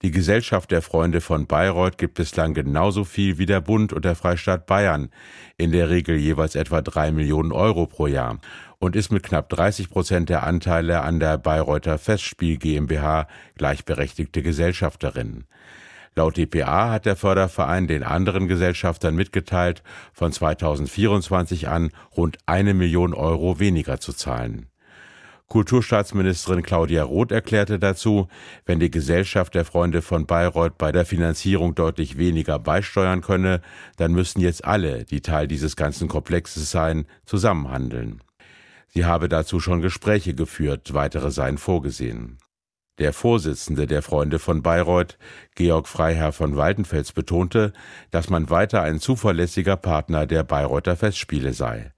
Die 0.02 0.12
Gesellschaft 0.12 0.72
der 0.72 0.82
Freunde 0.82 1.20
von 1.20 1.46
Bayreuth 1.46 1.98
gibt 1.98 2.14
bislang 2.14 2.54
genauso 2.54 3.04
viel 3.04 3.38
wie 3.38 3.46
der 3.46 3.60
Bund 3.60 3.92
und 3.92 4.06
der 4.06 4.16
Freistaat 4.16 4.66
Bayern, 4.66 5.10
in 5.58 5.74
der 5.74 5.90
Regel 5.90 6.16
jeweils 6.16 6.56
etwa 6.56 6.82
drei 6.82 7.12
Millionen 7.12 7.52
Euro 7.52 7.86
pro 7.86 8.08
Jahr 8.08 8.40
und 8.78 8.96
ist 8.96 9.12
mit 9.12 9.24
knapp 9.24 9.50
30 9.50 9.90
Prozent 9.90 10.30
der 10.30 10.44
Anteile 10.44 11.02
an 11.02 11.20
der 11.20 11.38
Bayreuther 11.38 11.98
Festspiel 11.98 12.58
GmbH 12.58 13.28
gleichberechtigte 13.56 14.42
Gesellschafterin. 14.42 15.44
Laut 16.16 16.38
dpa 16.38 16.92
hat 16.92 17.06
der 17.06 17.18
Förderverein 17.18 17.88
den 17.88 18.04
anderen 18.04 18.48
Gesellschaftern 18.48 19.16
mitgeteilt, 19.16 19.84
von 20.14 20.32
2024 20.32 21.68
an 21.68 21.92
rund 22.16 22.38
eine 22.46 22.74
Million 22.74 23.14
Euro 23.14 23.60
weniger 23.60 24.00
zu 24.00 24.14
zahlen. 24.14 24.68
Kulturstaatsministerin 25.50 26.62
Claudia 26.62 27.04
Roth 27.04 27.32
erklärte 27.32 27.80
dazu, 27.80 28.28
wenn 28.68 28.80
die 28.80 28.92
Gesellschaft 28.92 29.56
der 29.56 29.66
Freunde 29.66 30.04
von 30.04 30.28
Bayreuth 30.28 30.78
bei 30.78 30.92
der 30.92 31.06
Finanzierung 31.06 31.74
deutlich 31.74 32.20
weniger 32.20 32.60
beisteuern 32.60 33.22
könne, 33.22 33.62
dann 33.98 34.12
müssten 34.12 34.42
jetzt 34.42 34.64
alle, 34.64 35.06
die 35.06 35.22
Teil 35.22 35.48
dieses 35.48 35.76
ganzen 35.76 36.08
Komplexes 36.08 36.70
seien, 36.70 37.08
zusammenhandeln. 37.26 38.22
Sie 38.90 39.06
habe 39.06 39.28
dazu 39.28 39.60
schon 39.60 39.82
Gespräche 39.82 40.36
geführt, 40.36 40.94
weitere 40.94 41.32
seien 41.32 41.58
vorgesehen. 41.58 42.38
Der 43.00 43.12
Vorsitzende 43.12 43.88
der 43.88 44.04
Freunde 44.04 44.38
von 44.38 44.62
Bayreuth, 44.62 45.18
Georg 45.56 45.88
Freiherr 45.88 46.32
von 46.32 46.58
Waldenfels, 46.58 47.12
betonte, 47.12 47.74
dass 48.12 48.30
man 48.30 48.52
weiter 48.52 48.84
ein 48.84 49.00
zuverlässiger 49.00 49.78
Partner 49.78 50.28
der 50.28 50.44
Bayreuther 50.44 50.96
Festspiele 50.96 51.54
sei. 51.54 51.92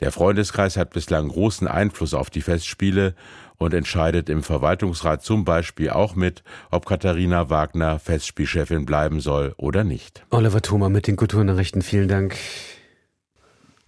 Der 0.00 0.12
Freundeskreis 0.12 0.76
hat 0.76 0.90
bislang 0.90 1.28
großen 1.28 1.66
Einfluss 1.66 2.14
auf 2.14 2.30
die 2.30 2.40
Festspiele 2.40 3.14
und 3.56 3.74
entscheidet 3.74 4.28
im 4.28 4.44
Verwaltungsrat 4.44 5.24
zum 5.24 5.44
Beispiel 5.44 5.90
auch 5.90 6.14
mit, 6.14 6.44
ob 6.70 6.86
Katharina 6.86 7.50
Wagner 7.50 7.98
Festspielchefin 7.98 8.86
bleiben 8.86 9.20
soll 9.20 9.54
oder 9.56 9.82
nicht. 9.82 10.24
Oliver 10.30 10.62
Thoma 10.62 10.88
mit 10.88 11.08
den 11.08 11.16
Kulturnachrichten, 11.16 11.82
vielen 11.82 12.06
Dank. 12.06 12.36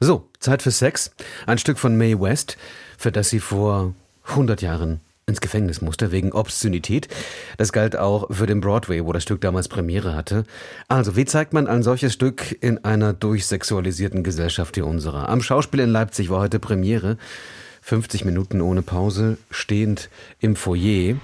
So, 0.01 0.29
Zeit 0.41 0.63
für 0.63 0.73
Sex. 0.73 1.13
Ein 1.47 1.59
Stück 1.59 1.79
von 1.79 1.97
Mae 1.97 2.21
West, 2.21 2.57
für 2.99 3.13
das 3.13 3.29
sie 3.31 3.41
vor 3.41 3.95
100 4.25 4.63
Jahren 4.63 5.01
ins 5.31 5.41
Gefängnis 5.41 5.81
musste 5.81 6.13
wegen 6.13 6.33
Obszönität. 6.33 7.09
Das 7.57 7.73
galt 7.73 7.97
auch 7.97 8.27
für 8.31 8.47
den 8.47 8.61
Broadway, 8.61 9.05
wo 9.05 9.13
das 9.13 9.23
Stück 9.23 9.41
damals 9.41 9.69
Premiere 9.69 10.15
hatte. 10.15 10.45
Also, 10.89 11.17
wie 11.17 11.25
zeigt 11.25 11.55
man 11.55 11.67
ein 11.67 11.83
solches 11.83 12.13
Stück 12.13 12.57
in 12.61 12.85
einer 12.85 13.15
durchsexualisierten 13.15 14.23
Gesellschaft 14.23 14.77
wie 14.77 14.83
unserer? 14.83 15.29
Am 15.31 15.41
Schauspiel 15.41 15.81
in 15.81 15.91
Leipzig 15.91 16.29
war 16.29 16.41
heute 16.41 16.59
Premiere. 16.59 17.17
50 17.83 18.27
Minuten 18.27 18.61
ohne 18.61 18.83
Pause, 18.83 19.39
stehend 19.51 20.11
im 20.39 20.55
Foyer. 20.55 21.17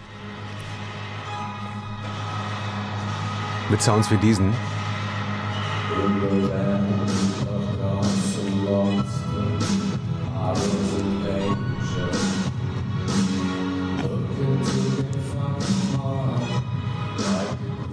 Mit 3.68 3.82
Sounds 3.82 4.10
wie 4.10 4.16
diesen. 4.16 4.54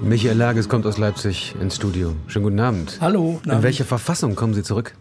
Michael 0.03 0.35
Lages 0.35 0.67
kommt 0.67 0.85
aus 0.85 0.97
Leipzig 0.97 1.55
ins 1.61 1.77
Studio. 1.77 2.13
Schönen 2.27 2.43
guten 2.43 2.59
Abend. 2.59 2.97
Hallo. 2.99 3.39
In 3.45 3.63
welcher 3.63 3.85
Verfassung 3.85 4.35
kommen 4.35 4.53
Sie 4.53 4.61
zurück? 4.61 4.95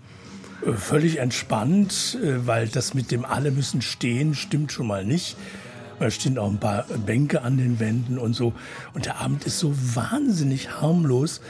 Äh, 0.65 0.75
völlig 0.75 1.19
entspannt, 1.19 2.19
äh, 2.23 2.47
weil 2.47 2.69
das 2.69 2.95
mit 2.95 3.11
dem 3.11 3.25
alle 3.25 3.51
müssen 3.51 3.83
stehen 3.83 4.37
stimmt 4.37 4.71
schon 4.71 4.87
mal 4.87 5.05
nicht. 5.05 5.37
Da 5.99 6.09
stehen 6.09 6.39
auch 6.39 6.49
ein 6.49 6.59
paar 6.59 6.85
Bänke 7.05 7.43
an 7.43 7.57
den 7.57 7.81
Wänden 7.81 8.17
und 8.17 8.35
so. 8.35 8.53
Und 8.95 9.07
der 9.07 9.21
Abend 9.21 9.45
ist 9.45 9.59
so 9.59 9.75
wahnsinnig 9.75 10.81
harmlos, 10.81 11.41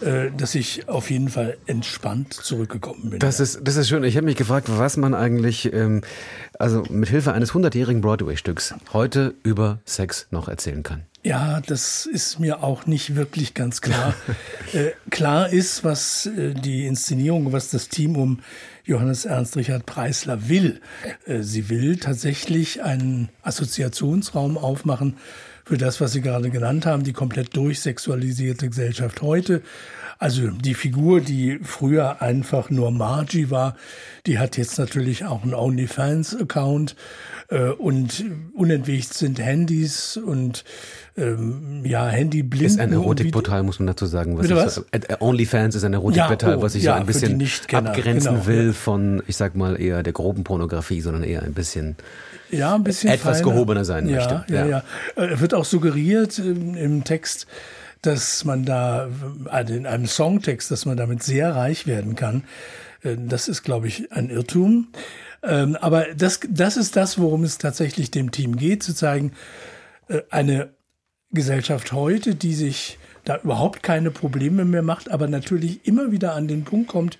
äh, 0.00 0.30
dass 0.36 0.56
ich 0.56 0.88
auf 0.88 1.08
jeden 1.08 1.28
Fall 1.28 1.58
entspannt 1.66 2.34
zurückgekommen 2.34 3.10
bin. 3.10 3.18
Das 3.20 3.38
ist, 3.38 3.60
das 3.62 3.76
ist 3.76 3.88
schön. 3.88 4.02
Ich 4.02 4.16
habe 4.16 4.26
mich 4.26 4.36
gefragt, 4.36 4.66
was 4.68 4.96
man 4.96 5.14
eigentlich, 5.14 5.72
ähm, 5.72 6.00
also 6.58 6.82
mit 6.90 7.08
Hilfe 7.08 7.32
eines 7.32 7.54
hundertjährigen 7.54 8.00
Broadway-Stücks 8.00 8.74
heute 8.92 9.34
über 9.44 9.78
Sex 9.84 10.26
noch 10.32 10.48
erzählen 10.48 10.82
kann. 10.82 11.04
Ja, 11.26 11.60
das 11.60 12.06
ist 12.06 12.38
mir 12.38 12.62
auch 12.62 12.86
nicht 12.86 13.16
wirklich 13.16 13.52
ganz 13.52 13.80
klar. 13.80 14.14
äh, 14.72 14.92
klar 15.10 15.48
ist, 15.48 15.82
was 15.82 16.26
äh, 16.26 16.54
die 16.54 16.86
Inszenierung, 16.86 17.50
was 17.52 17.68
das 17.70 17.88
Team 17.88 18.14
um 18.14 18.38
Johannes 18.84 19.24
Ernst 19.24 19.56
Richard 19.56 19.86
Preisler 19.86 20.48
will. 20.48 20.80
Äh, 21.26 21.42
sie 21.42 21.68
will 21.68 21.96
tatsächlich 21.96 22.84
einen 22.84 23.28
Assoziationsraum 23.42 24.56
aufmachen 24.56 25.16
für 25.64 25.76
das, 25.76 26.00
was 26.00 26.12
Sie 26.12 26.20
gerade 26.20 26.48
genannt 26.50 26.86
haben, 26.86 27.02
die 27.02 27.12
komplett 27.12 27.56
durchsexualisierte 27.56 28.68
Gesellschaft 28.68 29.20
heute. 29.20 29.62
Also 30.18 30.48
die 30.48 30.74
Figur, 30.74 31.20
die 31.20 31.58
früher 31.62 32.22
einfach 32.22 32.70
nur 32.70 32.90
Margie 32.90 33.50
war, 33.50 33.76
die 34.24 34.38
hat 34.38 34.56
jetzt 34.56 34.78
natürlich 34.78 35.24
auch 35.24 35.42
einen 35.42 35.54
OnlyFans-Account 35.54 36.96
äh, 37.48 37.68
und 37.68 38.24
unentwegt 38.54 39.12
sind 39.12 39.38
Handys 39.38 40.16
und 40.16 40.64
ähm, 41.16 41.82
ja, 41.84 42.08
Handyblind. 42.08 42.66
Ist 42.66 42.80
ein 42.80 42.92
Erotikportal, 42.92 43.62
muss 43.62 43.78
man 43.78 43.88
dazu 43.88 44.06
sagen. 44.06 44.38
Was 44.38 44.50
was? 44.50 44.74
So, 44.76 44.84
äh, 44.90 45.00
OnlyFans 45.20 45.74
ist 45.74 45.84
ein 45.84 45.92
Erotikportal, 45.92 46.52
ja, 46.52 46.56
oh, 46.56 46.62
was 46.62 46.72
sich 46.72 46.84
ja, 46.84 46.94
so 46.94 47.00
ein 47.00 47.06
bisschen 47.06 47.40
abgrenzen 47.72 48.34
genau, 48.34 48.46
will 48.46 48.66
ja. 48.68 48.72
von, 48.72 49.22
ich 49.26 49.36
sag 49.36 49.54
mal, 49.54 49.80
eher 49.80 50.02
der 50.02 50.12
groben 50.12 50.44
Pornografie, 50.44 51.00
sondern 51.00 51.24
eher 51.24 51.42
ein 51.42 51.52
bisschen, 51.52 51.96
ja, 52.50 52.74
ein 52.74 52.84
bisschen 52.84 53.10
etwas 53.10 53.40
feiner. 53.40 53.52
gehobener 53.52 53.84
sein 53.84 54.08
ja, 54.08 54.16
möchte. 54.16 54.44
Ja, 54.48 54.66
ja. 54.66 54.82
ja. 55.16 55.40
Wird 55.40 55.54
auch 55.54 55.64
suggeriert 55.64 56.38
im, 56.38 56.74
im 56.74 57.04
Text, 57.04 57.46
dass 58.06 58.44
man 58.44 58.64
da, 58.64 59.08
also 59.46 59.74
in 59.74 59.86
einem 59.86 60.06
Songtext, 60.06 60.70
dass 60.70 60.86
man 60.86 60.96
damit 60.96 61.22
sehr 61.22 61.54
reich 61.54 61.86
werden 61.86 62.14
kann. 62.14 62.44
Äh, 63.02 63.16
das 63.18 63.48
ist, 63.48 63.62
glaube 63.62 63.88
ich, 63.88 64.12
ein 64.12 64.30
Irrtum. 64.30 64.88
Ähm, 65.42 65.76
aber 65.80 66.06
das, 66.14 66.40
das 66.48 66.76
ist 66.76 66.96
das, 66.96 67.18
worum 67.18 67.44
es 67.44 67.58
tatsächlich 67.58 68.10
dem 68.10 68.30
Team 68.30 68.56
geht, 68.56 68.82
zu 68.82 68.94
zeigen, 68.94 69.32
äh, 70.08 70.22
eine 70.30 70.70
Gesellschaft 71.32 71.92
heute, 71.92 72.34
die 72.34 72.54
sich 72.54 72.98
da 73.24 73.38
überhaupt 73.38 73.82
keine 73.82 74.10
Probleme 74.10 74.64
mehr 74.64 74.82
macht, 74.82 75.10
aber 75.10 75.26
natürlich 75.26 75.86
immer 75.86 76.12
wieder 76.12 76.34
an 76.34 76.48
den 76.48 76.64
Punkt 76.64 76.88
kommt, 76.88 77.18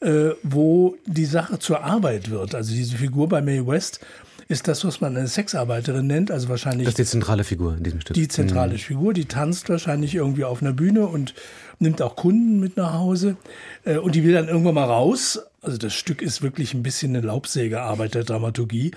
äh, 0.00 0.30
wo 0.42 0.96
die 1.06 1.24
Sache 1.24 1.58
zur 1.58 1.84
Arbeit 1.84 2.30
wird. 2.30 2.54
Also 2.54 2.74
diese 2.74 2.96
Figur 2.96 3.28
bei 3.28 3.40
Mae 3.40 3.66
West 3.66 4.00
ist 4.48 4.68
das, 4.68 4.84
was 4.84 5.00
man 5.00 5.16
eine 5.16 5.26
Sexarbeiterin 5.26 6.06
nennt, 6.06 6.30
also 6.30 6.48
wahrscheinlich. 6.48 6.84
Das 6.84 6.92
ist 6.92 6.98
die 6.98 7.04
zentrale 7.04 7.42
Figur 7.42 7.76
in 7.76 7.82
diesem 7.82 8.00
Stück. 8.00 8.14
Die 8.14 8.28
zentrale 8.28 8.74
mhm. 8.74 8.78
Figur, 8.78 9.12
die 9.12 9.24
tanzt 9.24 9.68
wahrscheinlich 9.68 10.14
irgendwie 10.14 10.44
auf 10.44 10.62
einer 10.62 10.72
Bühne 10.72 11.06
und 11.06 11.34
nimmt 11.78 12.00
auch 12.00 12.16
Kunden 12.16 12.60
mit 12.60 12.76
nach 12.76 12.94
Hause. 12.94 13.36
Äh, 13.84 13.98
und 13.98 14.14
die 14.14 14.24
will 14.24 14.32
dann 14.32 14.48
irgendwann 14.48 14.74
mal 14.74 14.84
raus. 14.84 15.40
Also 15.62 15.78
das 15.78 15.94
Stück 15.94 16.22
ist 16.22 16.42
wirklich 16.42 16.74
ein 16.74 16.84
bisschen 16.84 17.16
eine 17.16 17.26
Laubsägearbeit 17.26 18.14
der 18.14 18.22
Dramaturgie. 18.22 18.92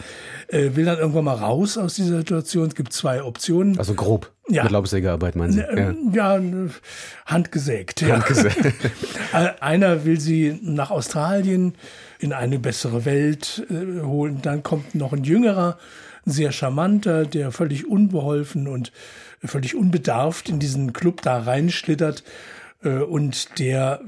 Äh, 0.49 0.75
will 0.75 0.85
dann 0.85 0.99
irgendwann 0.99 1.25
mal 1.25 1.35
raus 1.35 1.79
aus 1.79 1.95
dieser 1.95 2.17
Situation. 2.17 2.67
Es 2.67 2.75
gibt 2.75 2.93
zwei 2.93 3.23
Optionen. 3.23 3.79
Also 3.79 3.95
grob. 3.95 4.31
Ja. 4.49 4.63
Mit 4.63 4.71
Laubsägearbeit 4.71 5.35
meinen 5.35 5.53
Sie? 5.53 5.59
Ja, 6.13 6.39
ja 6.39 6.41
handgesägt. 7.25 8.01
Ja. 8.01 8.15
Handgesägt. 8.15 8.57
Einer 9.61 10.05
will 10.05 10.19
sie 10.19 10.59
nach 10.61 10.91
Australien 10.91 11.73
in 12.19 12.33
eine 12.33 12.59
bessere 12.59 13.05
Welt 13.05 13.65
äh, 13.69 14.01
holen. 14.01 14.41
Dann 14.41 14.61
kommt 14.61 14.93
noch 14.93 15.13
ein 15.13 15.23
jüngerer, 15.23 15.77
sehr 16.25 16.51
charmanter, 16.51 17.25
der 17.25 17.51
völlig 17.51 17.87
unbeholfen 17.87 18.67
und 18.67 18.91
völlig 19.43 19.75
unbedarft 19.75 20.49
in 20.49 20.59
diesen 20.59 20.93
Club 20.93 21.21
da 21.21 21.39
reinschlittert. 21.39 22.23
Äh, 22.83 22.99
und 22.99 23.57
der 23.59 24.01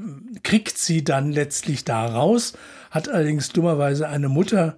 kriegt 0.44 0.78
sie 0.78 1.04
dann 1.04 1.32
letztlich 1.32 1.86
da 1.86 2.06
raus, 2.06 2.54
hat 2.92 3.10
allerdings 3.10 3.50
dummerweise 3.50 4.08
eine 4.08 4.30
Mutter, 4.30 4.76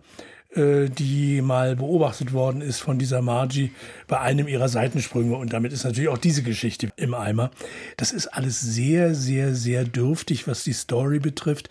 die 0.55 1.41
mal 1.41 1.75
beobachtet 1.75 2.31
worden 2.31 2.61
ist 2.61 2.79
von 2.79 2.99
dieser 2.99 3.21
Margie 3.21 3.71
bei 4.07 4.19
einem 4.19 4.47
ihrer 4.47 4.69
Seitensprünge. 4.69 5.35
Und 5.35 5.51
damit 5.51 5.73
ist 5.73 5.83
natürlich 5.83 6.09
auch 6.09 6.17
diese 6.17 6.43
Geschichte 6.43 6.89
im 6.95 7.13
Eimer. 7.13 7.49
Das 7.97 8.11
ist 8.11 8.27
alles 8.27 8.59
sehr, 8.61 9.15
sehr, 9.15 9.55
sehr 9.55 9.83
dürftig, 9.83 10.47
was 10.47 10.63
die 10.63 10.73
Story 10.73 11.19
betrifft. 11.19 11.69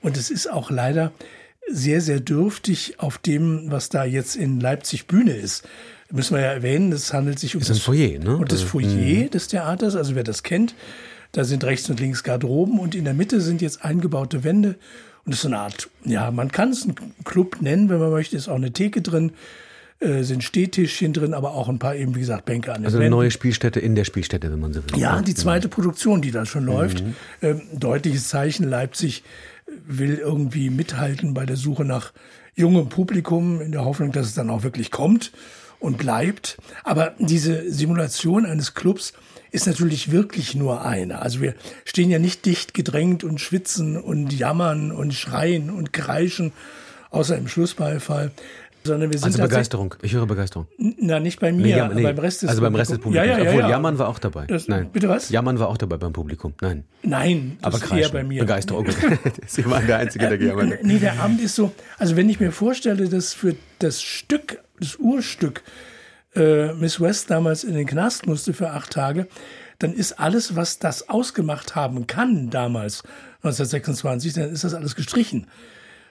Und 0.00 0.16
es 0.16 0.30
ist 0.30 0.48
auch 0.48 0.70
leider 0.70 1.12
sehr, 1.68 2.00
sehr 2.00 2.20
dürftig 2.20 2.98
auf 2.98 3.18
dem, 3.18 3.70
was 3.70 3.88
da 3.88 4.04
jetzt 4.04 4.36
in 4.36 4.60
Leipzig 4.60 5.06
Bühne 5.06 5.32
ist. 5.32 5.66
Müssen 6.10 6.34
wir 6.34 6.42
ja 6.42 6.52
erwähnen, 6.52 6.92
es 6.92 7.12
handelt 7.12 7.38
sich 7.38 7.54
um 7.54 7.62
das 7.62 7.78
Foyer, 7.78 8.18
ne? 8.18 8.36
Und 8.36 8.50
das 8.50 8.62
Foyer 8.62 9.28
des 9.28 9.46
Theaters, 9.48 9.94
also 9.94 10.16
wer 10.16 10.24
das 10.24 10.42
kennt, 10.42 10.74
da 11.32 11.44
sind 11.44 11.62
rechts 11.62 11.88
und 11.88 12.00
links 12.00 12.24
Garderoben 12.24 12.80
und 12.80 12.96
in 12.96 13.04
der 13.04 13.14
Mitte 13.14 13.40
sind 13.40 13.62
jetzt 13.62 13.84
eingebaute 13.84 14.42
Wände 14.42 14.74
und 15.24 15.32
es 15.32 15.38
ist 15.38 15.42
so 15.42 15.48
eine 15.48 15.58
Art, 15.58 15.88
ja, 16.04 16.30
man 16.30 16.50
kann 16.50 16.70
es 16.70 16.84
einen 16.84 16.96
Club 17.24 17.58
nennen, 17.60 17.88
wenn 17.88 17.98
man 17.98 18.10
möchte, 18.10 18.36
ist 18.36 18.48
auch 18.48 18.56
eine 18.56 18.72
Theke 18.72 19.02
drin, 19.02 19.32
äh, 20.00 20.22
sind 20.22 20.42
Stehtischchen 20.42 21.12
drin, 21.12 21.34
aber 21.34 21.52
auch 21.52 21.68
ein 21.68 21.78
paar 21.78 21.94
eben, 21.94 22.14
wie 22.14 22.20
gesagt, 22.20 22.46
Bänke 22.46 22.72
an 22.72 22.80
den 22.80 22.86
Also 22.86 22.98
eine 22.98 23.10
neue 23.10 23.30
Spielstätte 23.30 23.80
in 23.80 23.94
der 23.94 24.04
Spielstätte, 24.04 24.50
wenn 24.50 24.58
man 24.58 24.72
so 24.72 24.82
will. 24.82 24.98
Ja, 24.98 25.20
die 25.20 25.34
zweite 25.34 25.68
Produktion, 25.68 26.22
die 26.22 26.30
da 26.30 26.46
schon 26.46 26.64
läuft. 26.64 27.04
Mhm. 27.04 27.14
Ähm, 27.42 27.62
deutliches 27.74 28.28
Zeichen, 28.28 28.68
Leipzig 28.68 29.22
will 29.86 30.16
irgendwie 30.16 30.70
mithalten 30.70 31.34
bei 31.34 31.44
der 31.44 31.56
Suche 31.56 31.84
nach 31.84 32.12
jungem 32.54 32.88
Publikum, 32.88 33.60
in 33.60 33.72
der 33.72 33.84
Hoffnung, 33.84 34.12
dass 34.12 34.26
es 34.26 34.34
dann 34.34 34.50
auch 34.50 34.62
wirklich 34.62 34.90
kommt 34.90 35.32
und 35.80 35.98
bleibt. 35.98 36.56
Aber 36.82 37.14
diese 37.18 37.70
Simulation 37.70 38.46
eines 38.46 38.74
Clubs 38.74 39.12
ist 39.50 39.66
natürlich 39.66 40.10
wirklich 40.10 40.54
nur 40.54 40.84
eine. 40.84 41.20
Also 41.22 41.40
wir 41.40 41.54
stehen 41.84 42.10
ja 42.10 42.18
nicht 42.18 42.46
dicht 42.46 42.74
gedrängt 42.74 43.24
und 43.24 43.40
schwitzen 43.40 43.96
und 43.96 44.32
jammern 44.32 44.92
und 44.92 45.12
schreien 45.14 45.70
und 45.70 45.92
kreischen, 45.92 46.52
außer 47.10 47.36
im 47.36 47.48
Schlussbeifall. 47.48 48.30
Sondern 48.82 49.10
wir 49.12 49.18
sind 49.18 49.26
also 49.26 49.42
Begeisterung. 49.42 49.94
Ich 50.00 50.14
höre 50.14 50.24
Begeisterung. 50.26 50.66
Na, 50.78 51.20
nicht 51.20 51.38
bei 51.38 51.52
mir, 51.52 51.60
Nee, 51.62 51.70
Jam- 51.76 51.94
nee. 51.94 52.02
beim 52.02 52.16
Rest 52.18 52.40
des 52.40 52.48
Also 52.48 52.62
beim 52.62 52.74
Rest 52.74 52.92
des 52.92 52.98
Publikums. 52.98 53.28
Ja, 53.28 53.36
ja, 53.36 53.42
ja, 53.44 53.50
Obwohl 53.50 53.60
ja. 53.64 53.68
Jammern 53.68 53.98
war 53.98 54.08
auch 54.08 54.18
dabei. 54.18 54.46
Das- 54.46 54.68
Nein. 54.68 54.88
bitte 54.90 55.06
was? 55.06 55.28
Jammern 55.28 55.58
war 55.58 55.68
auch 55.68 55.76
dabei 55.76 55.98
beim 55.98 56.14
Publikum. 56.14 56.54
Nein. 56.62 56.84
Nein, 57.02 57.58
das 57.60 57.66
Aber 57.66 57.76
ist 57.76 57.82
kreischen. 57.82 57.98
eher 57.98 58.08
bei 58.08 58.24
mir. 58.24 58.40
Begeisterung. 58.40 58.86
Sie 59.46 59.66
waren 59.66 59.86
der 59.86 59.98
Einzige, 59.98 60.28
der 60.30 60.38
gejammert 60.38 60.70
hat. 60.70 60.82
Nee, 60.82 60.98
der 60.98 61.20
Abend 61.20 61.42
ist 61.42 61.56
so, 61.56 61.72
also 61.98 62.16
wenn 62.16 62.30
ich 62.30 62.40
mir 62.40 62.52
vorstelle, 62.52 63.10
dass 63.10 63.34
für 63.34 63.54
das 63.80 64.00
Stück, 64.00 64.62
das 64.80 64.96
Urstück, 64.96 65.62
äh, 66.34 66.72
Miss 66.74 67.00
West 67.00 67.30
damals 67.30 67.64
in 67.64 67.74
den 67.74 67.86
Knast 67.86 68.26
musste 68.26 68.52
für 68.52 68.70
acht 68.70 68.90
Tage, 68.90 69.26
dann 69.78 69.92
ist 69.92 70.20
alles, 70.20 70.56
was 70.56 70.78
das 70.78 71.08
ausgemacht 71.08 71.74
haben 71.74 72.06
kann 72.06 72.50
damals, 72.50 73.02
1926, 73.42 74.34
dann 74.34 74.50
ist 74.50 74.64
das 74.64 74.74
alles 74.74 74.94
gestrichen. 74.94 75.46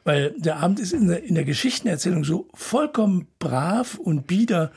Weil 0.04 0.34
der 0.38 0.58
Abend 0.58 0.80
ist 0.80 0.94
in 0.94 1.08
der, 1.08 1.24
in 1.24 1.36
der 1.36 1.44
Geschichtenerzählung 1.46 2.24
so 2.24 2.48
vollkommen 2.54 3.28
brav 3.38 3.96
und 3.96 4.28
bieder 4.28 4.72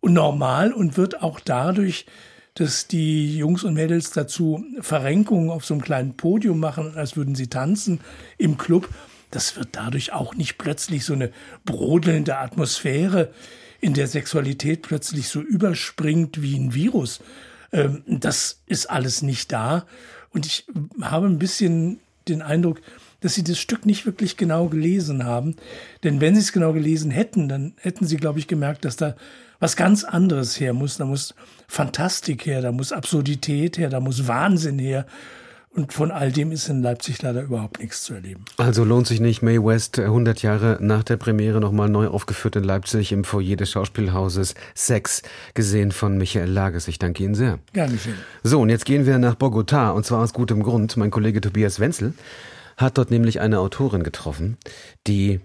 und 0.00 0.12
normal 0.12 0.72
und 0.72 0.96
wird 0.96 1.22
auch 1.22 1.40
dadurch, 1.40 2.06
dass 2.54 2.86
die 2.86 3.36
Jungs 3.36 3.64
und 3.64 3.74
Mädels 3.74 4.10
dazu 4.10 4.64
Verrenkungen 4.80 5.50
auf 5.50 5.64
so 5.64 5.74
einem 5.74 5.82
kleinen 5.82 6.16
Podium 6.16 6.60
machen, 6.60 6.92
als 6.94 7.16
würden 7.16 7.34
sie 7.34 7.48
tanzen 7.48 8.00
im 8.38 8.58
Club. 8.58 8.88
Das 9.30 9.56
wird 9.56 9.70
dadurch 9.72 10.12
auch 10.12 10.34
nicht 10.34 10.58
plötzlich 10.58 11.04
so 11.04 11.14
eine 11.14 11.30
brodelnde 11.64 12.38
Atmosphäre, 12.38 13.32
in 13.80 13.94
der 13.94 14.06
Sexualität 14.06 14.82
plötzlich 14.82 15.28
so 15.28 15.40
überspringt 15.40 16.42
wie 16.42 16.56
ein 16.56 16.74
Virus. 16.74 17.20
Ähm, 17.72 18.02
das 18.06 18.60
ist 18.66 18.86
alles 18.90 19.22
nicht 19.22 19.52
da. 19.52 19.86
Und 20.32 20.46
ich 20.46 20.66
habe 21.00 21.26
ein 21.26 21.38
bisschen 21.38 21.98
den 22.28 22.42
Eindruck, 22.42 22.80
dass 23.20 23.34
sie 23.34 23.44
das 23.44 23.58
Stück 23.58 23.86
nicht 23.86 24.06
wirklich 24.06 24.36
genau 24.36 24.68
gelesen 24.68 25.24
haben. 25.24 25.56
Denn 26.04 26.20
wenn 26.20 26.34
sie 26.34 26.40
es 26.40 26.52
genau 26.52 26.72
gelesen 26.72 27.10
hätten, 27.10 27.48
dann 27.48 27.74
hätten 27.78 28.06
sie, 28.06 28.16
glaube 28.16 28.38
ich, 28.38 28.46
gemerkt, 28.46 28.84
dass 28.84 28.96
da 28.96 29.14
was 29.58 29.76
ganz 29.76 30.04
anderes 30.04 30.58
her 30.58 30.72
muss. 30.72 30.96
Da 30.96 31.04
muss 31.04 31.34
Fantastik 31.68 32.46
her, 32.46 32.62
da 32.62 32.72
muss 32.72 32.92
Absurdität 32.92 33.78
her, 33.78 33.90
da 33.90 34.00
muss 34.00 34.26
Wahnsinn 34.26 34.78
her. 34.78 35.06
Und 35.72 35.92
von 35.92 36.10
all 36.10 36.32
dem 36.32 36.50
ist 36.50 36.68
in 36.68 36.82
Leipzig 36.82 37.22
leider 37.22 37.42
überhaupt 37.42 37.78
nichts 37.78 38.02
zu 38.02 38.14
erleben. 38.14 38.44
Also 38.56 38.82
lohnt 38.82 39.06
sich 39.06 39.20
nicht, 39.20 39.40
Mae 39.40 39.64
West 39.64 39.98
äh, 39.98 40.02
100 40.02 40.42
Jahre 40.42 40.78
nach 40.80 41.04
der 41.04 41.16
Premiere 41.16 41.60
nochmal 41.60 41.88
neu 41.88 42.08
aufgeführt 42.08 42.56
in 42.56 42.64
Leipzig 42.64 43.12
im 43.12 43.22
Foyer 43.22 43.54
des 43.54 43.70
Schauspielhauses 43.70 44.54
Sex, 44.74 45.22
gesehen 45.54 45.92
von 45.92 46.18
Michael 46.18 46.50
Lages. 46.50 46.88
Ich 46.88 46.98
danke 46.98 47.22
Ihnen 47.22 47.36
sehr. 47.36 47.60
Gern 47.72 47.92
geschehen. 47.92 48.16
So, 48.42 48.60
und 48.60 48.68
jetzt 48.68 48.84
gehen 48.84 49.06
wir 49.06 49.18
nach 49.18 49.36
Bogotá 49.36 49.92
und 49.92 50.04
zwar 50.04 50.22
aus 50.24 50.32
gutem 50.32 50.64
Grund. 50.64 50.96
Mein 50.96 51.12
Kollege 51.12 51.40
Tobias 51.40 51.78
Wenzel 51.78 52.14
hat 52.76 52.98
dort 52.98 53.12
nämlich 53.12 53.40
eine 53.40 53.60
Autorin 53.60 54.02
getroffen, 54.02 54.56
die 55.06 55.40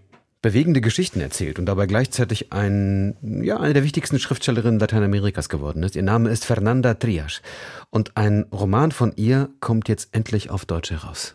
bewegende 0.46 0.80
Geschichten 0.80 1.22
erzählt 1.22 1.58
und 1.58 1.66
dabei 1.66 1.88
gleichzeitig 1.88 2.54
ein, 2.54 3.16
ja, 3.42 3.60
eine 3.60 3.74
der 3.74 3.84
wichtigsten 3.84 4.20
Schriftstellerinnen 4.20 4.80
Lateinamerikas 4.80 5.50
geworden 5.50 5.82
ist. 5.82 5.96
Ihr 5.96 6.04
Name 6.04 6.30
ist 6.30 6.46
Fernanda 6.46 6.94
Trias 6.94 7.42
und 7.90 8.16
ein 8.16 8.46
Roman 8.52 8.92
von 8.92 9.12
ihr 9.16 9.50
kommt 9.60 9.90
jetzt 9.90 10.10
endlich 10.12 10.52
auf 10.52 10.66
Deutsch 10.66 10.92
heraus. 10.92 11.34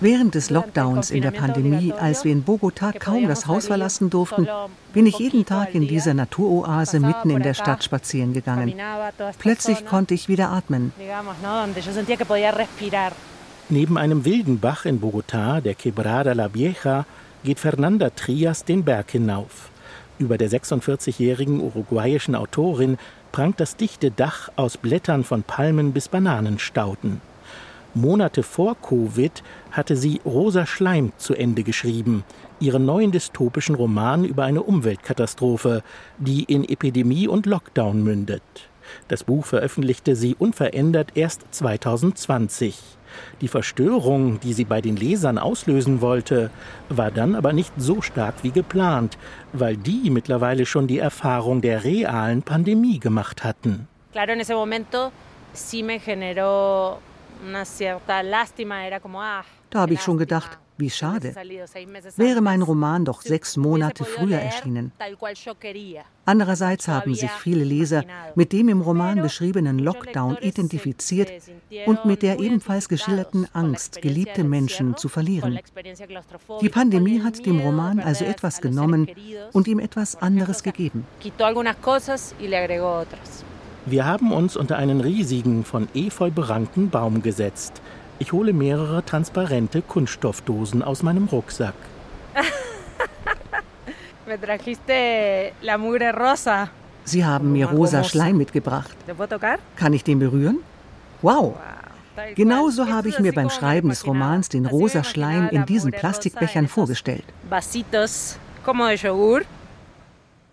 Während 0.00 0.34
des 0.34 0.48
Lockdowns 0.48 1.10
in 1.10 1.20
der 1.20 1.30
Pandemie, 1.32 1.92
als 1.92 2.24
wir 2.24 2.32
in 2.32 2.42
Bogotá 2.42 2.98
kaum 2.98 3.28
das 3.28 3.46
Haus 3.46 3.66
verlassen 3.66 4.08
durften, 4.08 4.48
bin 4.94 5.04
ich 5.04 5.18
jeden 5.18 5.44
Tag 5.44 5.74
in 5.74 5.86
dieser 5.86 6.14
Naturoase 6.14 6.98
mitten 7.00 7.28
in 7.28 7.42
der 7.42 7.52
Stadt 7.52 7.84
spazieren 7.84 8.32
gegangen. 8.32 8.72
Plötzlich 9.38 9.84
konnte 9.84 10.14
ich 10.14 10.28
wieder 10.28 10.48
atmen. 10.48 10.94
Neben 13.70 13.96
einem 13.96 14.26
wilden 14.26 14.60
Bach 14.60 14.84
in 14.84 15.00
Bogotá, 15.00 15.62
der 15.62 15.74
Quebrada 15.74 16.32
la 16.34 16.52
Vieja, 16.52 17.06
geht 17.44 17.58
Fernanda 17.58 18.10
Trias 18.10 18.64
den 18.64 18.84
Berg 18.84 19.12
hinauf. 19.12 19.70
Über 20.18 20.36
der 20.36 20.50
46-jährigen 20.50 21.60
uruguayischen 21.60 22.34
Autorin 22.34 22.98
prangt 23.32 23.60
das 23.60 23.76
dichte 23.76 24.10
Dach 24.10 24.50
aus 24.56 24.76
Blättern 24.76 25.24
von 25.24 25.42
Palmen 25.42 25.92
bis 25.92 26.08
Bananenstauden. 26.08 27.22
Monate 27.94 28.42
vor 28.42 28.76
Covid 28.82 29.42
hatte 29.70 29.96
sie 29.96 30.20
Rosa 30.26 30.66
Schleim 30.66 31.12
zu 31.16 31.34
Ende 31.34 31.62
geschrieben, 31.62 32.22
ihren 32.60 32.84
neuen 32.84 33.12
dystopischen 33.12 33.76
Roman 33.76 34.26
über 34.26 34.44
eine 34.44 34.62
Umweltkatastrophe, 34.62 35.82
die 36.18 36.42
in 36.42 36.68
Epidemie 36.68 37.28
und 37.28 37.46
Lockdown 37.46 38.04
mündet. 38.04 38.42
Das 39.08 39.24
Buch 39.24 39.46
veröffentlichte 39.46 40.16
sie 40.16 40.34
unverändert 40.38 41.12
erst 41.14 41.42
2020. 41.50 42.78
Die 43.40 43.48
Verstörung, 43.48 44.40
die 44.40 44.52
sie 44.52 44.64
bei 44.64 44.80
den 44.80 44.96
Lesern 44.96 45.38
auslösen 45.38 46.00
wollte, 46.00 46.50
war 46.88 47.10
dann 47.10 47.34
aber 47.34 47.52
nicht 47.52 47.72
so 47.76 48.02
stark 48.02 48.34
wie 48.42 48.50
geplant, 48.50 49.18
weil 49.52 49.76
die 49.76 50.10
mittlerweile 50.10 50.66
schon 50.66 50.86
die 50.86 50.98
Erfahrung 50.98 51.60
der 51.60 51.84
realen 51.84 52.42
Pandemie 52.42 52.98
gemacht 52.98 53.44
hatten. 53.44 53.86
Claro, 54.12 54.32
en 54.32 54.40
ese 54.40 54.54
momento 54.54 55.10
sí 55.52 55.82
me 55.82 55.98
generó 55.98 56.98
una 57.46 57.64
cierta 57.64 58.22
lástima, 58.22 58.86
era 58.86 59.00
como 59.00 59.20
ah. 59.20 59.44
Da 59.70 59.80
habe 59.80 59.94
ich 59.94 60.02
schon 60.02 60.18
gedacht, 60.18 60.58
wie 60.76 60.90
schade. 60.90 61.34
Wäre 62.16 62.40
mein 62.40 62.62
Roman 62.62 63.04
doch 63.04 63.22
sechs 63.22 63.56
Monate 63.56 64.04
früher 64.04 64.38
erschienen. 64.38 64.92
Andererseits 66.24 66.88
haben 66.88 67.14
sich 67.14 67.30
viele 67.30 67.64
Leser 67.64 68.04
mit 68.34 68.52
dem 68.52 68.68
im 68.68 68.80
Roman 68.80 69.20
beschriebenen 69.20 69.78
Lockdown 69.78 70.38
identifiziert 70.40 71.30
und 71.86 72.04
mit 72.04 72.22
der 72.22 72.40
ebenfalls 72.40 72.88
geschilderten 72.88 73.46
Angst, 73.52 74.00
geliebte 74.00 74.42
Menschen 74.44 74.96
zu 74.96 75.08
verlieren. 75.08 75.58
Die 76.60 76.68
Pandemie 76.68 77.22
hat 77.22 77.44
dem 77.44 77.60
Roman 77.60 78.00
also 78.00 78.24
etwas 78.24 78.60
genommen 78.60 79.08
und 79.52 79.68
ihm 79.68 79.78
etwas 79.78 80.16
anderes 80.16 80.62
gegeben. 80.62 81.06
Wir 83.86 84.06
haben 84.06 84.32
uns 84.32 84.56
unter 84.56 84.78
einen 84.78 85.02
riesigen, 85.02 85.62
von 85.62 85.88
Efeu 85.94 86.30
berankten 86.30 86.88
Baum 86.88 87.20
gesetzt. 87.20 87.82
Ich 88.18 88.32
hole 88.32 88.52
mehrere 88.52 89.04
transparente 89.04 89.82
Kunststoffdosen 89.82 90.82
aus 90.82 91.02
meinem 91.02 91.24
Rucksack. 91.24 91.74
Sie 97.04 97.24
haben 97.24 97.52
mir 97.52 97.66
rosa 97.66 98.04
Schleim 98.04 98.36
mitgebracht. 98.38 98.96
Kann 99.76 99.92
ich 99.92 100.04
den 100.04 100.20
berühren? 100.20 100.58
Wow! 101.22 101.56
Genauso 102.36 102.88
habe 102.88 103.08
ich 103.08 103.18
mir 103.18 103.32
beim 103.32 103.50
Schreiben 103.50 103.88
des 103.88 104.06
Romans 104.06 104.48
den 104.48 104.66
rosa 104.66 105.02
Schleim 105.02 105.48
in 105.48 105.66
diesen 105.66 105.90
Plastikbechern 105.90 106.68
vorgestellt. 106.68 107.24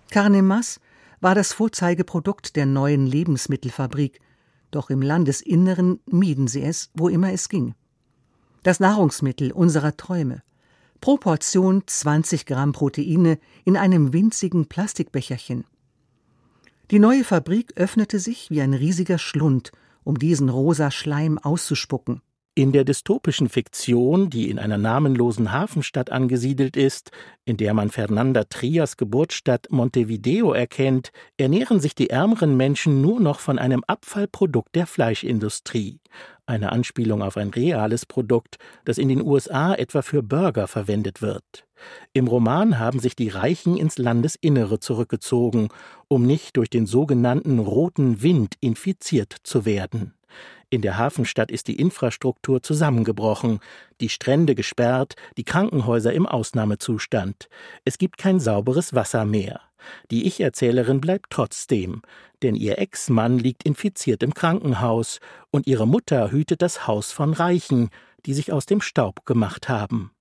Carnemas 0.09 0.79
war 1.21 1.35
das 1.35 1.53
Vorzeigeprodukt 1.53 2.55
der 2.55 2.65
neuen 2.65 3.05
Lebensmittelfabrik– 3.05 4.19
doch 4.71 4.89
im 4.89 5.01
Landesinneren 5.01 5.99
mieden 6.05 6.47
sie 6.47 6.63
es, 6.63 6.89
wo 6.93 7.09
immer 7.09 7.31
es 7.31 7.49
ging. 7.49 7.75
Das 8.63 8.79
Nahrungsmittel 8.79 9.51
unserer 9.51 9.97
Träume. 9.97 10.43
Pro 10.99 11.17
Portion 11.17 11.83
20 11.85 12.45
Gramm 12.45 12.73
Proteine 12.73 13.39
in 13.65 13.75
einem 13.75 14.13
winzigen 14.13 14.67
Plastikbecherchen. 14.67 15.65
Die 16.91 16.99
neue 16.99 17.23
Fabrik 17.23 17.73
öffnete 17.77 18.19
sich 18.19 18.49
wie 18.49 18.61
ein 18.61 18.73
riesiger 18.73 19.17
Schlund, 19.17 19.71
um 20.03 20.19
diesen 20.19 20.49
rosa 20.49 20.91
Schleim 20.91 21.37
auszuspucken. 21.37 22.21
In 22.53 22.73
der 22.73 22.83
dystopischen 22.83 23.47
Fiktion, 23.47 24.29
die 24.29 24.49
in 24.49 24.59
einer 24.59 24.77
namenlosen 24.77 25.53
Hafenstadt 25.53 26.11
angesiedelt 26.11 26.75
ist, 26.75 27.11
in 27.45 27.55
der 27.55 27.73
man 27.73 27.89
Fernanda 27.89 28.43
Trias 28.43 28.97
Geburtsstadt 28.97 29.67
Montevideo 29.69 30.51
erkennt, 30.51 31.11
ernähren 31.37 31.79
sich 31.79 31.95
die 31.95 32.09
ärmeren 32.09 32.57
Menschen 32.57 32.99
nur 32.99 33.21
noch 33.21 33.39
von 33.39 33.57
einem 33.57 33.85
Abfallprodukt 33.87 34.75
der 34.75 34.85
Fleischindustrie. 34.85 36.01
Eine 36.45 36.73
Anspielung 36.73 37.21
auf 37.21 37.37
ein 37.37 37.51
reales 37.51 38.05
Produkt, 38.05 38.57
das 38.83 38.97
in 38.97 39.07
den 39.07 39.21
USA 39.21 39.73
etwa 39.73 40.01
für 40.01 40.21
Burger 40.21 40.67
verwendet 40.67 41.21
wird. 41.21 41.65
Im 42.11 42.27
Roman 42.27 42.79
haben 42.79 42.99
sich 42.99 43.15
die 43.15 43.29
Reichen 43.29 43.77
ins 43.77 43.97
Landesinnere 43.97 44.81
zurückgezogen, 44.81 45.69
um 46.09 46.27
nicht 46.27 46.57
durch 46.57 46.69
den 46.69 46.85
sogenannten 46.85 47.59
roten 47.59 48.21
Wind 48.21 48.55
infiziert 48.59 49.37
zu 49.43 49.63
werden. 49.63 50.15
In 50.73 50.81
der 50.81 50.97
Hafenstadt 50.97 51.51
ist 51.51 51.67
die 51.67 51.75
Infrastruktur 51.75 52.63
zusammengebrochen, 52.63 53.59
die 53.99 54.07
Strände 54.07 54.55
gesperrt, 54.55 55.15
die 55.35 55.43
Krankenhäuser 55.43 56.13
im 56.13 56.25
Ausnahmezustand. 56.25 57.49
Es 57.83 57.97
gibt 57.97 58.17
kein 58.17 58.39
sauberes 58.39 58.95
Wasser 58.95 59.25
mehr. 59.25 59.59
Die 60.11 60.25
Ich-Erzählerin 60.25 61.01
bleibt 61.01 61.29
trotzdem, 61.29 62.01
denn 62.41 62.55
ihr 62.55 62.79
Ex-Mann 62.79 63.37
liegt 63.37 63.63
infiziert 63.63 64.23
im 64.23 64.33
Krankenhaus 64.33 65.19
und 65.51 65.67
ihre 65.67 65.85
Mutter 65.85 66.31
hütet 66.31 66.61
das 66.61 66.87
Haus 66.87 67.11
von 67.11 67.33
Reichen, 67.33 67.89
die 68.25 68.33
sich 68.33 68.53
aus 68.53 68.65
dem 68.65 68.79
Staub 68.79 69.25
gemacht 69.25 69.67
haben. 69.67 70.11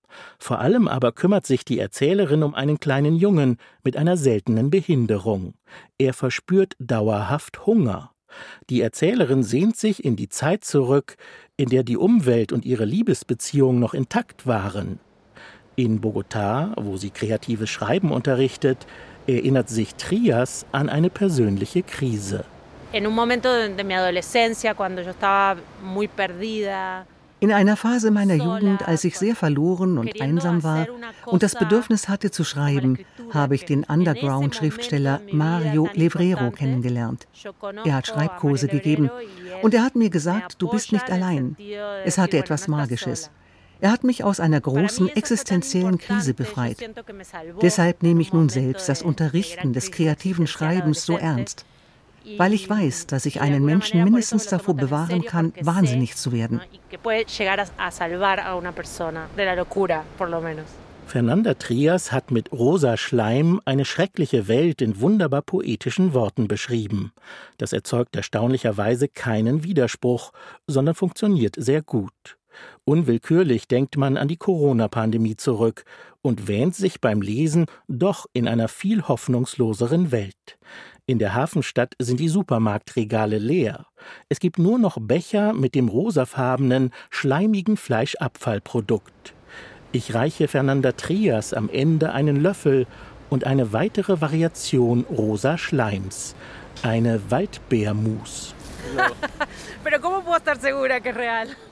Vor 0.40 0.58
allem 0.58 0.88
aber 0.88 1.12
kümmert 1.12 1.46
sich 1.46 1.64
die 1.64 1.78
Erzählerin 1.78 2.42
um 2.42 2.56
einen 2.56 2.80
kleinen 2.80 3.14
Jungen 3.14 3.58
mit 3.84 3.96
einer 3.96 4.16
seltenen 4.16 4.68
Behinderung. 4.68 5.54
Er 5.96 6.12
verspürt 6.12 6.74
dauerhaft 6.80 7.66
Hunger. 7.66 8.09
Die 8.68 8.80
Erzählerin 8.80 9.42
sehnt 9.42 9.76
sich 9.76 10.04
in 10.04 10.16
die 10.16 10.28
Zeit 10.28 10.64
zurück, 10.64 11.16
in 11.56 11.68
der 11.68 11.82
die 11.82 11.96
Umwelt 11.96 12.52
und 12.52 12.64
ihre 12.64 12.84
Liebesbeziehung 12.84 13.78
noch 13.78 13.94
intakt 13.94 14.46
waren. 14.46 14.98
In 15.76 16.00
Bogotá, 16.00 16.72
wo 16.76 16.96
sie 16.96 17.10
kreatives 17.10 17.70
Schreiben 17.70 18.12
unterrichtet, 18.12 18.86
erinnert 19.26 19.68
sich 19.68 19.94
Trias 19.94 20.66
an 20.72 20.88
eine 20.88 21.10
persönliche 21.10 21.82
Krise. 21.82 22.44
En 22.92 23.06
un 23.06 23.14
momento 23.14 23.48
de 23.52 23.84
mi 23.84 23.94
adolescencia, 23.94 24.74
cuando 24.74 25.00
yo 25.00 25.10
estaba 25.10 25.60
muy 25.82 26.08
perdida, 26.08 27.06
in 27.40 27.52
einer 27.52 27.76
Phase 27.76 28.10
meiner 28.10 28.34
Jugend, 28.34 28.86
als 28.86 29.04
ich 29.04 29.18
sehr 29.18 29.34
verloren 29.34 29.98
und 29.98 30.20
einsam 30.20 30.62
war 30.62 30.86
und 31.26 31.42
das 31.42 31.54
Bedürfnis 31.54 32.08
hatte 32.08 32.30
zu 32.30 32.44
schreiben, 32.44 32.98
habe 33.32 33.54
ich 33.54 33.64
den 33.64 33.84
Underground-Schriftsteller 33.84 35.20
Mario 35.32 35.88
Levrero 35.94 36.50
kennengelernt. 36.50 37.26
Er 37.84 37.94
hat 37.94 38.06
Schreibkurse 38.06 38.68
gegeben 38.68 39.10
und 39.62 39.74
er 39.74 39.82
hat 39.82 39.96
mir 39.96 40.10
gesagt, 40.10 40.56
du 40.58 40.68
bist 40.68 40.92
nicht 40.92 41.10
allein. 41.10 41.56
Es 42.04 42.18
hatte 42.18 42.38
etwas 42.38 42.68
Magisches. 42.68 43.30
Er 43.80 43.90
hat 43.90 44.04
mich 44.04 44.22
aus 44.22 44.40
einer 44.40 44.60
großen 44.60 45.08
existenziellen 45.08 45.96
Krise 45.96 46.34
befreit. 46.34 46.76
Deshalb 47.62 48.02
nehme 48.02 48.20
ich 48.20 48.34
nun 48.34 48.50
selbst 48.50 48.88
das 48.90 49.00
Unterrichten 49.00 49.72
des 49.72 49.90
kreativen 49.90 50.46
Schreibens 50.46 51.06
so 51.06 51.16
ernst 51.16 51.64
weil 52.38 52.52
ich 52.52 52.68
weiß, 52.68 53.06
dass 53.06 53.26
ich 53.26 53.40
einen 53.40 53.64
Menschen 53.64 54.02
mindestens 54.04 54.46
davor 54.46 54.74
bewahren 54.74 55.24
kann, 55.24 55.52
wahnsinnig 55.60 56.16
zu 56.16 56.32
werden. 56.32 56.60
Fernanda 61.10 61.54
Trias 61.54 62.12
hat 62.12 62.30
mit 62.30 62.52
Rosa 62.52 62.96
Schleim 62.96 63.60
eine 63.64 63.84
schreckliche 63.84 64.46
Welt 64.46 64.80
in 64.80 65.00
wunderbar 65.00 65.42
poetischen 65.42 66.14
Worten 66.14 66.46
beschrieben. 66.46 67.12
Das 67.58 67.72
erzeugt 67.72 68.14
erstaunlicherweise 68.14 69.08
keinen 69.08 69.64
Widerspruch, 69.64 70.30
sondern 70.68 70.94
funktioniert 70.94 71.56
sehr 71.58 71.82
gut. 71.82 72.38
Unwillkürlich 72.84 73.66
denkt 73.66 73.96
man 73.96 74.16
an 74.16 74.28
die 74.28 74.36
Corona-Pandemie 74.36 75.36
zurück 75.36 75.84
und 76.22 76.48
wähnt 76.48 76.74
sich 76.74 77.00
beim 77.00 77.22
Lesen 77.22 77.66
doch 77.88 78.26
in 78.32 78.46
einer 78.46 78.68
viel 78.68 79.02
hoffnungsloseren 79.02 80.12
Welt. 80.12 80.58
In 81.10 81.18
der 81.18 81.34
Hafenstadt 81.34 81.96
sind 81.98 82.20
die 82.20 82.28
Supermarktregale 82.28 83.38
leer. 83.38 83.86
Es 84.28 84.38
gibt 84.38 84.60
nur 84.60 84.78
noch 84.78 84.96
Becher 85.00 85.54
mit 85.54 85.74
dem 85.74 85.88
rosafarbenen, 85.88 86.92
schleimigen 87.10 87.76
Fleischabfallprodukt. 87.76 89.34
Ich 89.90 90.14
reiche 90.14 90.46
Fernanda 90.46 90.92
Trias 90.92 91.52
am 91.52 91.68
Ende 91.68 92.12
einen 92.12 92.36
Löffel 92.36 92.86
und 93.28 93.42
eine 93.42 93.72
weitere 93.72 94.20
Variation 94.20 95.04
rosa 95.10 95.58
Schleims, 95.58 96.36
eine 96.84 97.20
Waldbeermus. 97.28 98.54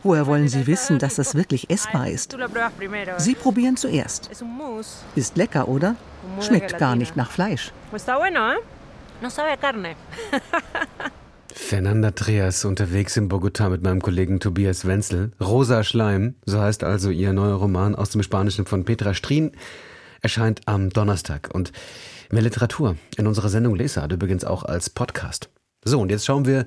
Woher 0.02 0.26
wollen 0.26 0.48
Sie 0.48 0.66
wissen, 0.66 0.98
dass 0.98 1.14
das 1.14 1.36
wirklich 1.36 1.70
essbar 1.70 2.08
ist? 2.08 2.36
Sie 3.18 3.34
probieren 3.36 3.76
zuerst. 3.76 4.30
Ist 5.14 5.36
lecker, 5.36 5.68
oder? 5.68 5.94
Schmeckt 6.40 6.76
gar 6.78 6.96
nicht 6.96 7.14
nach 7.14 7.30
Fleisch. 7.30 7.70
No 9.20 9.30
sabe 9.30 9.56
carne. 9.60 9.96
Fernanda 11.52 12.12
Trias 12.12 12.64
unterwegs 12.64 13.16
in 13.16 13.28
Bogotá 13.28 13.68
mit 13.68 13.82
meinem 13.82 14.00
Kollegen 14.00 14.38
Tobias 14.38 14.86
Wenzel. 14.86 15.32
Rosa 15.40 15.82
Schleim, 15.82 16.36
so 16.46 16.60
heißt 16.60 16.84
also 16.84 17.10
ihr 17.10 17.32
neuer 17.32 17.56
Roman 17.56 17.96
aus 17.96 18.10
dem 18.10 18.22
Spanischen 18.22 18.64
von 18.64 18.84
Petra 18.84 19.14
Strien, 19.14 19.50
erscheint 20.22 20.60
am 20.66 20.90
Donnerstag. 20.90 21.50
Und 21.52 21.72
mehr 22.30 22.42
Literatur 22.42 22.96
in 23.16 23.26
unserer 23.26 23.48
Sendung 23.48 23.74
Lesart 23.74 24.12
übrigens 24.12 24.44
auch 24.44 24.62
als 24.62 24.88
Podcast. 24.88 25.50
So, 25.84 26.00
und 26.00 26.10
jetzt 26.10 26.24
schauen 26.24 26.46
wir 26.46 26.66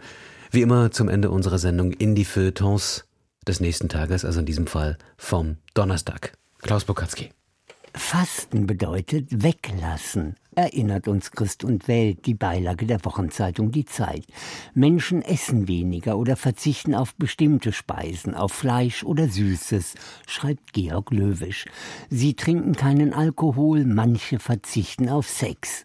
wie 0.51 0.61
immer 0.61 0.91
zum 0.91 1.07
Ende 1.07 1.31
unserer 1.31 1.57
Sendung 1.57 1.93
in 1.93 2.15
die 2.15 2.25
Feuilletons 2.25 3.05
des 3.47 3.61
nächsten 3.61 3.87
Tages, 3.87 4.25
also 4.25 4.41
in 4.41 4.45
diesem 4.45 4.67
Fall 4.67 4.97
vom 5.17 5.55
Donnerstag. 5.73 6.33
Klaus 6.61 6.83
Bokatzki. 6.83 7.31
Fasten 7.93 8.67
bedeutet 8.67 9.27
weglassen, 9.43 10.35
erinnert 10.55 11.07
uns 11.07 11.31
Christ 11.31 11.63
und 11.63 11.87
Welt, 11.87 12.25
die 12.25 12.33
Beilage 12.33 12.85
der 12.85 13.03
Wochenzeitung 13.03 13.71
Die 13.71 13.85
Zeit. 13.85 14.25
Menschen 14.73 15.21
essen 15.21 15.67
weniger 15.67 16.17
oder 16.17 16.35
verzichten 16.35 16.95
auf 16.95 17.13
bestimmte 17.15 17.73
Speisen, 17.73 18.33
auf 18.33 18.53
Fleisch 18.53 19.03
oder 19.03 19.27
Süßes, 19.27 19.95
schreibt 20.25 20.73
Georg 20.73 21.11
Löwisch. 21.11 21.65
Sie 22.09 22.33
trinken 22.33 22.75
keinen 22.75 23.13
Alkohol, 23.13 23.83
manche 23.85 24.39
verzichten 24.39 25.09
auf 25.09 25.27
Sex. 25.27 25.83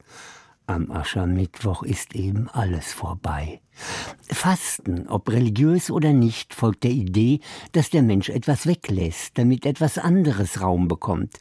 Am 0.68 0.90
Aschermittwoch 0.90 1.84
ist 1.84 2.16
eben 2.16 2.48
alles 2.48 2.92
vorbei. 2.92 3.60
Fasten, 4.28 5.06
ob 5.06 5.30
religiös 5.30 5.92
oder 5.92 6.12
nicht, 6.12 6.54
folgt 6.54 6.82
der 6.82 6.90
Idee, 6.90 7.38
dass 7.70 7.90
der 7.90 8.02
Mensch 8.02 8.30
etwas 8.30 8.66
weglässt, 8.66 9.38
damit 9.38 9.64
etwas 9.64 9.96
anderes 9.96 10.60
Raum 10.60 10.88
bekommt. 10.88 11.34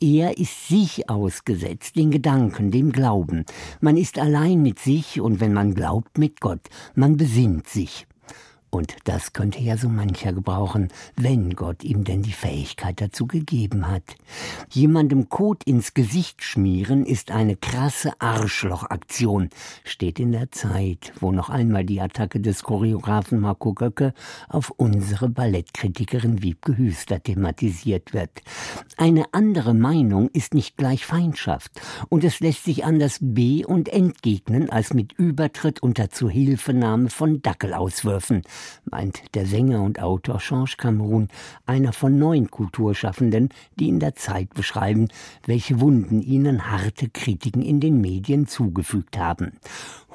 Er 0.00 0.38
ist 0.38 0.68
sich 0.68 1.10
ausgesetzt, 1.10 1.96
den 1.96 2.12
Gedanken, 2.12 2.70
dem 2.70 2.92
Glauben. 2.92 3.44
Man 3.80 3.96
ist 3.96 4.16
allein 4.16 4.62
mit 4.62 4.78
sich 4.78 5.20
und 5.20 5.40
wenn 5.40 5.52
man 5.52 5.74
glaubt, 5.74 6.16
mit 6.16 6.40
Gott. 6.40 6.68
Man 6.94 7.16
besinnt 7.16 7.66
sich. 7.66 8.06
Und 8.70 8.96
das 9.04 9.32
könnte 9.32 9.60
ja 9.60 9.78
so 9.78 9.88
mancher 9.88 10.32
gebrauchen, 10.32 10.88
wenn 11.16 11.54
Gott 11.54 11.84
ihm 11.84 12.04
denn 12.04 12.22
die 12.22 12.32
Fähigkeit 12.32 13.00
dazu 13.00 13.26
gegeben 13.26 13.88
hat. 13.88 14.16
Jemandem 14.70 15.30
Kot 15.30 15.64
ins 15.64 15.94
Gesicht 15.94 16.42
schmieren 16.42 17.06
ist 17.06 17.30
eine 17.30 17.56
krasse 17.56 18.12
Arschlochaktion, 18.20 19.48
steht 19.84 20.20
in 20.20 20.32
der 20.32 20.50
Zeit, 20.50 21.12
wo 21.20 21.32
noch 21.32 21.48
einmal 21.48 21.84
die 21.84 22.00
Attacke 22.00 22.40
des 22.40 22.62
Choreografen 22.62 23.40
Marco 23.40 23.72
Göcke 23.72 24.12
auf 24.48 24.70
unsere 24.76 25.30
Ballettkritikerin 25.30 26.42
Wiebke 26.42 26.76
Hüster 26.76 27.22
thematisiert 27.22 28.12
wird. 28.12 28.42
Eine 28.98 29.24
andere 29.32 29.72
Meinung 29.72 30.28
ist 30.28 30.52
nicht 30.52 30.76
gleich 30.76 31.06
Feindschaft 31.06 31.80
und 32.10 32.22
es 32.22 32.40
lässt 32.40 32.64
sich 32.64 32.84
anders 32.84 33.18
be- 33.22 33.66
und 33.66 33.88
entgegnen 33.88 34.68
als 34.68 34.92
mit 34.92 35.14
Übertritt 35.14 35.82
unter 35.82 36.10
Zuhilfenahme 36.10 37.08
von 37.08 37.40
Dackelauswürfen 37.40 38.42
meint 38.84 39.34
der 39.34 39.46
Sänger 39.46 39.82
und 39.82 40.00
Autor 40.00 40.38
Georges 40.38 40.76
Cameron, 40.76 41.28
einer 41.66 41.92
von 41.92 42.18
neun 42.18 42.50
Kulturschaffenden, 42.50 43.50
die 43.78 43.88
in 43.88 44.00
der 44.00 44.14
Zeit 44.14 44.54
beschreiben, 44.54 45.08
welche 45.46 45.80
Wunden 45.80 46.20
ihnen 46.20 46.70
harte 46.70 47.08
Kritiken 47.08 47.62
in 47.62 47.80
den 47.80 48.00
Medien 48.00 48.46
zugefügt 48.46 49.18
haben. 49.18 49.52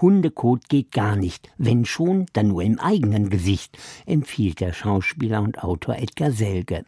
Hundekot 0.01 0.69
geht 0.69 0.91
gar 0.91 1.15
nicht, 1.15 1.49
wenn 1.57 1.85
schon, 1.85 2.25
dann 2.33 2.47
nur 2.47 2.63
im 2.63 2.79
eigenen 2.79 3.29
Gesicht, 3.29 3.77
empfiehlt 4.05 4.59
der 4.59 4.73
Schauspieler 4.73 5.41
und 5.41 5.63
Autor 5.63 5.95
Edgar 5.95 6.31
Selge. 6.31 6.83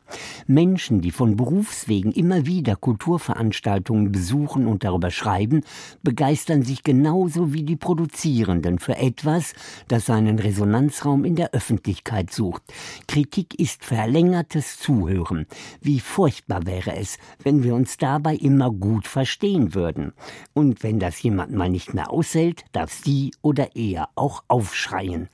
Menschen, 0.47 1.01
die 1.01 1.11
von 1.11 1.35
Berufswegen 1.35 2.11
immer 2.11 2.45
wieder 2.45 2.75
Kulturveranstaltungen 2.75 4.11
besuchen 4.11 4.65
und 4.65 4.83
darüber 4.83 5.11
schreiben, 5.11 5.61
begeistern 6.03 6.63
sich 6.63 6.83
genauso 6.83 7.53
wie 7.53 7.63
die 7.63 7.75
Produzierenden 7.75 8.79
für 8.79 8.97
etwas, 8.97 9.53
das 9.87 10.07
seinen 10.07 10.39
Resonanzraum 10.39 11.25
in 11.25 11.35
der 11.35 11.53
Öffentlichkeit 11.53 12.31
sucht. 12.31 12.63
Kritik 13.07 13.59
ist 13.59 13.85
verlängertes 13.85 14.79
Zuhören. 14.79 15.45
Wie 15.79 15.99
furchtbar 15.99 16.65
wäre 16.65 16.95
es, 16.95 17.17
wenn 17.43 17.63
wir 17.63 17.75
uns 17.75 17.97
dabei 17.97 18.35
immer 18.35 18.71
gut 18.71 19.07
verstehen 19.07 19.73
würden. 19.75 20.13
Und 20.53 20.83
wenn 20.83 20.99
das 20.99 21.21
jemand 21.21 21.53
mal 21.53 21.69
nicht 21.69 21.93
mehr 21.93 22.11
aushält, 22.11 22.65
darf 22.71 22.94
sie 23.03 23.31
oder 23.41 23.75
er 23.75 24.09
auch 24.15 24.43
aufschreien. 24.47 25.29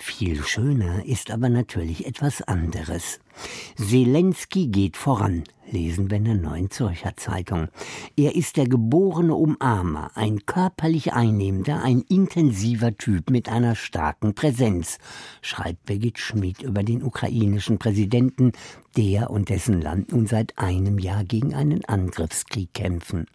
Viel 0.00 0.42
schöner 0.44 1.04
ist 1.04 1.30
aber 1.30 1.48
natürlich 1.48 2.06
etwas 2.06 2.40
anderes. 2.42 3.18
Zelensky 3.76 4.68
geht 4.68 4.96
voran, 4.96 5.44
lesen 5.70 6.10
wir 6.10 6.18
in 6.18 6.24
der 6.24 6.34
Neuen 6.34 6.70
Zürcher 6.70 7.16
Zeitung. 7.16 7.68
Er 8.16 8.34
ist 8.34 8.56
der 8.56 8.68
geborene 8.68 9.34
Umarmer, 9.34 10.10
ein 10.14 10.46
körperlich 10.46 11.12
einnehmender, 11.12 11.82
ein 11.82 12.02
intensiver 12.08 12.96
Typ 12.96 13.30
mit 13.30 13.48
einer 13.48 13.74
starken 13.74 14.34
Präsenz, 14.34 14.98
schreibt 15.42 15.86
Birgit 15.86 16.18
Schmidt 16.18 16.62
über 16.62 16.82
den 16.82 17.02
ukrainischen 17.02 17.78
Präsidenten, 17.78 18.52
der 18.96 19.30
und 19.30 19.48
dessen 19.48 19.80
Land 19.80 20.12
nun 20.12 20.26
seit 20.26 20.58
einem 20.58 20.98
Jahr 20.98 21.22
gegen 21.22 21.54
einen 21.54 21.84
Angriffskrieg 21.84 22.74
kämpfen. 22.74 23.26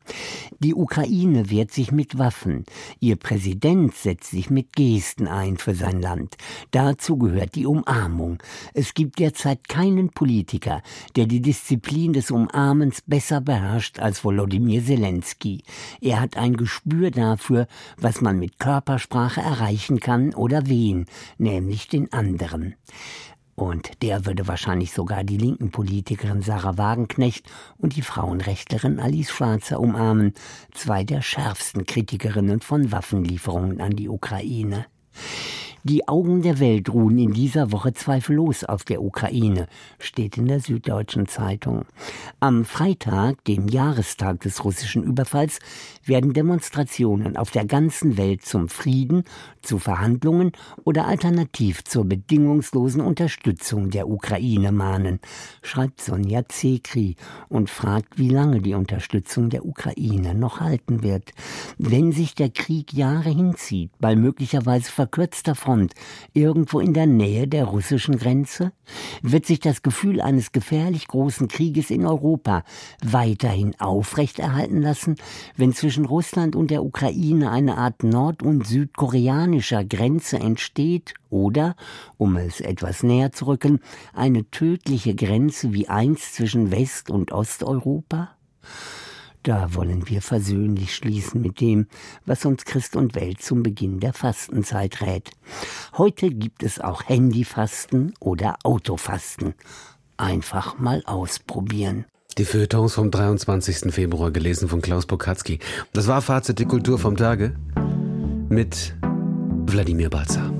Die 0.59 0.74
Ukraine 0.74 1.49
wehrt 1.49 1.72
sich 1.72 1.91
mit 1.91 2.18
Waffen, 2.18 2.66
ihr 2.99 3.16
Präsident 3.16 3.95
setzt 3.95 4.32
sich 4.32 4.49
mit 4.49 4.74
Gesten 4.74 5.28
ein 5.28 5.57
für 5.57 5.76
sein 5.76 6.01
Land. 6.01 6.36
Dazu 6.72 7.18
gehört 7.18 7.56
die 7.56 7.66
Umarmung. 7.66 8.41
Es 8.74 8.93
gibt 8.93 9.20
derzeit 9.20 9.68
keinen 9.68 10.10
Politiker, 10.10 10.82
der 11.16 11.26
die 11.26 11.41
Disziplin 11.41 12.14
des 12.14 12.32
Umarmens 12.32 13.01
besser 13.06 13.41
beherrscht 13.41 13.99
als 13.99 14.24
Volodymyr 14.24 14.84
Zelensky. 14.84 15.64
Er 16.01 16.20
hat 16.20 16.38
ein 16.38 16.58
Gespür 16.58 17.12
dafür, 17.12 17.68
was 17.97 18.22
man 18.22 18.39
mit 18.39 18.60
Körpersprache 18.60 19.41
erreichen 19.41 19.99
kann 19.99 20.34
oder 20.34 20.68
wen, 20.68 21.06
nämlich 21.38 21.88
den 21.88 22.12
anderen. 22.14 22.76
Und 23.56 24.01
der 24.01 24.26
würde 24.26 24.47
wahrscheinlich 24.47 24.93
sogar 24.93 25.24
die 25.24 25.38
linken 25.38 25.70
Politikerin 25.70 26.41
Sarah 26.41 26.78
Wagenknecht 26.78 27.45
und 27.78 27.95
die 27.95 28.01
Frauenrechtlerin 28.01 28.99
Alice 28.99 29.30
Schwarzer 29.30 29.80
umarmen, 29.80 30.34
zwei 30.72 31.04
der 31.04 31.22
schärfsten 31.22 31.86
Kritikerinnen 31.86 32.62
von 32.62 32.91
Waffenlieferungen 32.91 33.80
an 33.80 33.95
die 33.95 34.10
Ukraine. 34.10 34.86
Die 35.86 36.07
Augen 36.07 36.41
der 36.41 36.61
Welt 36.61 36.88
ruhen 36.93 37.17
in 37.17 37.34
dieser 37.34 37.73
Woche 37.73 37.91
zweifellos 37.91 38.63
auf 38.63 38.86
der 38.86 39.03
Ukraine, 39.03 39.67
steht 39.99 40.38
in 40.38 40.45
der 40.45 40.61
Süddeutschen 40.61 41.27
Zeitung. 41.27 41.84
Am 42.39 42.63
Freitag, 42.63 43.43
dem 43.43 43.67
Jahrestag 43.67 44.39
des 44.39 44.63
russischen 44.63 45.03
Überfalls, 45.03 45.59
werden 46.05 46.31
Demonstrationen 46.31 47.36
auf 47.36 47.51
der 47.51 47.65
ganzen 47.65 48.15
Welt 48.15 48.45
zum 48.45 48.69
Frieden, 48.69 49.25
zu 49.61 49.77
Verhandlungen 49.77 50.53
oder 50.86 51.05
alternativ 51.05 51.84
zur 51.84 52.05
bedingungslosen 52.05 53.01
Unterstützung 53.01 53.89
der 53.89 54.07
Ukraine 54.07 54.71
mahnen, 54.71 55.19
schreibt 55.63 55.99
Sonja 55.99 56.47
Zekri 56.47 57.17
und 57.49 57.69
fragt, 57.69 58.17
wie 58.17 58.29
lange 58.29 58.61
die 58.61 58.73
Unterstützung 58.73 59.49
der 59.49 59.65
Ukraine 59.65 60.34
noch 60.34 60.61
halten 60.61 61.03
wird. 61.03 61.31
Wenn 61.77 62.13
sich 62.13 62.36
der 62.36 62.51
Krieg 62.51 62.93
Jahre 62.93 63.31
hinzieht, 63.31 63.91
bei 63.99 64.15
möglicherweise 64.15 64.89
verkürzter 64.89 65.55
Front, 65.55 65.72
Front, 65.74 65.95
irgendwo 66.34 66.80
in 66.80 66.93
der 66.93 67.07
Nähe 67.07 67.47
der 67.47 67.65
russischen 67.65 68.19
Grenze? 68.19 68.74
Wird 69.24 69.47
sich 69.47 69.59
das 69.59 69.82
Gefühl 69.82 70.21
eines 70.21 70.51
gefährlich 70.51 71.07
großen 71.07 71.47
Krieges 71.47 71.89
in 71.89 72.05
Europa 72.05 72.63
weiterhin 73.03 73.74
aufrechterhalten 73.80 74.84
lassen, 74.84 75.15
wenn 75.57 75.74
zwischen 75.74 76.05
Russland 76.05 76.55
und 76.55 76.69
der 76.69 76.84
Ukraine 76.84 77.49
eine 77.49 77.78
Art 77.78 78.03
nord- 78.03 78.43
und 78.43 78.67
südkoreanischer 78.67 79.84
Grenze 79.84 80.38
entsteht 80.38 81.15
oder, 81.32 81.76
um 82.17 82.38
es 82.38 82.61
etwas 82.61 83.01
näher 83.01 83.32
zu 83.32 83.47
rücken, 83.47 83.80
eine 84.13 84.49
tödliche 84.51 85.15
Grenze 85.15 85.74
wie 85.74 85.88
einst 85.88 86.36
zwischen 86.36 86.69
West- 86.69 87.09
und 87.09 87.32
Osteuropa? 87.32 88.30
Da 89.44 89.76
wollen 89.76 90.08
wir 90.08 90.22
versöhnlich 90.22 90.96
schließen 90.96 91.41
mit 91.41 91.60
dem, 91.60 91.88
was 92.26 92.46
uns 92.46 92.64
Christ 92.64 92.96
und 92.96 93.14
Welt 93.14 93.41
zum 93.41 93.62
Beginn 93.62 94.00
der 94.00 94.14
Fastenzeit 94.14 95.02
rät. 95.02 95.32
Heute 95.98 96.30
gibt 96.30 96.64
es 96.64 96.80
auch 96.80 97.04
Handyfasten 97.08 98.14
oder 98.22 98.56
Autofasten. 98.64 99.54
Einfach 100.16 100.80
mal 100.80 101.04
ausprobieren. 101.06 102.06
Die 102.38 102.46
Feuilletons 102.46 102.96
vom 102.96 103.12
23. 103.12 103.94
Februar 103.94 104.32
gelesen 104.32 104.70
von 104.70 104.82
Klaus 104.82 105.06
Bokatzki. 105.06 105.60
Das 105.91 106.08
war 106.08 106.22
Fazit 106.22 106.58
die 106.58 106.66
Kultur 106.66 106.98
vom 106.98 107.18
Tage 107.18 107.54
mit 108.50 108.96
Wladimir 109.68 110.10
Balzer. 110.10 110.52